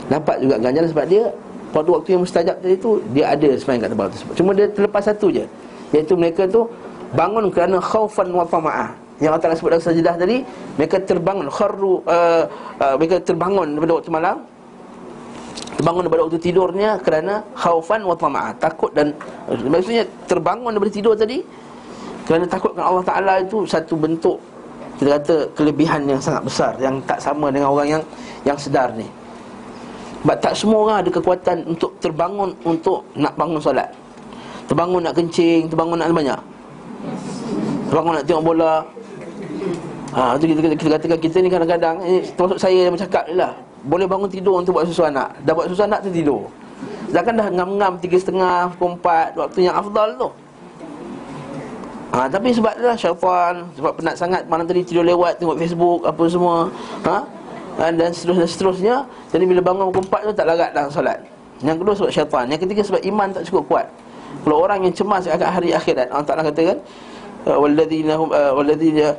[0.09, 1.25] Nampak juga ganjaran sebab dia
[1.75, 4.35] pada waktu yang mustajab tadi tu dia ada sembahyang kat tempat tersebut.
[4.39, 5.45] Cuma dia terlepas satu je.
[5.93, 6.65] Iaitu mereka tu
[7.15, 8.91] bangun kerana khaufan wa tama'ah.
[9.17, 10.37] Yang Allah Ta'ala sebut dalam sajadah tadi
[10.77, 12.45] mereka terbangun kharru uh,
[12.81, 14.37] uh, mereka terbangun pada waktu malam.
[15.77, 19.13] Terbangun pada waktu tidurnya kerana khaufan wa tama'ah takut dan
[19.49, 21.41] uh, maksudnya terbangun daripada tidur tadi
[22.29, 24.37] kerana takutkan Allah Ta'ala itu satu bentuk
[24.97, 28.03] kita kata kelebihan yang sangat besar yang tak sama dengan orang yang
[28.49, 29.05] yang sedar ni.
[30.25, 33.89] Sebab tak semua orang ada kekuatan untuk terbangun untuk nak bangun solat.
[34.67, 36.41] Terbangun nak kencing terbangun nak banyak
[37.91, 38.83] Bangun nak tengok bola.
[40.17, 43.35] Ha, tu kita, kita, kita katakan kita ni kadang-kadang eh, Termasuk saya yang bercakap ni
[43.37, 43.53] lah.
[43.87, 45.35] Boleh bangun tidur untuk buat susu anak.
[45.47, 46.49] Dah buat susu anak tu tidur.
[47.07, 50.29] Sedangkan dah ngam-ngam tiga setengah, pukul empat Waktu yang afdal tu.
[52.17, 56.01] Ha, Tapi sebab tu lah syaitan Sebab penat sangat malam tadi tidur lewat Tengok Facebook
[56.07, 56.57] apa semua.
[57.07, 57.17] Ha?
[57.93, 58.97] Dan seterusnya seterusnya.
[59.31, 61.21] Jadi bila bangun pukul empat tu tak larat dalam solat.
[61.61, 63.87] Yang kedua sebab syaitan Yang ketiga sebab iman tak cukup kuat
[64.47, 66.79] Kalau orang yang cemas akan hari akhirat Allah Ta'ala katakan
[67.47, 69.15] Uh, walladzina hum uh, walladzina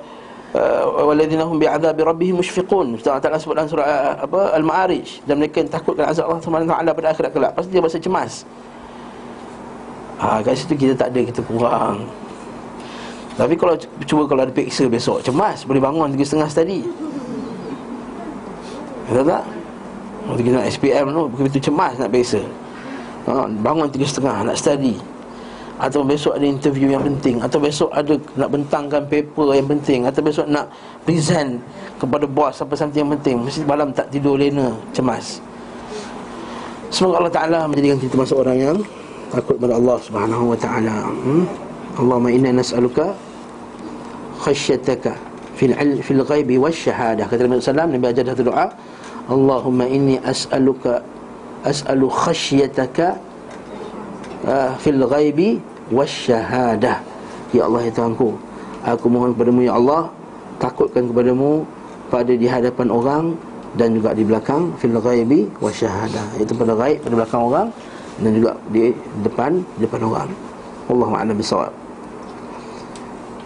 [0.51, 2.99] uh, waladzina hum bi'adzabi rabbihim mushfiqun.
[2.99, 5.23] Allah Taala sebut dalam surah apa al-ma'arij.
[5.23, 7.55] Dan mereka yang takut dengan azab Allah taala pada akhirat kelak.
[7.55, 8.43] Pasti dia rasa cemas.
[10.19, 12.03] Ha kat situ kita tak ada kita kurang.
[13.39, 15.63] Tapi kalau cuba kalau ada periksa besok cemas.
[15.63, 16.83] Boleh bangun 3.30 tadi.
[19.07, 19.43] Betul tak?
[20.27, 22.43] Waktu kita nak SPM tu Begitu cemas nak periksa.
[23.23, 24.99] Ha, Bangun 3.30 nak study
[25.77, 27.37] Atau besok ada interview yang penting.
[27.37, 30.09] Atau besok ada nak bentangkan paper yang penting.
[30.09, 30.73] Atau besok nak
[31.05, 31.61] present
[32.01, 33.45] kepada bos apa something yang penting.
[33.45, 35.37] Mesti malam tak tidur lena Cemas.
[36.89, 38.77] Semoga Allah Ta'ala menjadikan kita masuk orang yang
[39.27, 40.97] Takut kepada Allah Subhanahu Wa Ta'ala.
[41.11, 41.43] Hmm?
[41.99, 43.11] Allahumma inna nas'aluka
[44.39, 45.11] Khasyataka
[45.59, 48.71] Fil, fil ghaibi wa syahadah Kata Nabi SAW Nabi ajar satu doa
[49.27, 51.03] Allahumma inni as'aluka
[51.67, 53.19] as'alu khasyataka
[54.45, 55.57] uh, fil ghaibi
[55.89, 56.99] wasyahadah
[57.55, 58.35] ya Allah ya Tuhanku
[58.83, 60.11] aku mohon kepadamu ya Allah
[60.61, 61.63] takutkan kepadamu
[62.11, 63.23] pada di hadapan orang
[63.79, 67.67] dan juga di belakang fil ghaibi wasyahadah itu pada ghaib pada belakang orang
[68.17, 68.89] dan juga di
[69.21, 70.29] depan di depan orang.
[70.87, 71.71] Allahu a'lam bisawab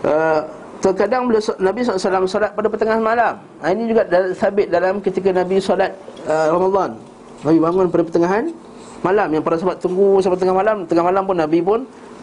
[0.06, 0.42] uh,
[0.82, 3.38] Terkadang bila Nabi SAW solat pada pertengahan malam.
[3.62, 4.02] Ha, Ini juga
[4.34, 5.94] sabit dalam ketika Nabi solat
[6.26, 6.98] uh, Ramadan.
[7.46, 8.50] Nabi bangun pada pertengahan
[9.02, 11.80] malam Yang para sahabat tunggu sampai tengah malam Tengah malam pun Nabi pun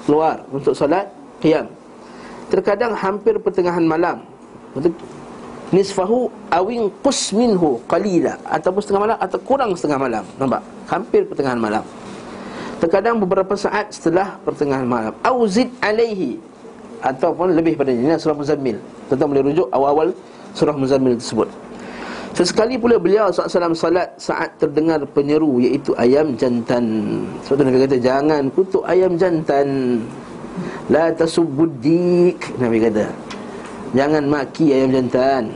[0.09, 1.05] keluar untuk solat
[1.45, 1.69] qiyam.
[2.49, 4.25] Terkadang hampir pertengahan malam.
[5.69, 8.41] Nisfahu awing qus minhu qalila.
[8.49, 10.25] Ataupun setengah malam atau kurang setengah malam.
[10.41, 10.65] Nampak?
[10.89, 11.85] Hampir pertengahan malam.
[12.81, 15.13] Terkadang beberapa saat setelah pertengahan malam.
[15.21, 16.41] Auzid alaihi.
[17.05, 18.81] Ataupun lebih pada ini surah Muzammil.
[19.13, 20.09] Tentang boleh rujuk awal-awal
[20.57, 21.53] surah Muzammil tersebut.
[22.39, 27.19] Sesekali pula beliau SAW salat saat terdengar penyeru iaitu ayam jantan.
[27.43, 29.99] Sebab tu Nabi kata jangan kutuk ayam jantan.
[30.87, 33.11] La tasubbudik Nabi kata.
[33.91, 35.51] Jangan maki ayam jantan.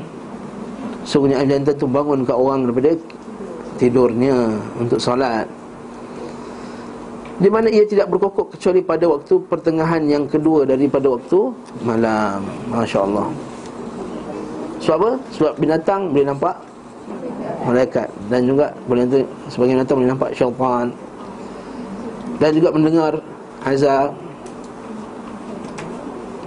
[1.07, 2.99] Sungguhnya ayam jantan tu bangun kat orang daripada
[3.79, 5.47] tidurnya untuk solat
[7.39, 11.51] di mana ia tidak berkokok kecuali pada waktu pertengahan yang kedua daripada waktu
[11.87, 12.43] malam.
[12.71, 13.27] Masya Allah.
[14.83, 15.11] Sebab apa?
[15.31, 16.72] Sebab binatang boleh nampak
[17.63, 20.87] malaikat dan juga boleh nanti sebagai binatang boleh nampak syaitan
[22.43, 23.13] dan juga mendengar
[23.63, 24.11] azab.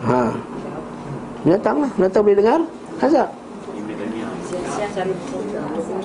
[0.05, 0.21] Ha.
[1.47, 2.59] Binatang lah, binatang boleh dengar
[2.99, 3.29] azab.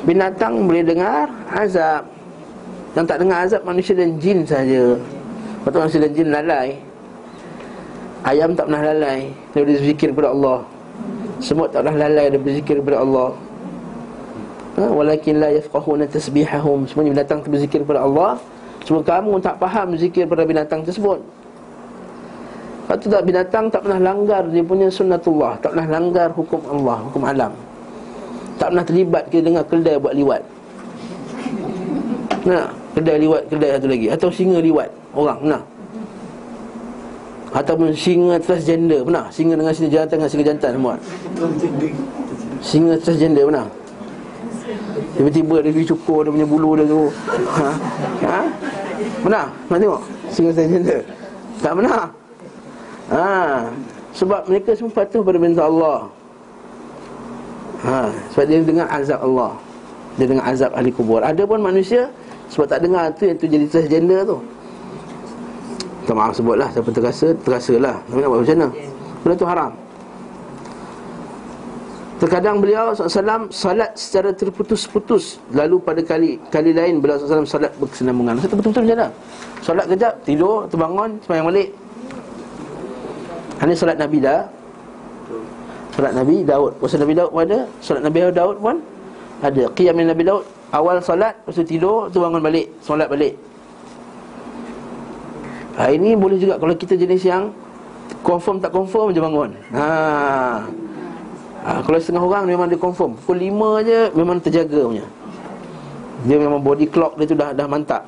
[0.06, 2.02] Binatang boleh dengar azab.
[2.94, 4.94] Yang tak dengar azab manusia dan jin saja.
[5.60, 6.68] Lepas manusia dan jin lalai
[8.24, 10.58] Ayam tak pernah lalai Dia berzikir kepada Allah
[11.36, 13.36] Semut tak pernah lalai Dia berzikir kepada Allah
[14.78, 14.84] ha?
[14.86, 16.86] Walakin la yafqahuna tasbihahum.
[16.86, 18.38] Semuanya binatang berzikir kepada Allah.
[18.84, 21.20] Cuma kamu tak faham zikir pada binatang tersebut.
[22.90, 25.62] Lepas tu tak binatang tak pernah langgar Dia punya sunnatullah.
[25.62, 27.52] Tak pernah langgar hukum Allah Hukum alam.
[28.58, 30.42] Tak pernah terlibat kita dengar keldai buat liwat.
[32.50, 34.06] Nah Kedai liwat kedai satu lagi.
[34.10, 34.90] Atau singa liwat.
[35.14, 35.62] Orang Pernah
[37.50, 39.30] Ataupun singa transgender Pernah?
[39.30, 40.94] Singa dengan singa jantan dengan singa jantan semua.
[42.58, 43.66] Singa transgender pernah
[45.16, 47.02] Tiba-tiba dia pergi cukur Dia punya bulu dia tu
[47.58, 47.70] ha?
[48.26, 48.40] ha?
[49.22, 49.44] Pernah?
[49.66, 50.02] Pernah tengok?
[50.30, 51.00] Singa transgender
[51.60, 52.02] Tak pernah
[53.10, 53.24] ha.
[54.14, 55.98] Sebab mereka semua patuh pada bintang Allah
[57.84, 57.98] ha.
[58.34, 59.52] Sebab dia dengar azab Allah
[60.18, 62.10] Dia dengar azab ahli kubur Ada pun manusia
[62.50, 64.36] sebab tak dengar tu yang tu jadi transgender tu
[66.02, 68.68] Tak maaf sebutlah Siapa terasa, terasa lah Tapi nak buat macam mana
[69.22, 69.70] Benda tu haram
[72.20, 75.40] Terkadang beliau SAW Salat secara terputus-putus.
[75.56, 78.36] Lalu pada kali kali lain Beliau SAW salat berkesinambungan.
[78.36, 79.08] Maksudnya betul-betul macam mana.
[79.64, 81.68] Salat kejap, tidur, terbangun Semayang balik.
[83.60, 84.40] Ini salat Nabi dah.
[85.96, 86.72] Salat Nabi Daud.
[86.76, 87.60] Puasa Nabi Daud pun ada.
[87.80, 88.76] Salat Nabi Daud pun
[89.40, 89.64] ada.
[89.72, 90.44] Qiyam Nabi Daud.
[90.70, 92.70] Awal solat Lepas tu tidur Tu bangun balik.
[92.78, 93.34] Solat balik.
[95.74, 97.50] Ha, Ini boleh juga Kalau kita jenis yang
[98.20, 99.50] Confirm tak confirm je bangun.
[99.72, 99.86] Ha.
[101.64, 103.16] Ha kalau setengah orang Memang dia confirm.
[103.20, 105.06] Pukul 5 je Memang terjaga punya.
[106.24, 108.04] Dia memang body clock dia tu dah, dah mantap.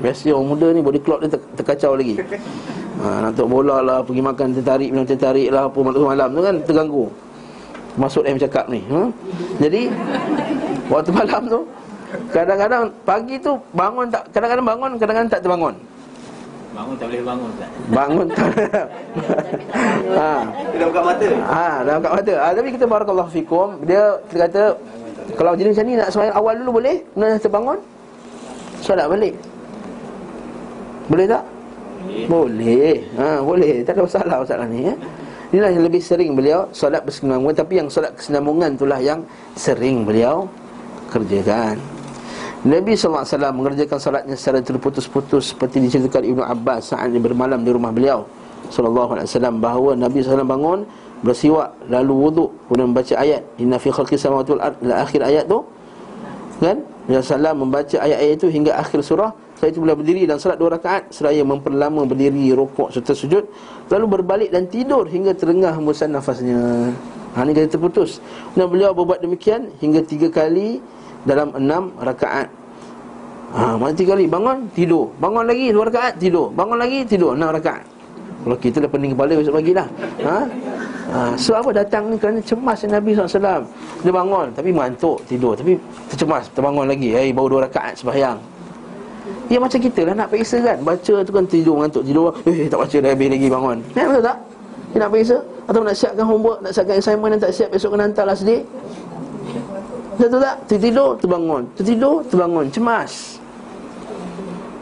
[0.00, 2.16] Biasa orang muda ni Body clock dia ter, terkacau lagi.
[3.00, 6.54] Ha, Nak tengok bola lah Pergi makan tertarik Minum tertarik lah Apa malam tu kan
[6.64, 7.04] Terganggu.
[7.96, 9.08] Masuk yang cakap ni ha?
[9.56, 9.88] Jadi
[10.92, 11.60] Waktu malam tu
[12.30, 15.74] Kadang-kadang pagi tu bangun tak kadang-kadang bangun kadang-kadang tak terbangun.
[16.80, 17.70] Bangun tak boleh bangun tak?
[17.92, 18.48] Bangun tak.
[20.16, 20.32] ha.
[20.80, 21.28] Dah buka mata.
[21.28, 22.34] Ha, dah buka mata.
[22.40, 24.62] Ha, tapi kita barakallahu fikum, dia kita kata
[25.36, 26.96] kalau jenis macam ni nak sembahyang awal dulu boleh?
[27.12, 27.78] Kemudian terbangun
[28.80, 29.34] solat balik.
[31.12, 31.44] Boleh tak?
[32.00, 32.24] Boleh.
[32.32, 32.92] boleh.
[33.20, 33.74] Ha, boleh.
[33.84, 34.94] Tak ada masalah masalah ni ya.
[35.52, 39.20] Inilah yang lebih sering beliau solat bersenambungan tapi yang solat kesenambungan itulah yang
[39.52, 40.48] sering beliau
[41.12, 41.76] kerjakan.
[42.60, 43.24] Nabi SAW
[43.56, 48.28] mengerjakan solatnya secara terputus-putus seperti diceritakan Ibnu Abbas saat dia bermalam di rumah beliau
[48.68, 50.84] wasallam bahawa Nabi SAW bangun
[51.24, 55.64] bersiwak lalu wuduk kemudian membaca ayat inna fi khalqis samawati wal ard akhir ayat tu
[56.60, 56.76] kan?
[57.08, 60.76] Nabi SAW membaca ayat-ayat itu hingga akhir surah Setelah itu beliau berdiri dan salat dua
[60.76, 63.48] rakaat Seraya memperlama berdiri, rokok serta sujud
[63.88, 66.92] Lalu berbalik dan tidur hingga terengah hembusan nafasnya
[67.30, 68.18] Ha ni kata terputus.
[68.58, 70.82] Dan beliau berbuat demikian hingga tiga kali
[71.24, 72.48] dalam enam rakaat.
[73.50, 75.10] Ha, mana tiga kali bangun, tidur.
[75.18, 76.54] Bangun lagi, dua rakaat, tidur.
[76.54, 77.82] Bangun lagi, tidur, enam rakaat.
[78.40, 79.84] Kalau kita dah pening kepala besok pagi lah
[80.24, 80.48] ha?
[81.12, 81.76] ha, So apa?
[81.76, 83.68] Datang ni kerana cemas Nabi SAW
[84.00, 85.58] Dia bangun, tapi mengantuk, tidur.
[85.58, 85.76] Tapi
[86.08, 87.12] tercemas, terbangun lagi.
[87.12, 88.38] Eh, baru dua rakaat sembahyang.
[89.50, 90.78] Ya macam kita lah nak periksa kan?
[90.80, 92.30] Baca tu kan tidur, mengantuk, tidur.
[92.46, 93.76] Eh, tak baca dah habis lagi bangun.
[93.98, 94.38] Ya, betul tak?
[94.90, 95.36] Dia nak periksa?
[95.66, 98.66] Atau nak siapkan homework, nak siapkan assignment yang tak siap Besok kena hantar lah sedih
[100.20, 100.56] Betul tak?
[100.68, 101.62] Tertidur, terbangun.
[101.80, 103.40] Tertidur, terbangun, cemas.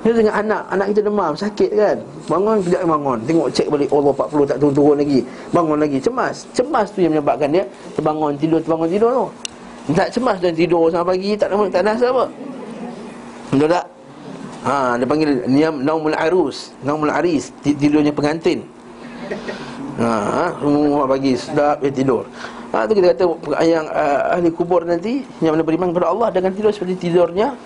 [0.03, 1.97] Dia dengan anak, anak kita demam, sakit kan?
[2.26, 3.18] Bangun, kejap bangun.
[3.22, 5.20] Tengok cek balik Allah 40 tak turun-turun lagi.
[5.55, 6.43] Bangun lagi, cemas.
[6.51, 7.64] Cemas tu yang menyebabkan dia
[7.95, 9.26] Terbangun, tidur, terbangun, tidur tu.
[9.95, 12.24] Tak cemas dan tidur sampai pagi Tak, tak rasa apa?
[13.49, 13.84] Betul tak?
[14.66, 16.74] Ha, dia panggil Niam Naumul Arus.
[16.82, 17.55] Naumul Aris.
[17.62, 18.66] Tidurnya pengantin.
[20.03, 22.26] Ha, ha semua pagi sedap dia tidur.
[22.69, 23.25] Ha tu kita kata
[23.64, 27.57] yang uh, ahli kubur nanti yang mana beriman kepada Allah dengan tidur seperti tidurnya.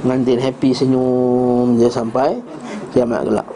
[0.00, 2.40] Pengantin happy senyum dia sampai
[2.96, 3.48] kiamat gelap.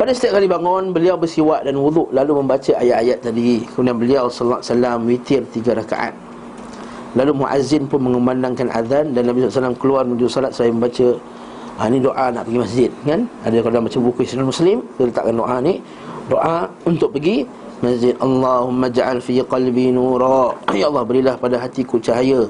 [0.00, 3.68] Pada setiap kali bangun Beliau bersiwak dan wuduk Lalu membaca ayat-ayat tadi.
[3.68, 6.16] Kemudian beliau Sallallahu Alaihi Wasallam Witir tiga rakaat.
[7.20, 11.20] Lalu muazzin pun mengumandangkan azan Dan Nabi SAW keluar menuju salat Saya membaca
[11.76, 13.28] ha, Ini doa nak pergi masjid kan?
[13.44, 15.84] Ada kalau baca buku Islam Muslim Dia letakkan doa ni
[16.30, 17.42] Doa untuk pergi
[17.82, 22.46] masjid Allahumma ja'al fi qalbi nura Ya Allah berilah pada hatiku cahaya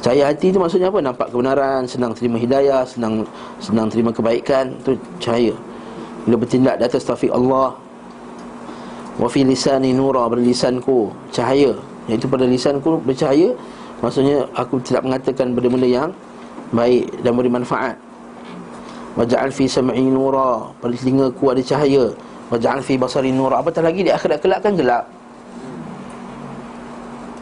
[0.00, 1.04] Cahaya hati itu maksudnya apa?
[1.04, 3.20] Nampak kebenaran, senang terima hidayah, senang
[3.60, 5.52] senang terima kebaikan, itu cahaya.
[6.24, 7.76] Bila bertindak di atas taufik Allah.
[9.20, 11.76] Wa fi lisani nura berlisanku cahaya.
[12.08, 13.52] Iaitu pada lisanku bercahaya,
[14.00, 16.10] maksudnya aku tidak mengatakan benda-benda yang
[16.72, 18.00] baik dan beri manfaat.
[19.20, 22.08] Wa ja'al fi sam'i nura, pada telingaku ada cahaya.
[22.48, 23.60] Wa ja'al fi basari nura.
[23.60, 25.04] Apatah lagi di akhirat kelak kan gelap.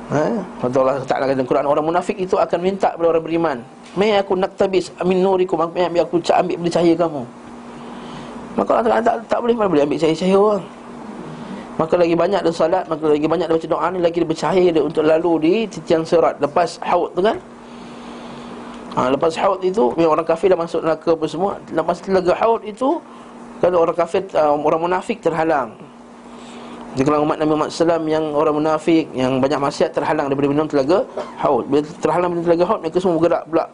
[0.08, 0.24] Ha?
[0.64, 3.56] Allah Ta'ala kata Quran Orang munafik itu akan minta kepada orang beriman
[3.92, 7.22] Mai aku nak tabis amin nurikum Mai aku ambil benda cahaya kamu
[8.56, 10.64] Maka Allah Ta'ala tak, tak boleh Mana boleh ambil cahaya-cahaya orang
[11.76, 14.68] Maka lagi banyak dia salat Maka lagi banyak dia baca doa ni Lagi dia bercahaya
[14.72, 17.36] dia untuk lalu di titian serat Lepas haud tu kan
[18.98, 21.52] ha, Lepas haud itu Orang kafir dah masuk neraka apa semua.
[21.70, 22.98] Lepas telaga haud itu
[23.62, 25.70] Kalau orang kafir uh, Orang munafik terhalang.
[26.98, 30.66] Di kalangan umat Nabi Muhammad SAW yang orang munafik Yang banyak maksiat terhalang daripada minum
[30.66, 30.98] telaga
[31.38, 31.64] haud.
[31.70, 33.64] Bila terhalang minum telaga haud Mereka semua bergerak pula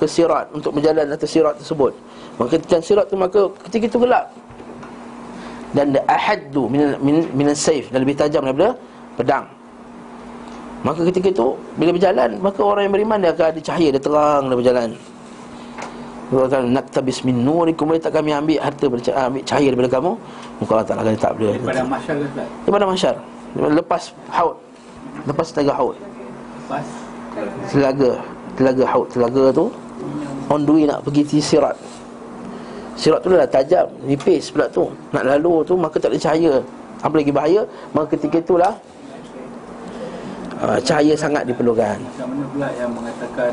[0.00, 1.92] ke sirat Untuk berjalan atas sirat tersebut.
[2.40, 4.26] Maka ketika sirat tu maka ketika itu gelap.
[5.72, 8.76] Dan ahaddu min, min, min saif Dan lebih tajam daripada
[9.16, 9.44] pedang
[10.82, 14.42] Maka ketika itu Bila berjalan Maka orang yang beriman dia akan ada cahaya Dia terang
[14.50, 14.90] dia berjalan.
[16.32, 17.92] Allah nak tabis min nurikum.
[17.92, 20.12] Boleh tak kami ambil harta ambil cahaya daripada kamu?
[20.64, 21.54] Muka Allah Taala kata tak boleh.
[21.60, 22.26] Daripada masyar ke
[22.64, 23.14] daripada masyar.
[23.52, 24.02] Lepas
[24.32, 24.56] haud.
[25.28, 25.96] Lepas telaga haud.
[26.00, 26.86] Lepas
[27.68, 28.10] telaga.
[28.56, 29.06] Telaga haud.
[29.12, 29.64] Telaga tu
[30.48, 31.76] on the way nak pergi sirat.
[32.96, 34.88] Sirat tu dah tajam nipis pula tu.
[35.12, 36.54] Nak lalu tu maka tak ada cahaya.
[37.04, 37.60] Apa lagi bahaya?
[37.92, 38.72] Maka ketika itulah
[40.62, 43.52] uh, cahaya sangat diperlukan Macam mana pula yang mengatakan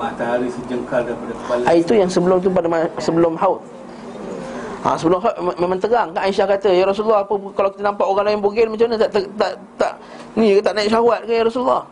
[0.00, 3.60] Matahari sejengkal daripada kepala Ah, itu yang sebelum tu pada ma- sebelum haud.
[4.80, 8.08] Ha, sebelum haud me- memang terang kan Aisyah kata, "Ya Rasulullah, apa kalau kita nampak
[8.08, 9.92] orang lain bogel macam mana tak tak tak, tak
[10.40, 11.84] ni ke tak naik syahwat ke ya Rasulullah?"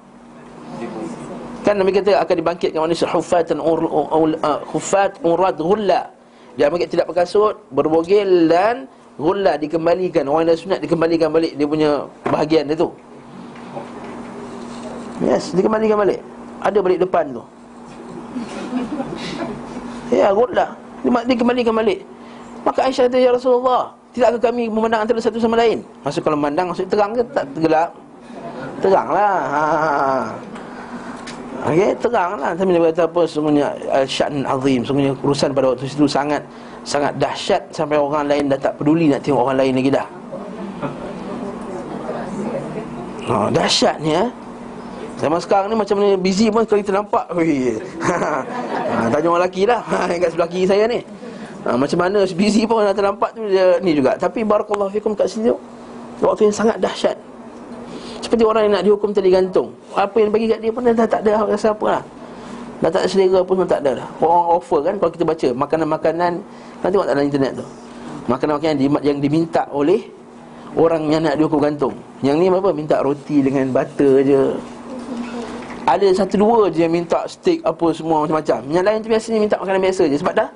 [1.68, 6.08] Kan Nabi kata akan dibangkitkan manusia hufatan ur, uh, hufat urad ghulla.
[6.56, 8.88] Dia bangkit tidak berkasut, berbogel dan
[9.20, 10.24] ghulla dikembalikan.
[10.24, 12.88] Orang yang sunat dikembalikan balik dia punya bahagian dia tu.
[15.18, 16.20] Yes, dikembalikan balik.
[16.62, 17.42] Ada balik depan tu.
[20.14, 20.72] Ya, ghulla.
[21.04, 22.02] Dia, dia kembalikan balik.
[22.66, 25.84] Maka Aisyah kata, Ya Rasulullah, tidakkah kami memandang antara satu sama lain?
[26.02, 27.90] Maksud kalau memandang, maksud terang ke tak gelap?
[28.82, 29.34] Teranglah.
[29.46, 30.20] Ha, ha, ha.
[31.70, 32.50] Okey, teranglah.
[32.54, 36.42] Tapi dia kata apa sesungguhnya al-sya'n azim, sesungguhnya urusan pada waktu itu sangat
[36.86, 40.06] sangat dahsyat sampai orang lain dah tak peduli nak tengok orang lain lagi dah.
[43.28, 44.22] Ha, dahsyatnya.
[45.18, 47.74] Zaman sekarang ni macam mana busy pun kalau kita nampak Wih.
[48.06, 48.46] ha,
[49.12, 49.82] Tanya orang lelaki lah.
[49.82, 51.00] Ha, Yang kat sebelah kiri saya ni.
[51.66, 54.14] Ha, Macam mana busy pun dah ternampak tu dia ni juga.
[54.14, 55.58] Tapi barakallahu fikum kat situ
[56.22, 57.18] Waktu yang sangat dahsyat.
[58.22, 59.74] Seperti orang yang nak dihukum tali gantung.
[59.94, 62.02] Apa yang bagi kat dia pun dah tak ada rasa apa lah.
[62.78, 64.08] Dah tak ada selera pun tak ada dah.
[64.22, 66.32] Orang offer kan kalau kita baca Makanan-makanan.
[66.78, 67.66] Nanti tengok tak dalam internet tu?
[68.30, 69.98] Makanan-makanan yang, yang diminta oleh
[70.78, 71.94] Orang yang nak dihukum gantung.
[72.20, 72.70] Yang ni apa?
[72.70, 74.40] Minta roti dengan butter je
[75.84, 78.64] Ada satu dua je yang minta steak apa semua macam-macam.
[78.72, 80.16] Yang lain tu biasanya minta makanan biasa je.
[80.18, 80.48] Sebab dah?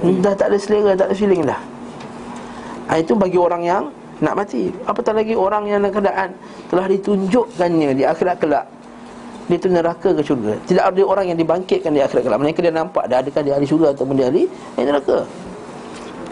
[0.00, 1.60] Dah tak ada selera, tak ada feeling dah
[2.88, 3.84] ha, Itu bagi orang yang
[4.20, 4.68] nak mati.
[4.84, 6.30] Apatah lagi orang yang dalam keadaan
[6.68, 8.64] Telah ditunjukkannya di akhirat kelak
[9.48, 10.56] Dia tu neraka ke syurga?
[10.64, 12.40] Tidak ada orang yang dibangkitkan di akhirat kelak.
[12.40, 14.44] Mereka dia nampak dah adakah dia ahli syurga ataupun dia ahli
[14.76, 15.24] eh, neraka.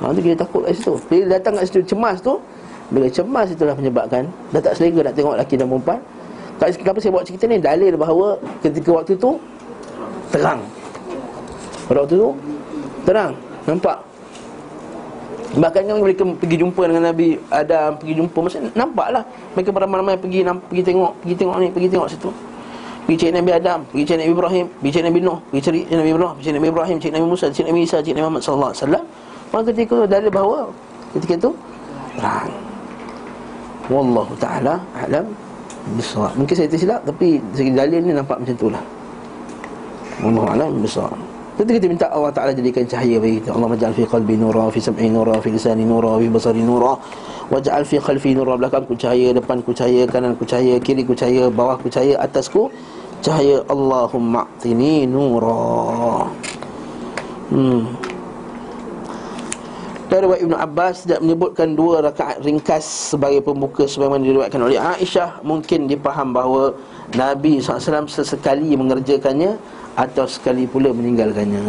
[0.01, 0.95] Ha, tu kita takut kat situ.
[1.09, 2.41] Bila datang kat situ cemas tu
[2.89, 6.01] Bila cemas itulah menyebabkan Dah tak selera nak tengok lelaki dan perempuan
[6.59, 7.63] Kat Kenapa saya buat cerita ni?
[7.63, 9.39] Dalil bahawa ketika waktu tu
[10.35, 10.61] Terang.
[11.87, 12.31] Pada waktu tu
[13.07, 13.33] Terang.
[13.65, 13.97] Nampak?
[15.49, 18.37] Bahkan kan mereka pergi jumpa dengan Nabi Adam Pergi jumpa.
[18.37, 19.23] Maksudnya nampak lah
[19.57, 22.31] Mereka beramai-ramai pergi pergi tengok Pergi tengok ni Pergi tengok situ.
[23.09, 26.11] Pergi cari Nabi Adam Pergi cari Nabi Ibrahim Pergi cari Nabi Nuh Pergi cari Nabi
[26.13, 29.05] Ibrahim Pergi cari Nabi Ibrahim Cari Nabi Musa Cari Nabi Isa Cari Nabi Muhammad Wasallam.
[29.49, 30.59] Maka ketika itu dalil bahawa
[31.17, 31.51] Ketika itu
[32.21, 32.51] Terang.
[33.89, 35.48] Wallahu ta'ala Alam
[35.97, 38.83] Bisawab Mungkin saya tersilap Tapi segi dalil ni nampak macam tu lah
[40.21, 41.17] Wallahu alam Bisawab
[41.59, 43.51] Tentu kita minta Allah Ta'ala jadikan cahaya bagi kita.
[43.51, 46.95] Allah majal fi qalbi nura Fi sam'i nura Fi lisani nura Fi basari nura.
[47.51, 52.71] Waj'al fi khalfi nura Belakangku cahaya Depanku cahaya Kananku cahaya Kiriku cahaya Bawahku cahaya Atasku
[53.19, 53.67] Cahaya.
[53.67, 56.31] Allahumma a'tini nura.
[57.51, 58.08] Hmm
[60.09, 65.45] dari riwayat Ibn Abbas tidak menyebutkan dua rakaat ringkas sebagai pembuka sebagaimana diriwayatkan oleh Aisyah
[65.45, 66.73] mungkin dipaham bahawa
[67.13, 69.61] Nabi SAW sesekali mengerjakannya
[70.01, 71.61] atau sekali pula meninggalkannya.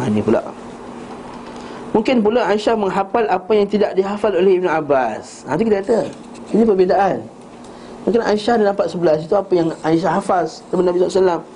[0.00, 0.40] Ha, ini pula.
[1.92, 5.44] Mungkin pula Aisyah menghafal apa yang tidak dihafal oleh Ibn Abbas.
[5.44, 6.00] Ha, itu kita kata.
[6.56, 7.18] Ini perbezaan.
[8.08, 11.53] Mungkin Aisyah dia nampak sebelah situ apa yang Aisyah hafaz daripada Nabi SAW.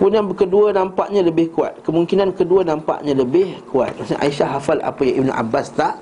[0.00, 1.76] Kemudian kedua nampaknya lebih kuat.
[1.84, 3.92] Kemungkinan kedua nampaknya lebih kuat.
[4.00, 6.00] Maksudnya Aisyah hafal apa yang Ibn Abbas tak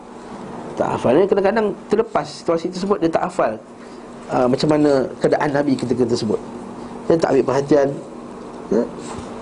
[0.79, 1.19] Tak hafal.
[1.19, 3.59] Dia kadang-kadang terlepas situasi tersebut Dia tak hafal
[4.31, 6.39] uh, Macam mana keadaan Nabi ketika tersebut.
[7.11, 7.91] Dia tak ambil perhatian.
[8.71, 8.87] Ya?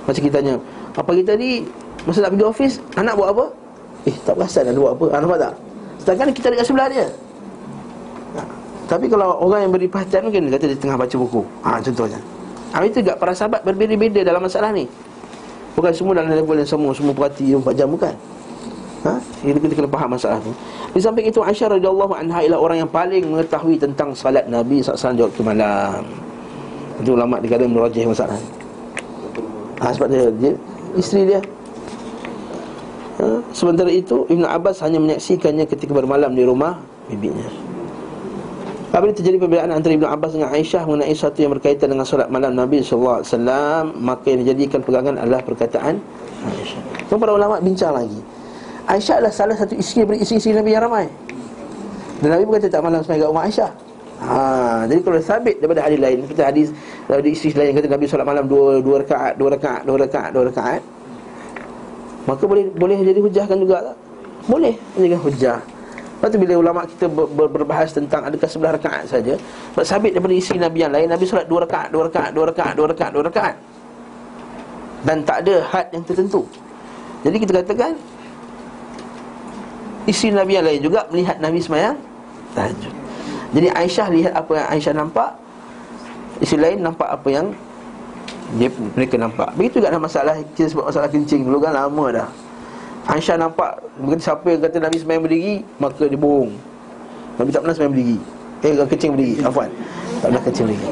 [0.09, 0.55] Macam kita tanya
[0.97, 1.69] Apa kita ni
[2.09, 3.45] Masa nak pergi ofis Anak buat apa?
[4.09, 5.07] Eh tak perasan nak buat apa.
[5.13, 5.53] Ha, Nampak tak?
[6.01, 7.07] Sedangkan kita dekat sebelah dia.
[8.41, 8.43] Ha.
[8.89, 11.45] Tapi kalau orang yang beri perhatian Mungkin dia kata dia tengah baca buku.
[11.61, 12.36] Ha, Contohnya
[12.77, 14.85] Ha, itu juga para sahabat berbeza-beza dalam masalah ni.
[15.73, 18.15] Bukan semua dalam level yang sama Semua perhati 24 jam bukan.
[19.05, 19.13] Ha?
[19.45, 20.51] Kita, kita kena faham masalah tu
[20.97, 25.17] Di samping itu Aisyah radhiyallahu anha Ialah orang yang paling mengetahui tentang salat Nabi SAW
[25.17, 26.03] di waktu malam.
[27.01, 28.37] Itu ulama' dikata merajih masalah.
[28.37, 28.49] Ni
[29.85, 30.53] ha, Sebab dia, dia
[30.97, 31.41] Isteri dia.
[33.21, 33.41] Ha?
[33.53, 37.76] Sementara itu Ibn Abbas hanya menyaksikannya ketika bermalam di rumah bibinya
[38.87, 42.55] Apabila terjadi perbezaan antara Ibn Abbas dengan Aisyah mengenai sesuatu yang berkaitan dengan solat malam
[42.55, 43.27] Nabi SAW
[43.99, 45.99] Maka yang dijadikan pegangan adalah perkataan
[46.47, 46.83] Aisyah.
[47.11, 48.21] Kemudian para ulama bincang lagi.
[48.87, 51.07] Aisyah adalah salah satu isteri daripada isteri-isteri Nabi yang ramai.
[52.23, 53.71] Dan Nabi berkata tak malam kat rumah Aisyah.
[54.17, 56.69] Ha, Jadi kalau sabit daripada hadis lain Seperti hadis
[57.05, 60.45] daripada isteri lain kata Nabi solat malam dua, dua rakaat, dua rakaat, dua rakaat, dua
[60.49, 60.81] rakaat
[62.25, 63.97] Maka boleh boleh jadi hujahkan juga tak?
[64.49, 65.61] Boleh jadi hujah
[66.17, 69.37] Lepas tu bila ulama kita ber, ber, berbahas tentang adakah sebelah rakaat saja,
[69.77, 72.73] sebab sabit daripada isi Nabi yang lain, Nabi solat dua rakaat, dua rakaat, dua rakaat,
[72.73, 73.57] dua rakaat, dua rakaat.
[75.05, 76.41] Dan tak ada had yang tertentu.
[77.21, 77.93] Jadi kita katakan
[80.09, 82.01] isi Nabi yang lain juga melihat Nabi semayang
[82.57, 82.95] tahajud.
[83.53, 85.31] Jadi Aisyah lihat apa yang Aisyah nampak,
[86.41, 87.53] isi lain nampak apa yang
[88.57, 89.53] dia, mereka nampak.
[89.59, 92.29] Begitu juga dalam masalah kita sebut masalah kencing dulu kan lama dah.
[93.07, 96.51] Aisyah nampak Berkata siapa yang kata Nabi semayang berdiri Maka dia bohong.
[97.37, 98.19] Nabi tak pernah semayang berdiri.
[98.65, 99.35] Eh kencing berdiri.
[99.45, 99.71] Afwan.
[100.25, 100.89] Tak pernah kencing berdiri.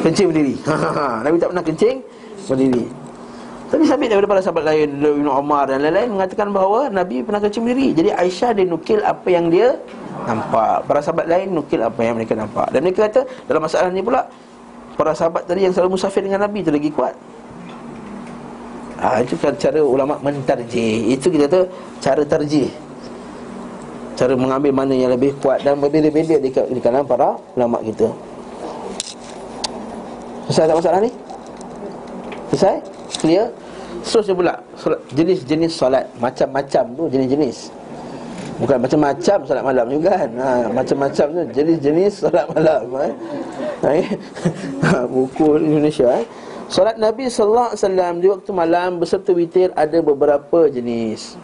[0.00, 0.54] Kencing berdiri.
[1.26, 1.96] Nabi tak pernah kencing
[2.48, 2.84] berdiri.
[3.64, 7.64] Tapi sabit daripada para sahabat lain Ibn Umar dan lain-lain Mengatakan bahawa Nabi pernah kencing
[7.66, 7.88] berdiri.
[7.92, 9.76] Jadi Aisyah dia nukil apa yang dia
[10.24, 10.88] Nampak.
[10.88, 12.70] Para sahabat lain nukil apa yang mereka nampak.
[12.70, 14.24] Dan mereka kata Dalam masalah ni pula
[14.94, 17.18] Para sahabat tadi yang selalu musafir dengan Nabi Itu lagi kuat
[19.04, 21.12] Ha, itu kan cara ulama mentarjih.
[21.12, 21.60] Itu kita kata
[22.00, 22.72] cara tarjih.
[24.16, 28.08] Cara mengambil mana yang lebih kuat dan berbeza-beza di, di kalangan para ulama kita.
[30.48, 31.10] Selesai tak masalah ni?
[32.48, 32.76] Selesai?
[33.20, 33.46] Clear?
[34.04, 37.72] Seterusnya pula solat, Jenis-jenis solat Macam-macam tu jenis-jenis
[38.60, 43.12] Bukan macam-macam solat malam juga kan ha, Macam-macam tu jenis-jenis solat malam eh?
[44.84, 46.24] ha, Buku Indonesia eh?
[46.72, 51.36] Solat Nabi sallallahu alaihi wasallam di waktu malam beserta witir ada beberapa jenis.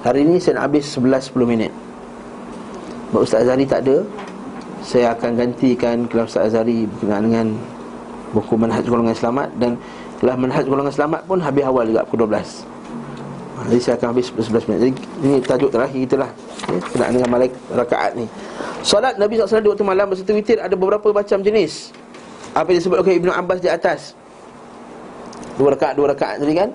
[0.00, 1.72] Hari ini saya nak habis 11 10 minit.
[3.12, 4.00] Sebab Ustaz Azhari tak ada.
[4.84, 7.46] Saya akan gantikan kelas Ustaz Azhari berkenaan dengan
[8.32, 9.76] buku Manhaj Golongan Selamat dan
[10.20, 12.64] kelas Manhaj Golongan Selamat pun habis awal juga pukul 12.
[13.54, 16.30] Ha, Jadi saya akan habis 11 minit Jadi ini tajuk terakhir kita lah
[16.90, 18.26] Kenaan dengan malaik rakaat ni
[18.82, 21.94] Solat Nabi SAW di waktu malam berserta witir Ada beberapa macam jenis
[22.54, 24.14] Apa yang disebut oleh Ibn Abbas di atas?
[25.58, 26.70] Dua rakaat, dua rakaat tadi kan?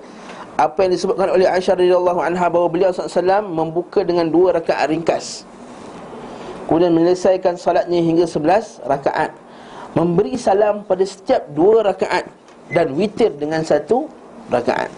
[0.60, 5.48] Apa yang disebutkan oleh Aisyah radhiyallahu anha Bahawa beliau SAW membuka dengan dua rakaat ringkas.
[6.68, 9.32] Kemudian menyelesaikan solatnya hingga 11 rakaat.
[9.96, 12.28] Memberi salam pada setiap dua rakaat
[12.70, 14.04] Dan witir dengan satu
[14.52, 14.92] rakaat.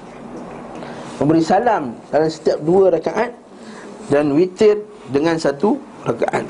[1.23, 3.31] Memberi salam dalam setiap dua rakaat
[4.11, 4.83] Dan witir
[5.15, 6.43] dengan satu rakaat.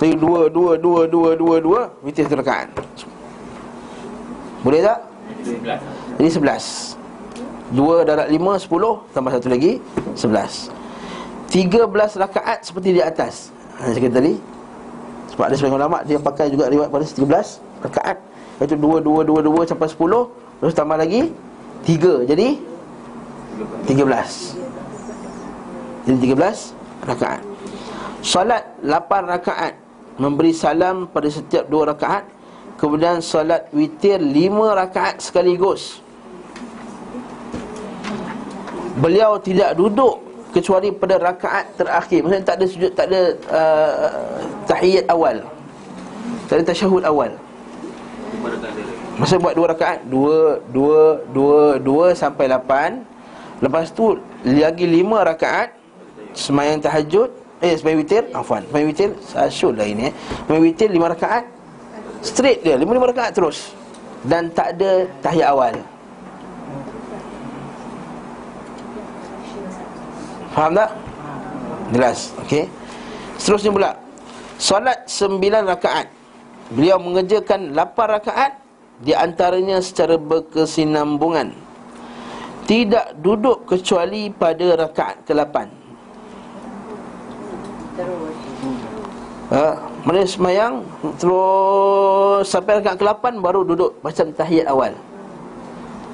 [0.00, 2.68] Jadi dua, dua, dua, dua, dua, dua Witir satu rakaat
[4.66, 4.98] Boleh tak?
[6.18, 6.64] Jadi sebelas.
[7.70, 9.78] Dua darat lima, sepuluh Tambah satu lagi,
[10.18, 10.74] sebelas.
[11.46, 13.54] Tiga belas rakaat seperti di atas.
[13.78, 14.34] Ha, Saya kata tadi.
[15.30, 18.18] Sebab ada sebagian ulama' Dia pakai juga riwayat pada tiga belas rakaat.
[18.58, 21.30] Iaitu dua, dua, dua, dua sampai sepuluh Terus tambah lagi
[21.86, 22.58] Tiga, jadi
[23.86, 23.94] 13
[26.10, 27.42] Jadi 13 rakaat.
[28.24, 29.78] Salat 8 rakaat.
[30.16, 32.35] Memberi salam pada setiap 2 rakaat
[32.76, 34.32] Kemudian salat witir 5
[34.76, 36.04] rakaat sekaligus.
[38.96, 42.24] Beliau tidak duduk Kecuali pada rakaat terakhir.
[42.24, 43.22] Maksudnya tak ada sujud Tak ada
[43.52, 45.36] uh, tahiyat awal.
[46.48, 47.28] Tak ada tasyahud awal.
[49.20, 50.00] Masa buat dua rakaat?
[50.08, 53.04] Dua, dua, dua, dua sampai lapan.
[53.60, 55.72] Lepas tu Lagi lima rakaat
[56.36, 57.32] Semayang tahajud
[57.64, 60.14] Eh semayang witir Afwan Semayang witir Asyul lah ini eh.
[60.44, 61.55] Semayang witir lima rakaat
[62.26, 63.70] Straight dia Lima-lima rakaat terus.
[64.26, 65.74] Dan tak ada tahiyat awal.
[70.50, 70.90] Faham tak?
[71.94, 72.64] Jelas Okey.
[73.38, 73.90] Seterusnya pula
[74.58, 76.10] Solat sembilan rakaat.
[76.74, 78.52] Beliau mengerjakan lapan rakaat
[78.98, 81.54] Di antaranya secara berkesinambungan.
[82.66, 85.86] Tidak duduk kecuali pada rakaat ke-8
[89.50, 90.86] ha, Mana semayang
[91.18, 94.94] Terus sampai rakaat ke-8 Baru duduk macam tahiyat awal.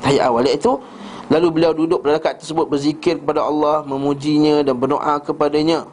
[0.00, 0.72] Tahiyat awal iaitu
[1.28, 5.84] Lalu beliau duduk pada rakaat tersebut Berzikir kepada Allah Memujinya dan berdoa kepadanya.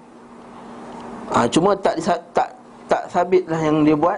[1.35, 1.99] Ha, Cuma tak
[2.31, 2.55] tak
[2.89, 4.17] tak sabitlah yang dia buat.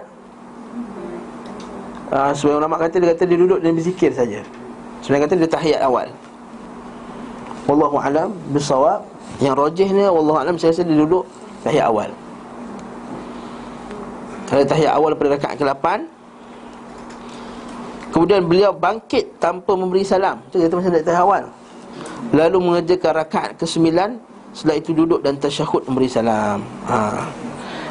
[2.14, 4.40] Ha, Sebagai ulama kata Dia kata dia duduk dan berzikir saja.
[5.02, 6.06] Sebenarnya kata dia tahiyat awal.
[7.66, 9.06] Wallahu alam Bersawab
[9.38, 11.22] Yang rajihnya Wallahu alam Saya rasa dia duduk
[11.62, 12.10] Tahiyat awal
[14.52, 15.86] Kalau tahiyat awal pada rakaat ke-8
[18.12, 20.36] Kemudian beliau bangkit tanpa memberi salam.
[20.52, 21.44] Itu kata macam tahiyat awal.
[22.36, 23.88] Lalu mengerjakan rakaat ke-9
[24.52, 26.60] Setelah itu duduk dan tasyahud memberi salam.
[26.84, 27.24] Ha.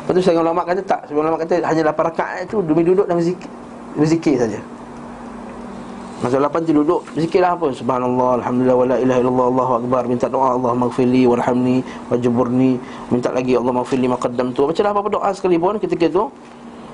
[0.05, 1.09] Lepas tu sebagian ulama kata tak.
[1.09, 3.49] Sebagian ulama kata hanya 8 rakaat itu Demi duduk dan berzikir,
[3.97, 4.62] berzikir saja.
[6.22, 10.01] Masa 8 tu duduk Berzikirlah apa Subhanallah Alhamdulillah Wa la ilaha illallah Allahu Akbar.
[10.05, 11.82] Minta doa Allah maghfirli Warhamni
[12.14, 12.78] Wajaburni
[13.09, 16.30] Minta lagi Allah maghfirli Maqaddam tu Baca lah apa-apa doa sekalipun ketika itu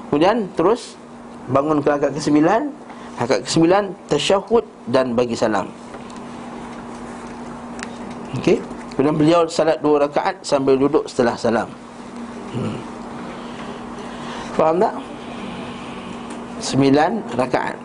[0.07, 0.95] Kemudian terus
[1.51, 2.43] Bangun ke rakaat ke-9
[3.19, 3.63] Rakaat ke-9
[4.07, 5.67] Tasyahud Dan bagi salam
[8.39, 8.59] Okey
[8.95, 11.69] Kemudian beliau salat dua rakaat Sambil duduk setelah salam
[12.55, 12.77] hmm.
[14.57, 14.93] Faham tak?
[16.57, 17.77] Sembilan rakaat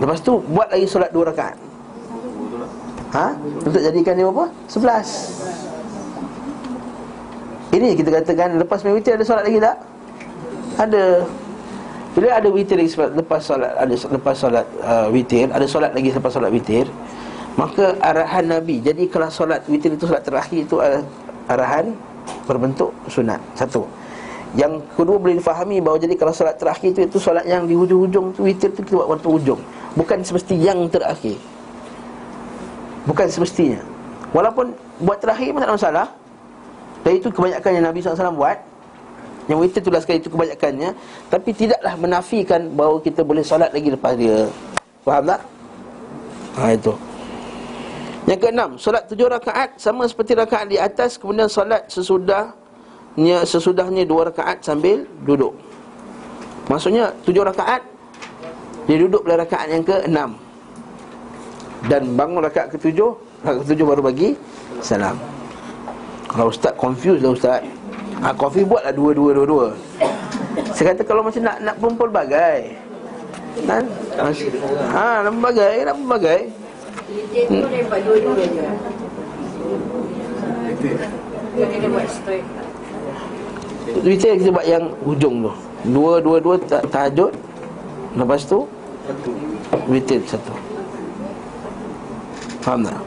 [0.00, 1.56] Lepas tu buat lagi solat dua rakaat
[3.10, 3.34] Ha?
[3.66, 4.46] Untuk jadikan dia apa?
[4.70, 5.08] Sebelas
[7.74, 9.82] Ini kita katakan Lepas witir ada solat lagi tak?
[10.80, 11.28] Ada.
[12.10, 16.32] Bila ada witir lagi Lepas solat ada Lepas solat uh, witir Ada solat lagi lepas
[16.32, 16.88] solat witir
[17.54, 18.80] Maka arahan Nabi.
[18.80, 20.80] Jadi kalau solat witir itu solat terakhir itu
[21.50, 21.92] Arahan
[22.46, 23.42] berbentuk sunat.
[23.58, 23.84] Satu.
[24.58, 28.34] Yang kedua boleh difahami bahawa Jadi kalau solat terakhir itu Itu solat yang di hujung-hujung
[28.34, 29.60] tu Witir itu kita buat waktu hujung.
[29.94, 31.36] Bukan semesti yang terakhir.
[33.06, 33.82] Bukan semestinya.
[34.30, 34.70] Walaupun
[35.02, 36.06] buat terakhir pun tak ada masalah.
[37.02, 38.69] Dan itu kebanyakan yang Nabi SAW buat
[39.50, 40.94] Yang witir itulah sekali itu kebanyakannya
[41.26, 44.46] Tapi tidaklah menafikan bahawa kita boleh solat lagi lepas dia
[45.02, 45.40] Faham tak?
[46.54, 46.94] Ha itu
[48.28, 54.28] yang keenam, solat tujuh rakaat sama seperti rakaat di atas kemudian solat sesudahnya sesudahnya dua
[54.28, 55.56] rakaat sambil duduk.
[56.68, 57.80] Maksudnya tujuh rakaat
[58.84, 60.30] dia duduk pada rakaat yang keenam.
[61.88, 64.36] Dan bangun rakaat ketujuh, rakaat ketujuh baru bagi
[64.84, 65.16] salam.
[66.28, 67.64] Kalau ustaz confused lah ustaz.
[68.20, 69.66] Ha, confused buatlah dua dua dua dua.
[70.76, 72.76] Saya kata kalau macam nak nak pun pelbagai.
[73.64, 73.84] Kan?
[74.92, 75.32] Ha, nak
[75.96, 76.52] nak.
[77.10, 78.00] Witir tu dia buat
[81.88, 82.46] buat straight.
[84.04, 85.52] Witir kita buat yang hujung tu.
[85.88, 87.32] Dua, dua, dua ta- tahajud.
[88.20, 88.68] Lepas tu
[89.88, 90.52] witir satu.
[92.60, 93.00] Faham tak?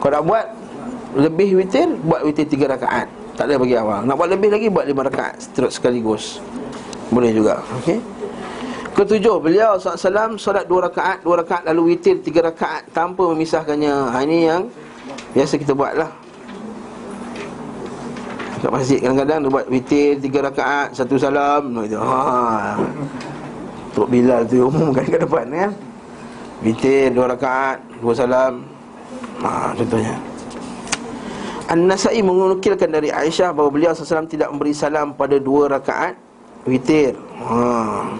[0.00, 0.46] Kau nak buat
[1.12, 3.19] lebih witir, buat witir tiga rakaat.
[3.40, 4.04] Tak ada bagi awal.
[4.04, 6.44] Nak buat lebih lagi, buat lima rakaat terus sekaligus.
[7.08, 7.64] Boleh juga.
[7.80, 7.96] Okey.
[8.92, 14.12] Ketujuh, beliau SAW solat dua rakaat, dua rakaat lalu witir tiga rakaat tanpa memisahkannya.
[14.12, 14.68] Ha, ini yang
[15.32, 16.12] biasa kita buat lah.
[18.60, 21.80] Kat masjid kadang-kadang dia buat witir tiga rakaat, satu salam.
[21.80, 21.96] Gitu.
[21.96, 22.76] Ha.
[23.96, 25.72] Tok Bilal tu umumkan kat depan kan.
[26.60, 28.68] Witir dua rakaat, dua salam.
[29.40, 30.29] Ha, contohnya.
[31.70, 36.18] An-Nasai menukilkan dari Aisyah bahawa beliau SAW tidak memberi salam pada dua rakaat
[36.66, 37.14] witir.
[37.46, 38.10] Ha.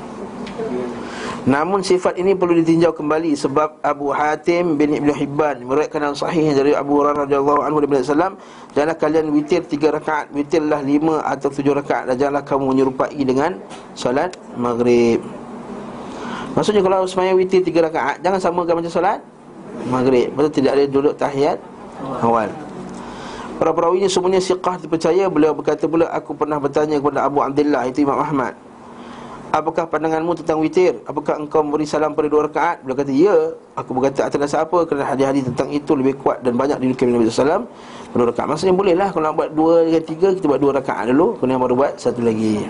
[1.51, 6.53] Namun sifat ini perlu ditinjau kembali sebab Abu Hatim bin Ibn Hibban meriwayatkan dalam sahih
[6.55, 8.39] dari Abu Hurairah radhiyallahu anhu dari Sallam,
[8.77, 13.59] janganlah kalian witir tiga rakaat, witirlah lima atau tujuh rakaat dan janganlah kamu menyerupai dengan
[13.99, 15.25] solat maghrib.
[16.55, 19.19] Maksudnya kalau semaya witir tiga rakaat, jangan samakan macam solat
[19.91, 20.31] maghrib.
[20.37, 21.59] Betul tidak ada duduk tahiyat
[22.21, 22.70] awal.
[23.61, 25.29] Para perawinya semuanya siqah dipercaya.
[25.29, 28.57] Beliau berkata pula Aku pernah bertanya kepada Abu Abdullah Itu Imam Ahmad
[29.51, 31.03] Apakah pandanganmu tentang witir?
[31.11, 32.87] Apakah engkau memberi salam pada dua rakaat?
[32.87, 33.37] Beliau kata, ya.
[33.75, 34.87] Aku berkata atas dasar apa?
[34.87, 37.67] Kerana hadis-hadis tentang itu lebih kuat dan banyak dinukil Nabi SAW
[38.15, 38.47] Pada rakaat.
[38.47, 41.35] Maksudnya boleh lah Kalau nak buat dua dengan tiga Kita buat dua rakaat dulu.
[41.43, 42.65] Kemudian baru buat satu lagi.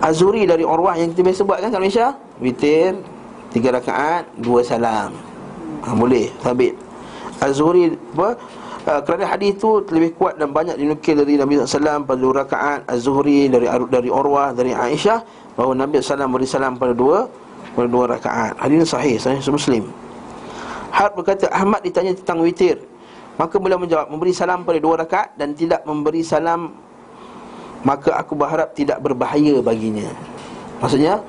[0.00, 2.06] Azuri dari Urwah yang kita biasa buat kan kat Malaysia?
[2.40, 2.96] Witir
[3.52, 5.12] Tiga rakaat Dua salam.
[5.84, 6.72] Ha, Boleh Sabit.
[7.44, 8.40] Az-Zuhri apa
[8.88, 12.80] uh, kerana hadis itu lebih kuat dan banyak dinukil dari Nabi SAW pada dua rakaat
[12.88, 15.20] Az-Zuhri dari dari Urwah dari Aisyah
[15.56, 17.26] bahawa Nabi SAW beri salam pada dua
[17.74, 18.54] pada dua rakaat.
[18.60, 19.84] Hadis ini sahih, sahih Muslim.
[20.94, 22.78] Harb berkata Ahmad ditanya tentang witir.
[23.34, 26.70] Maka beliau menjawab memberi salam pada dua rakaat dan tidak memberi salam
[27.82, 30.06] maka aku berharap tidak berbahaya baginya.
[30.78, 31.20] Maksudnya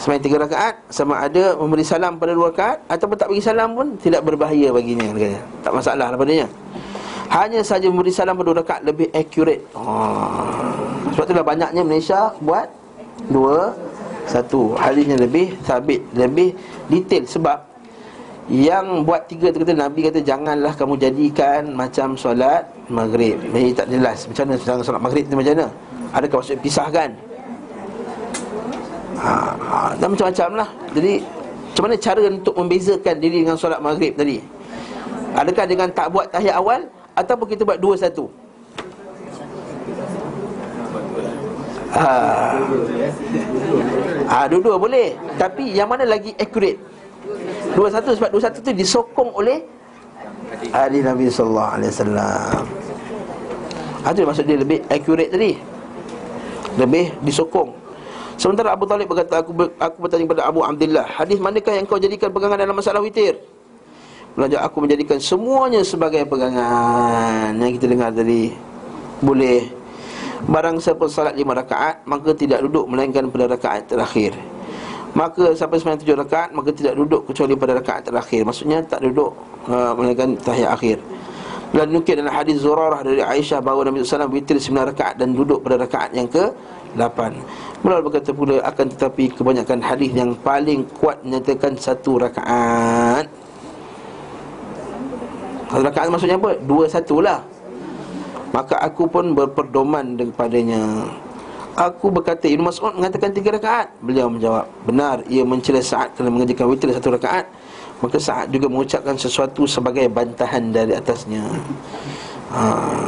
[0.00, 3.92] Semain tiga rakaat Sama ada memberi salam pada dua rakaat Ataupun tak bagi salam pun
[4.00, 5.40] Tidak berbahaya baginya katanya.
[5.60, 6.48] Tak masalah lah padanya
[7.32, 9.64] Hanya saja memberi salam pada dua rakaat Lebih accurate.
[9.72, 10.52] Oh.
[11.16, 12.68] Sebab itulah banyaknya Malaysia Buat
[13.32, 13.72] Dua
[14.28, 14.76] Satu.
[14.76, 16.52] Hadisnya lebih Sabit Lebih
[16.92, 17.24] detail.
[17.24, 17.58] Sebab
[18.52, 23.40] Yang buat tiga tu kata Nabi kata Janganlah kamu jadikan Macam solat Maghrib.
[23.40, 25.66] Ini tak jelas Macam mana solat maghrib tu macam mana.
[26.12, 27.10] Adakah maksud pisahkan
[29.16, 30.68] ha, ha, Dan macam-macam lah.
[30.92, 31.24] Jadi
[31.72, 34.36] Macam mana cara untuk membezakan diri dengan solat maghrib tadi?
[35.32, 38.28] Adakah dengan tak buat tahiyat awal Ataupun kita buat dua satu?
[41.92, 42.08] Ha.
[44.32, 45.12] Ha, dua-dua boleh.
[45.36, 46.80] Tapi yang mana lagi accurate?
[47.76, 49.60] Dua satu sebab dua satu tu disokong oleh
[50.72, 52.62] Ali Nabi Sallallahu Alaihi Wasallam.
[54.02, 55.52] Itu maksud dia lebih accurate tadi.
[56.80, 57.76] Lebih disokong.
[58.40, 62.32] Sementara Abu Talib berkata aku, aku bertanya kepada Abu Abdullah Hadis manakah yang kau jadikan
[62.32, 63.38] pegangan dalam masalah witir
[64.32, 67.52] Belajar aku menjadikan semuanya sebagai pegangan.
[67.60, 68.48] Yang kita dengar tadi
[69.20, 69.68] Boleh.
[70.48, 74.32] Barang siapa salat lima rakaat Maka tidak duduk melainkan pada rakaat terakhir.
[75.12, 78.40] Maka sampai sembilan tujuh rakaat Maka tidak duduk kecuali pada rakaat terakhir.
[78.48, 79.36] Maksudnya tak duduk
[79.68, 80.96] uh, Melainkan tahiyat akhir.
[81.72, 85.64] Dan nukil dalam hadis Zurarah dari Aisyah bahawa Nabi SAW witir sembilan rakaat dan duduk
[85.64, 87.18] pada rakaat yang ke-8
[87.80, 93.24] Beliau berkata pula akan tetapi kebanyakan hadis yang paling kuat menyatakan satu rakaat
[95.72, 96.52] Satu rakaat maksudnya apa?
[96.68, 97.40] Dua satu lah.
[98.52, 101.08] Maka aku pun berperdoman daripadanya.
[101.72, 103.88] Aku berkata Ibn Mas'ud mengatakan tiga rakaat.
[104.04, 107.48] Beliau menjawab Benar ia mencela saat kerana mengerjakan witir satu rakaat.
[108.04, 111.40] Maka saat juga mengucapkan sesuatu sebagai bantahan dari atasnya.
[112.52, 112.60] Ha,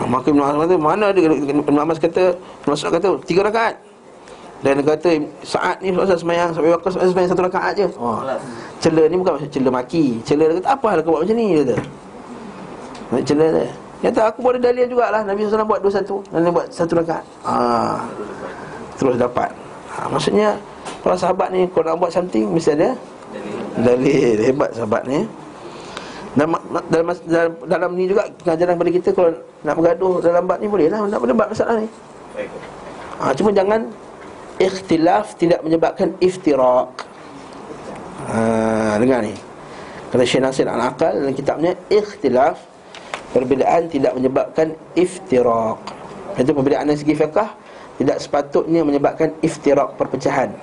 [0.08, 1.20] Maka Ibn Abbas kata Mana ada?
[1.20, 2.32] Ibn Abbas kata
[2.64, 3.76] Ibn Mas'ud kata Tiga rakaat.
[4.64, 7.86] Dan dia kata Saat ni Rasul semayang Sampai waktu semayang satu rakaat je.
[8.00, 8.24] Oh.
[8.80, 10.24] Cela ni bukan maksud cela maki.
[10.24, 11.60] Cela dia kata Apa hal kau buat macam ni?
[11.60, 12.03] Dia kata
[13.12, 13.66] Cela dia.
[14.04, 15.24] Kata aku boleh dalil jugalah.
[15.24, 16.20] Nabi SAW buat dua satu.
[16.28, 17.24] Dia buat satu rakaat.
[17.48, 17.54] Ha,
[19.00, 19.48] Terus dapat.
[19.94, 20.58] Ha, Maksudnya
[21.06, 22.92] Para sahabat ni Kalau nak buat something Mesti ada
[23.80, 24.42] Dalil.
[24.42, 25.22] Hebat sahabat ni.
[26.34, 26.58] Dalam,
[26.90, 29.30] dalam, dalam, dalam ni juga pengajaran kepada kita Kalau
[29.62, 31.88] nak bergaduh dalam bab ni boleh lah Nak berdebat masalah ni.
[33.22, 33.86] Ha, Cuma jangan
[34.58, 36.86] Ikhtilaf tidak menyebabkan iftirak
[38.28, 39.34] ha, Dengar ni.
[40.12, 42.73] Kata Syekh Nasir Al-Aqal dalam kitabnya Ikhtilaf
[43.34, 45.82] Perbezaan tidak menyebabkan iftirak
[46.38, 47.50] Itu perbezaan dari segi fiqah
[47.98, 50.54] Tidak sepatutnya menyebabkan iftirak perpecahan.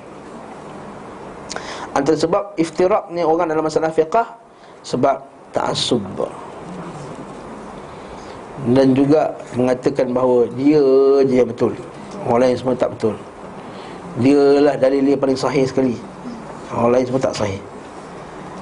[1.91, 4.39] Antara sebab iftiraknya orang dalam masalah fiqah
[4.87, 5.19] Sebab
[5.51, 5.99] ta'asub
[8.71, 10.79] Dan juga mengatakan bahawa Dia
[11.27, 11.75] je yang betul.
[12.23, 13.19] Orang lain semua tak betul.
[14.23, 15.99] Dia lah dalil dia paling sahih sekali.
[16.71, 17.70] Orang lain semua tak sahih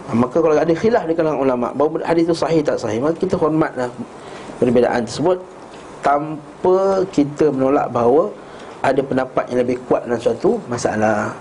[0.10, 3.38] Maka kalau ada khilaf di kalangan ulama Bahawa hadis itu sahih tak sahih Maka kita
[3.38, 3.90] hormatlah
[4.57, 5.38] perbezaan tersebut
[6.02, 8.34] Tanpa kita menolak bahawa
[8.81, 11.38] Ada pendapat yang lebih kuat dalam suatu masalah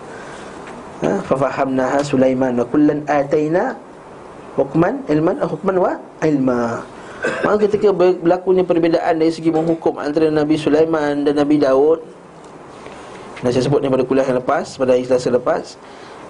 [1.01, 1.11] ha?
[1.25, 3.73] Fafahamnaha Sulaiman Wa kullan atayna
[4.61, 6.85] Hukman ilman Hukman wa ilma
[7.47, 12.05] Maka ketika berlakunya perbezaan dari segi menghukum antara Nabi Sulaiman dan Nabi Daud
[13.41, 15.81] Dan saya sebut ni pada kuliah yang lepas, pada hari selasa lepas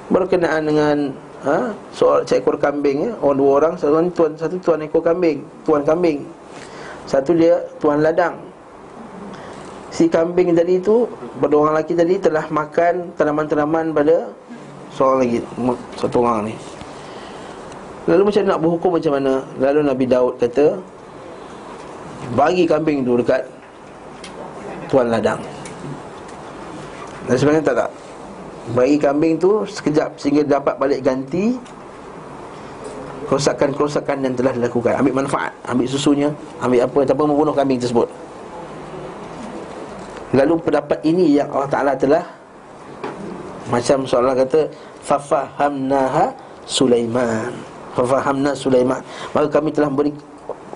[0.08, 0.96] Berkenaan dengan
[1.44, 3.12] ha, soal seekor kambing ya.
[3.22, 6.24] Orang dua orang, satu tuan, satu tuan ekor kambing Tuan kambing.
[7.06, 8.34] Satu dia tuan ladang.
[9.88, 11.08] Si kambing tadi itu
[11.40, 14.28] Berdua orang lelaki tadi telah makan tanaman-tanaman pada
[14.92, 15.38] Seorang lagi,
[15.96, 16.54] satu orang ni.
[18.08, 19.34] Lalu macam nak berhukum macam mana?
[19.60, 20.76] Lalu Nabi Daud kata
[22.34, 23.46] Bagi kambing tu dekat
[24.88, 25.40] Tuan ladang.
[27.28, 28.07] Dan sebenarnya tak tak
[28.76, 31.56] Bagi kambing tu sekejap Sehingga dapat balik ganti
[33.28, 34.96] Kerosakan-kerosakan yang telah dilakukan.
[35.04, 36.32] Ambil manfaat, ambil susunya
[36.64, 38.08] Ambil apa, tanpa membunuh kambing tersebut.
[40.32, 42.24] Lalu pendapat ini yang Allah Ta'ala telah
[43.68, 44.72] Macam seolah kata
[45.04, 46.32] Fafahamnaha
[46.64, 47.52] Sulaiman.
[47.92, 49.00] Fafahamna Sulaiman.
[49.36, 50.12] Maka kami telah beri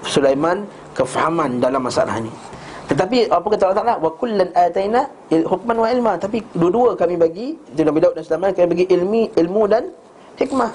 [0.04, 2.51] Sulaiman kefahaman dalam masalah ini
[2.90, 6.12] Tetapi apa kata Allah Ta'ala Wa kullan atayna hukman wa ilma.
[6.18, 9.92] Tapi dua-dua kami bagi Itu Nabi Daud dan Sulaiman Kami bagi ilmi, ilmu dan
[10.38, 10.70] hikmah.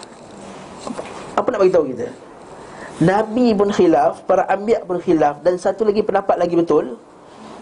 [1.35, 2.07] Apa nak bagi tahu kita?
[2.97, 6.97] Nabi pun khilaf Para ambiak pun khilaf Dan satu lagi pendapat lagi betul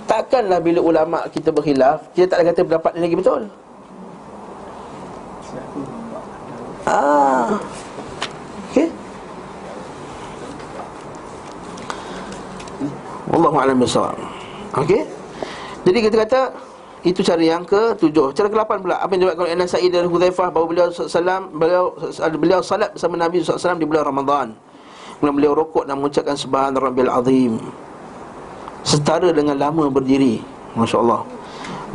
[0.06, 3.44] Takkanlah bila ulama kita berkhilaf Kita tak ada kata pendapat ni lagi betul.
[6.86, 7.58] Ah,
[8.70, 8.88] Okey.
[13.32, 14.35] Wallahu a'lam bissawab.
[14.76, 15.08] Okey.
[15.86, 16.42] Jadi kita kata
[17.06, 18.34] itu cara yang ke-7.
[18.34, 21.94] Cara ke-8 pula apa yang diriwayatkan oleh Anas Sa'id dan Hudzaifah bahawa beliau sallam beliau
[22.42, 24.48] beliau salat bersama Nabi SAW di bulan Ramadan.
[25.22, 27.62] Kemudian beliau rokok dan mengucapkan subhan rabbil azim.
[28.84, 30.42] Setara dengan lama berdiri.
[30.76, 31.24] Masya-Allah.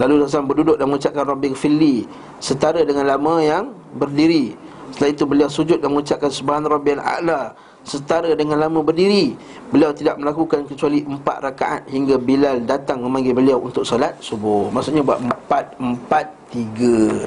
[0.00, 2.08] Lalu Rasulullah berduduk dan mengucapkan rabbil fili
[2.40, 4.56] setara dengan lama yang berdiri.
[4.96, 7.52] Setelah itu beliau sujud dan mengucapkan subhan rabbil a'la
[7.84, 9.34] setara dengan lama berdiri.
[9.72, 14.68] Beliau tidak melakukan kecuali empat rakaat hingga Bilal datang memanggil beliau untuk solat subuh.
[14.70, 17.26] Maksudnya buat empat empat tiga.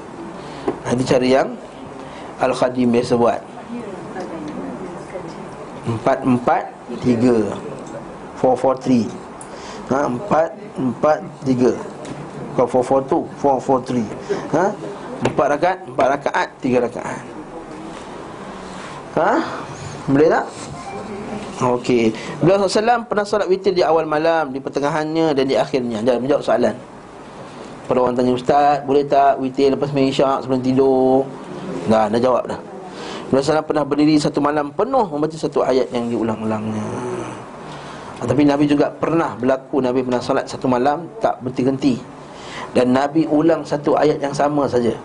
[0.93, 1.49] Ini cara yang
[2.39, 3.41] Al-Khadim biasa buat.
[5.84, 6.63] Empat empat
[7.03, 7.35] tiga.
[8.39, 9.07] Four four three.
[9.91, 11.75] Ha, empat empat tiga.
[12.53, 14.05] Kau four four two, four four three.
[14.53, 14.69] Ha?
[15.23, 17.23] Empat rakaat, empat rakaat, tiga rakaat.
[19.17, 19.31] Ha?
[20.09, 20.45] Boleh tak?
[21.63, 22.11] Okey.
[22.43, 26.03] Beliau SAW pernah solat witir di awal malam, di pertengahannya dan di akhirnya.
[26.03, 26.75] Jangan menjawab soalan.
[27.88, 31.23] Pada orang tanya ustaz, boleh tak witir lepas main isyak sebelum tidur?
[31.88, 32.59] Dah, dah jawab dah.
[33.31, 36.84] Beliau SAW pernah berdiri satu malam penuh membaca satu ayat yang diulang-ulangnya.
[38.19, 41.99] Ah, tapi Nabi juga pernah berlaku Nabi pernah solat satu malam tak berhenti-henti.
[42.73, 44.95] Dan Nabi ulang satu ayat yang sama saja.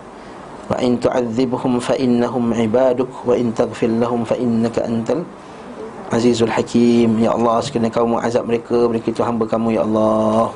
[0.69, 5.25] Wa in tu'adzibhum fa innahum ibaduk wa in taghfir lahum fa innaka antal
[6.13, 7.17] azizul hakim.
[7.17, 10.53] Ya Allah, sekiranya kamu azab mereka, mereka itu hamba kamu ya Allah.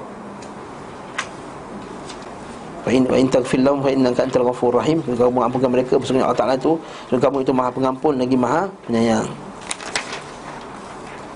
[2.86, 5.02] Wa in wa in taghfir lahum fa innaka antal ghafurur rahim.
[5.02, 6.78] Kalau kamu ampunkan mereka, sesungguhnya Allah Taala itu,
[7.10, 9.28] sesungguhnya kamu itu Maha Pengampun lagi Maha Penyayang.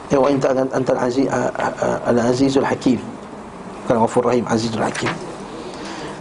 [0.08, 1.26] Ya wa in antal aziz
[2.06, 3.02] al azizul hakim.
[3.90, 5.10] Bukan ghafurur rahim, azizul hakim.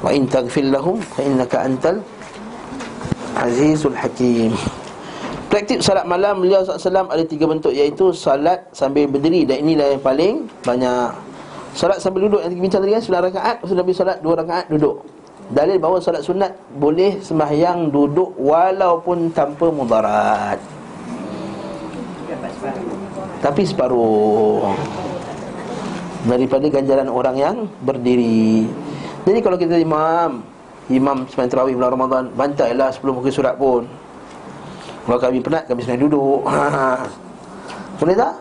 [0.00, 2.00] Wa in taghfir lahum fa innaka antal
[3.36, 4.56] Azizul Hakim.
[5.52, 9.44] Praktik salat malam beliau SAW ada tiga bentuk iaitu salat sambil berdiri.
[9.44, 10.34] Dan inilah yang paling
[10.64, 11.12] banyak.
[11.76, 12.40] Salat sambil duduk.
[12.42, 15.04] Yang bincang tadi kan Sudah rakaat, lepas Nabi salat dua rakaat duduk.
[15.46, 20.58] Dalil bahawa salat sunat boleh sembahyang duduk walaupun tanpa mudarat.
[23.44, 24.74] Tapi separuh.
[26.26, 27.56] Daripada ganjaran orang yang
[27.86, 28.66] berdiri.
[29.22, 30.55] Jadi kalau kita imam
[30.86, 33.82] Imam sembahyang terawih bulan Ramadan Bantailah sebelum muka surat pun.
[35.02, 36.46] Kalau kami penat kami sembahyang duduk.
[37.98, 38.32] Boleh tak?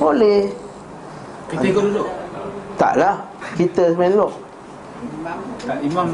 [0.00, 0.40] Boleh.
[1.52, 2.08] Kita ikut duduk?
[2.80, 3.20] Taklah.
[3.60, 4.32] Kita sembahyang duduk.
[5.60, 6.06] Tak imam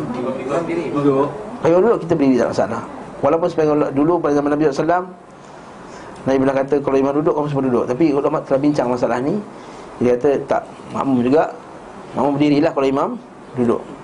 [0.91, 1.29] duduk.
[1.63, 2.83] Kalau duduk kita berdiri tak masalah
[3.21, 5.07] Walaupun sembahyang dulu pada zaman Nabi SAW
[6.27, 7.85] Nabi pernah kata kalau imam duduk kamu semua duduk.
[7.87, 9.39] Tapi ulama telah bincang masalah ni.
[10.03, 11.55] Dia kata tak makmum juga.
[12.19, 13.11] Makmum berdirilah kalau imam
[13.55, 14.00] duduk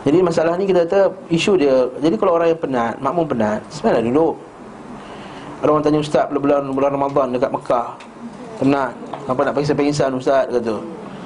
[0.00, 4.08] Jadi masalah ni kita kata isu dia Jadi kalau orang yang penat, makmum penat Sebenarnya
[4.08, 4.34] duduk
[5.60, 7.88] Ada orang tanya ustaz bulan, bulan Ramadan dekat Mekah
[8.60, 8.92] Penat.
[9.24, 10.44] Apa nak pengsan-pengsan ustaz?
[10.48, 10.76] Kata.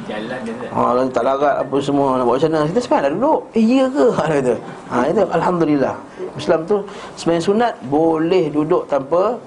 [0.06, 2.66] Jalan dia tak Ha, kalau tak larat apa semua nak buat macam mana?
[2.70, 4.06] Kita sebenarnya duduk Eh iya ke?
[4.10, 4.55] Ha, dia kata.
[4.90, 5.94] Ha, itu Alhamdulillah.
[6.34, 6.76] Islam tu
[7.14, 9.38] sebenarnya sunat Boleh duduk tanpa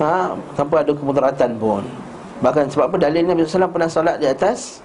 [0.00, 1.84] ha, Tanpa ada kemudaratan pun.
[2.40, 2.96] Bahkan sebab apa?
[3.08, 4.80] Dalilnya Nabi SAW pernah solat di atas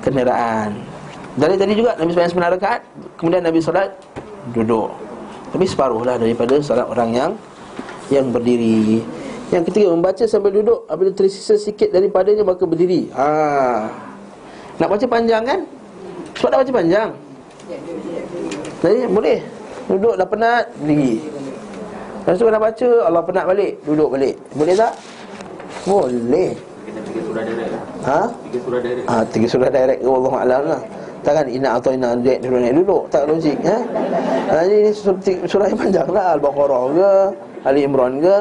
[0.00, 0.89] Kenderaan
[1.38, 2.80] Dalil tadi juga Nabi SAW sembilan rakaat
[3.14, 3.94] Kemudian Nabi solat
[4.50, 4.90] Duduk.
[5.54, 7.30] Tapi separuh lah daripada solat orang yang
[8.10, 9.04] Yang berdiri.
[9.54, 13.06] Yang ketiga membaca sambil duduk Apabila tersisa sikit daripadanya maka berdiri.
[13.14, 13.86] Ha.
[14.82, 15.60] Nak baca panjang kan?
[16.34, 17.08] Sebab dah baca panjang.
[18.80, 19.38] Jadi boleh.
[19.86, 21.14] Duduk dah penat Berdiri.
[22.20, 24.34] Lepas tu nak baca Allah penat balik Duduk balik.
[24.58, 24.92] Boleh tak?
[25.86, 26.50] Boleh.
[26.58, 27.82] Kita tiga surah direct lah.
[28.02, 28.20] Ha?
[28.50, 29.06] Tiga surah direct.
[29.06, 30.00] Ah, tiga surah direct.
[30.02, 30.82] Allah Alam lah
[31.20, 33.76] Takkan ina atau ina direct duduk naik duduk Tak logik ha?
[34.48, 34.88] ha ini
[35.44, 37.12] surah, yang panjang lah Al-Baqarah ke
[37.68, 38.36] Ali Imran ke.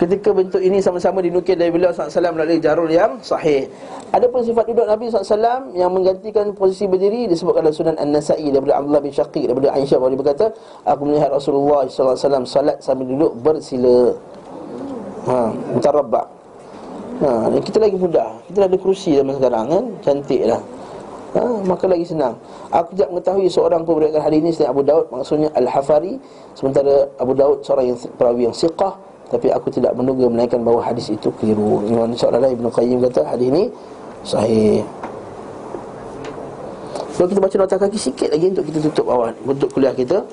[0.00, 3.68] Ketika bentuk ini sama-sama dinukil dari beliau SAW melalui jarul yang sahih.
[4.16, 9.02] Adapun sifat duduk Nabi SAW yang menggantikan posisi berdiri disebutkan dalam sunan An-Nasai daripada Abdullah
[9.04, 10.46] bin Syaqiq daripada Aisyah dia berkata
[10.88, 12.16] Aku melihat Rasulullah SAW
[12.48, 14.14] salat sambil duduk bersila.
[15.28, 16.26] Ha, mutarabba'
[17.20, 18.40] Ha, kita lagi mudah.
[18.48, 19.84] Kita ada kerusi zaman sekarang kan?
[20.00, 20.64] Cantik lah
[21.36, 22.34] ha, Maka lagi senang.
[22.70, 26.16] Aku tidak mengetahui seorang pun berikan hadis ini Selain Abu Daud Maksudnya Al-Hafari
[26.54, 28.94] Sementara Abu Daud seorang yang perawi yang siqah
[29.30, 31.86] Tapi aku tidak menduga menaikkan bahawa hadis itu keliru.
[31.86, 33.64] Imam Syarala Ibn Qayyim kata hadis ini
[34.20, 34.84] Sahih.
[37.16, 40.24] Kalau kita baca nota kaki sikit lagi Untuk kita tutup awal Untuk kuliah kita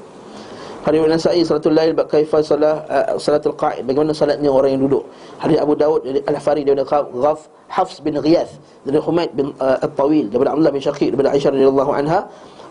[0.87, 4.87] Hadis Ibn Nasa'i salatul lail bab kaifa salah uh, salatul qa'id bagaimana salatnya orang yang
[4.87, 5.03] duduk.
[5.35, 8.55] Hadis Abu Daud Al-Fari daripada Ghaf Hafs bin Ghiyath
[8.87, 12.19] dari Humaid bin uh, At-Tawil daripada Abdullah bin Syaqiq daripada Aisyah radhiyallahu anha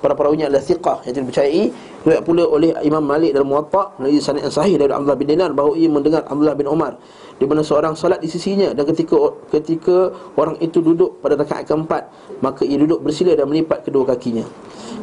[0.00, 1.62] para perawinya adalah thiqah yang dipercayai
[2.06, 5.50] riwayat pula oleh Imam Malik dalam Muwatta melalui sanad yang sahih dari Abdullah bin Dinar
[5.52, 6.98] bahawa ia mendengar Abdullah bin Umar
[7.36, 9.16] di mana seorang salat di sisinya dan ketika
[9.52, 10.08] ketika
[10.40, 12.08] orang itu duduk pada rakaat keempat
[12.40, 14.46] maka ia duduk bersila dan melipat kedua kakinya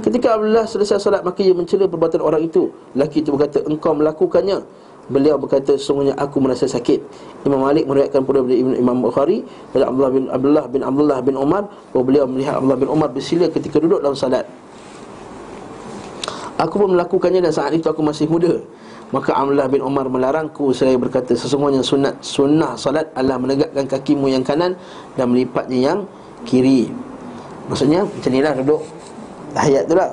[0.03, 2.67] Ketika Abdullah selesai solat maka ia mencela perbuatan orang itu.
[2.91, 4.59] Laki itu berkata, "Engkau melakukannya."
[5.07, 6.99] Beliau berkata, "Sungguhnya aku merasa sakit."
[7.47, 11.63] Imam Malik meriwayatkan pula dari Imam Bukhari dari Abdullah bin Abdullah bin Abdullah bin Umar
[11.95, 14.43] bahawa beliau melihat Abdullah bin Umar bersila ketika duduk dalam salat.
[16.63, 18.63] Aku pun melakukannya dan saat itu aku masih muda.
[19.11, 24.41] Maka Abdullah bin Umar melarangku Saya berkata sesungguhnya sunat sunnah salat adalah menegakkan kakimu yang
[24.41, 24.73] kanan
[25.19, 25.99] dan melipatnya yang
[26.47, 26.89] kiri.
[27.67, 28.81] Maksudnya macam inilah duduk
[29.53, 30.09] tahiyat tu lah.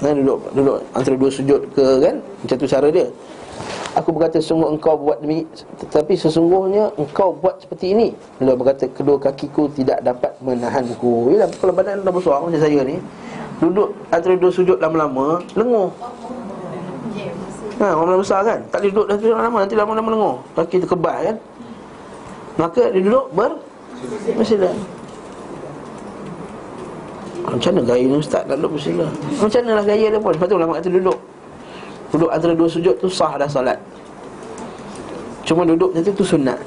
[0.00, 2.16] Kan, duduk, duduk antara dua sujud ke kan?
[2.40, 3.06] Macam tu cara dia.
[3.90, 5.44] Aku berkata sungguh engkau buat demi
[5.82, 8.08] Tetapi sesungguhnya engkau buat seperti ini.
[8.40, 11.36] Beliau berkata kedua kakiku tidak dapat menahanku.
[11.36, 12.96] Yalah kalau badan dah besar macam saya ni
[13.60, 15.92] Duduk antara dua sujud lama-lama Lenguh.
[17.80, 18.60] Ha, orang besar kan?
[18.68, 20.36] Tak boleh duduk dah duduk lama Nanti lama-lama lenguh.
[20.56, 21.36] Kaki terkebal kan?
[22.56, 23.52] Maka dia duduk ber
[24.36, 24.72] Bersilat
[27.50, 28.46] macam mana gaya ni ustaz?
[28.46, 29.06] Nak duduk bersila.
[29.42, 30.30] Macam mana lah gaya dia pun.
[30.30, 31.18] Lepas tu ulama kata duduk.
[32.14, 33.78] Duduk antara dua sujud tu sah dah salat
[35.46, 36.58] Cuma duduk macam tu tu sunat.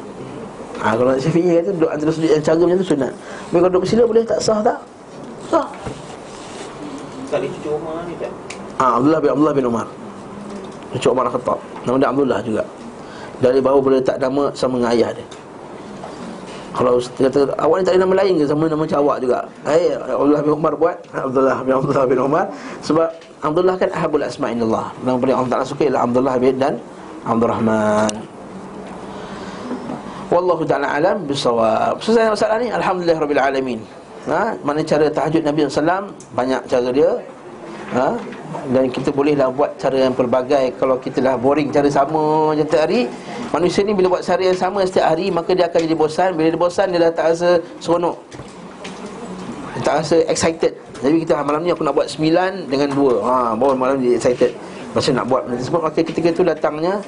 [0.83, 3.11] Ha, Kalau Syafi'i kata duduk antara sujud yang cara macam tu sunat.
[3.15, 4.79] Tapi kalau duduk bersila boleh tak sah tak?
[5.47, 5.67] Sah
[7.33, 8.29] Kali cucu Umar ni tak?
[8.77, 9.87] ha, Abdullah bin Abdullah bin Umar
[10.93, 11.57] Cucu Umar Khattab
[11.89, 12.63] Nama dia Abdullah juga
[13.41, 15.25] Dari bahu boleh tak nama sama dengan ayah dia
[16.73, 19.45] kalau kata awak ni tak ada nama lain ke sama nama macam awak juga.
[19.69, 22.45] Eh Abdullah bin Umar buat Abdullah bin Abdullah bin Umar
[22.81, 23.13] sebab
[23.45, 24.89] Abdullah kan ahabul asma'illah.
[25.05, 26.73] Nama paling Allah Taala suka ialah Abdullah bin dan
[27.29, 28.13] Abdul Rahman.
[30.33, 32.01] Wallahu taala alam bisawab.
[32.01, 33.79] Selesai masalah ni alhamdulillah rabbil alamin.
[34.23, 37.11] Ha, mana cara tahajud Nabi sallam banyak cara dia.
[37.91, 38.15] Ha?
[38.71, 40.71] Dan kita bolehlah buat cara yang pelbagai.
[40.79, 43.11] Kalau kita dah boring cara sama je setiap hari
[43.51, 46.29] Manusia ni bila buat cara yang sama setiap hari Maka dia akan jadi bosan.
[46.39, 47.49] Bila dia bosan dia dah tak rasa
[47.83, 48.15] seronok.
[49.75, 50.73] Dia tak rasa excited.
[51.03, 53.13] Jadi kita malam ni aku nak buat sembilan dengan dua.
[53.19, 54.55] Ha, Baru malam dia excited.
[54.95, 57.01] Masa nak buat nanti sebab maka ketika itu datangnya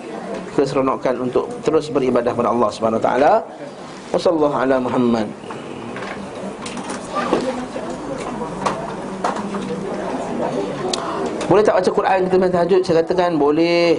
[0.58, 2.70] Keseronokan untuk terus beribadah kepada Allah
[3.00, 3.34] Taala.
[4.12, 5.28] Wassalamualaikum ala Muhammad
[11.56, 12.82] Boleh tak baca Quran kita main tahajud?
[12.84, 13.96] Saya katakan boleh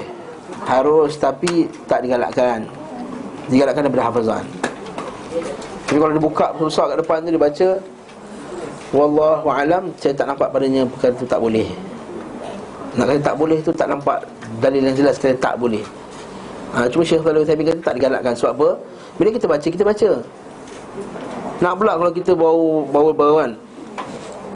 [0.68, 2.68] Harus tapi tak digalakkan.
[3.48, 4.44] Digalakkan daripada hafazan.
[5.88, 7.68] Tapi kalau dia buka besar kat depan tu dia baca
[8.92, 11.64] Wallahu alam Saya tak nampak padanya perkara tu tak boleh.
[12.92, 14.28] Nak kata tak boleh tu tak nampak
[14.60, 15.80] Dalil yang jelas kata tak boleh.
[16.76, 18.36] Ha, Cuma Syekh Talib Uthaymin kata tak digalakkan.
[18.36, 18.68] Sebab apa?
[19.16, 20.10] Bila kita baca, kita baca.
[21.64, 23.56] Nak pula kalau kita bau bau bau kan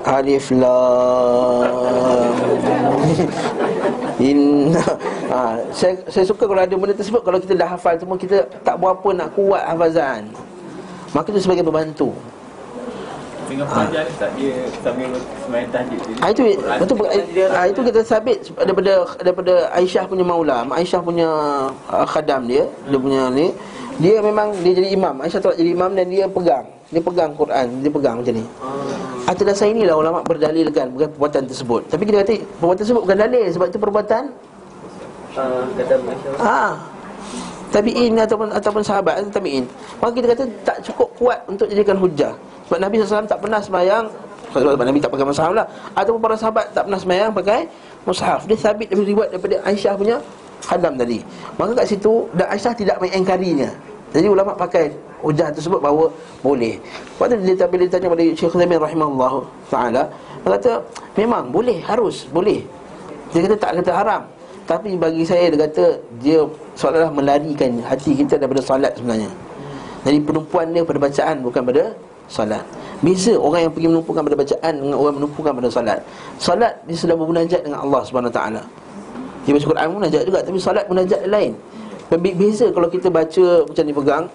[0.05, 1.69] Alif Lam.
[4.21, 4.85] Inna.
[5.31, 5.41] Ha,
[5.73, 7.25] saya, saya suka kalau ada benda tersebut.
[7.25, 10.29] Kalau kita dah hafal semua Kita tak berapa nak kuat hafazan.
[11.17, 12.13] Maka itu sebagai pembantu.
[13.51, 15.11] Dengan pelajar ni tak dia sambil
[15.43, 16.17] semain tahajud dia.
[16.23, 16.43] ha, Itu
[16.79, 16.97] betul,
[17.51, 20.63] ha, itu kita sabit Daripada daripada Aisyah punya maula.
[20.71, 21.29] Aisyah punya
[21.91, 23.51] uh, khadam dia Dia punya ni.
[23.99, 25.19] Dia memang dia jadi imam.
[25.19, 28.45] Aisyah tak jadi imam dan dia pegang Dia pegang Quran Dia pegang macam ni
[29.31, 31.87] Atas dasar inilah ulama berdalilkan bukan perbuatan tersebut.
[31.87, 34.23] Tapi kita kata perbuatan tersebut bukan dalil sebab itu perbuatan
[35.39, 36.63] Ah, Kata Masya ha
[37.71, 39.63] tabi'in ataupun ataupun sahabat atau tabi'in.
[40.03, 42.35] Maka kita kata tak cukup kuat untuk jadikan hujah.
[42.67, 44.11] Sebab Nabi SAW tak pernah sembahyang
[44.51, 47.71] sebab Nabi tak pakai mushaf lah Ataupun para sahabat tak pernah sembahyang pakai
[48.03, 50.17] mushaf Dia sabit daripada riwayat daripada Aisyah punya
[50.67, 51.23] khadam tadi
[51.55, 53.71] Maka kat situ Dan Aisyah tidak mengingkarinya
[54.11, 54.91] Jadi ulama pakai
[55.23, 56.11] hujah tersebut bahawa
[56.43, 56.83] boleh.
[57.15, 57.25] Tu
[57.55, 59.33] dia, bila ditanya pada Syekh Zamin rahimahullah
[59.71, 60.03] ta'ala
[60.43, 60.73] Dia kata
[61.15, 62.67] memang boleh harus boleh.
[63.31, 64.23] Dia kata tak kata haram.
[64.67, 66.43] Tapi bagi saya dia kata Dia
[66.75, 69.31] seolah-olah melarikan hati kita daripada solat sebenarnya.
[70.03, 71.83] Jadi penumpuan dia pada bacaan bukan pada
[72.27, 72.65] solat.
[73.01, 75.99] Beza orang yang pergi menumpukan pada bacaan Dengan orang menumpukan pada solat.
[76.37, 78.41] Solat dia sedang bermunajat dengan Allah SWT
[79.49, 81.57] Dia baca Quran munajat juga Tapi solat munajat lain
[82.19, 84.27] Beza kalau kita baca macam ni pegang.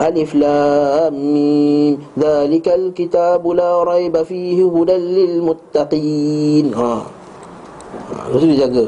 [0.00, 2.00] Alif Lam Mim.
[2.16, 6.72] Zalikal kitabu la raiba fihi hudan lil muttaqin.
[6.72, 6.92] Ha.
[7.04, 8.86] Ha, Lepas tu jaga.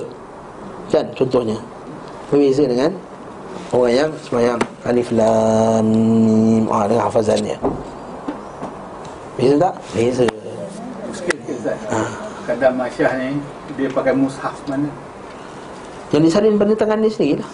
[0.88, 1.58] Kan contohnya.
[2.32, 2.96] Berbeza dengan
[3.72, 4.60] Orang yang semayang.
[4.88, 6.64] Alif Lam Mim.
[6.72, 7.56] Ha, Dengan hafazannya.
[9.36, 9.74] Beza tak?
[9.92, 10.24] Beza.
[11.12, 11.76] Ustaz.
[11.92, 12.00] ha.
[12.48, 13.36] Kadang Masyah ni
[13.76, 14.88] dia pakai mushaf mana?
[16.12, 17.50] Yang disalin pada tangan dia sendiri lah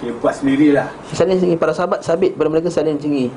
[0.00, 0.88] Dia buat sendirilah.
[1.12, 1.56] Salin sendiri.
[1.60, 3.28] Para sahabat sabit pada mereka salin sendiri.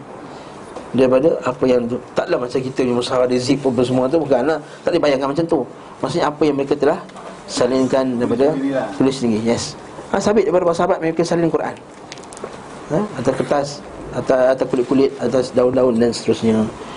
[0.95, 1.83] Daripada apa yang
[2.15, 4.59] Taklah macam kita punya mushaf ada zip apa semua tu Bukan lah.
[4.83, 5.59] Tak boleh bayangkan macam tu.
[5.99, 6.99] Maksudnya apa yang mereka telah
[7.47, 8.51] Salinkan daripada.
[8.95, 9.75] Tulis sendiri Yes.
[10.11, 11.75] Ha, Sabit daripada para sahabat mereka salin Quran.
[12.95, 12.99] Ha?
[13.19, 13.67] Atas kertas
[14.15, 16.63] Atas, atas kulit-kulit Atas daun-daun dan seterusnya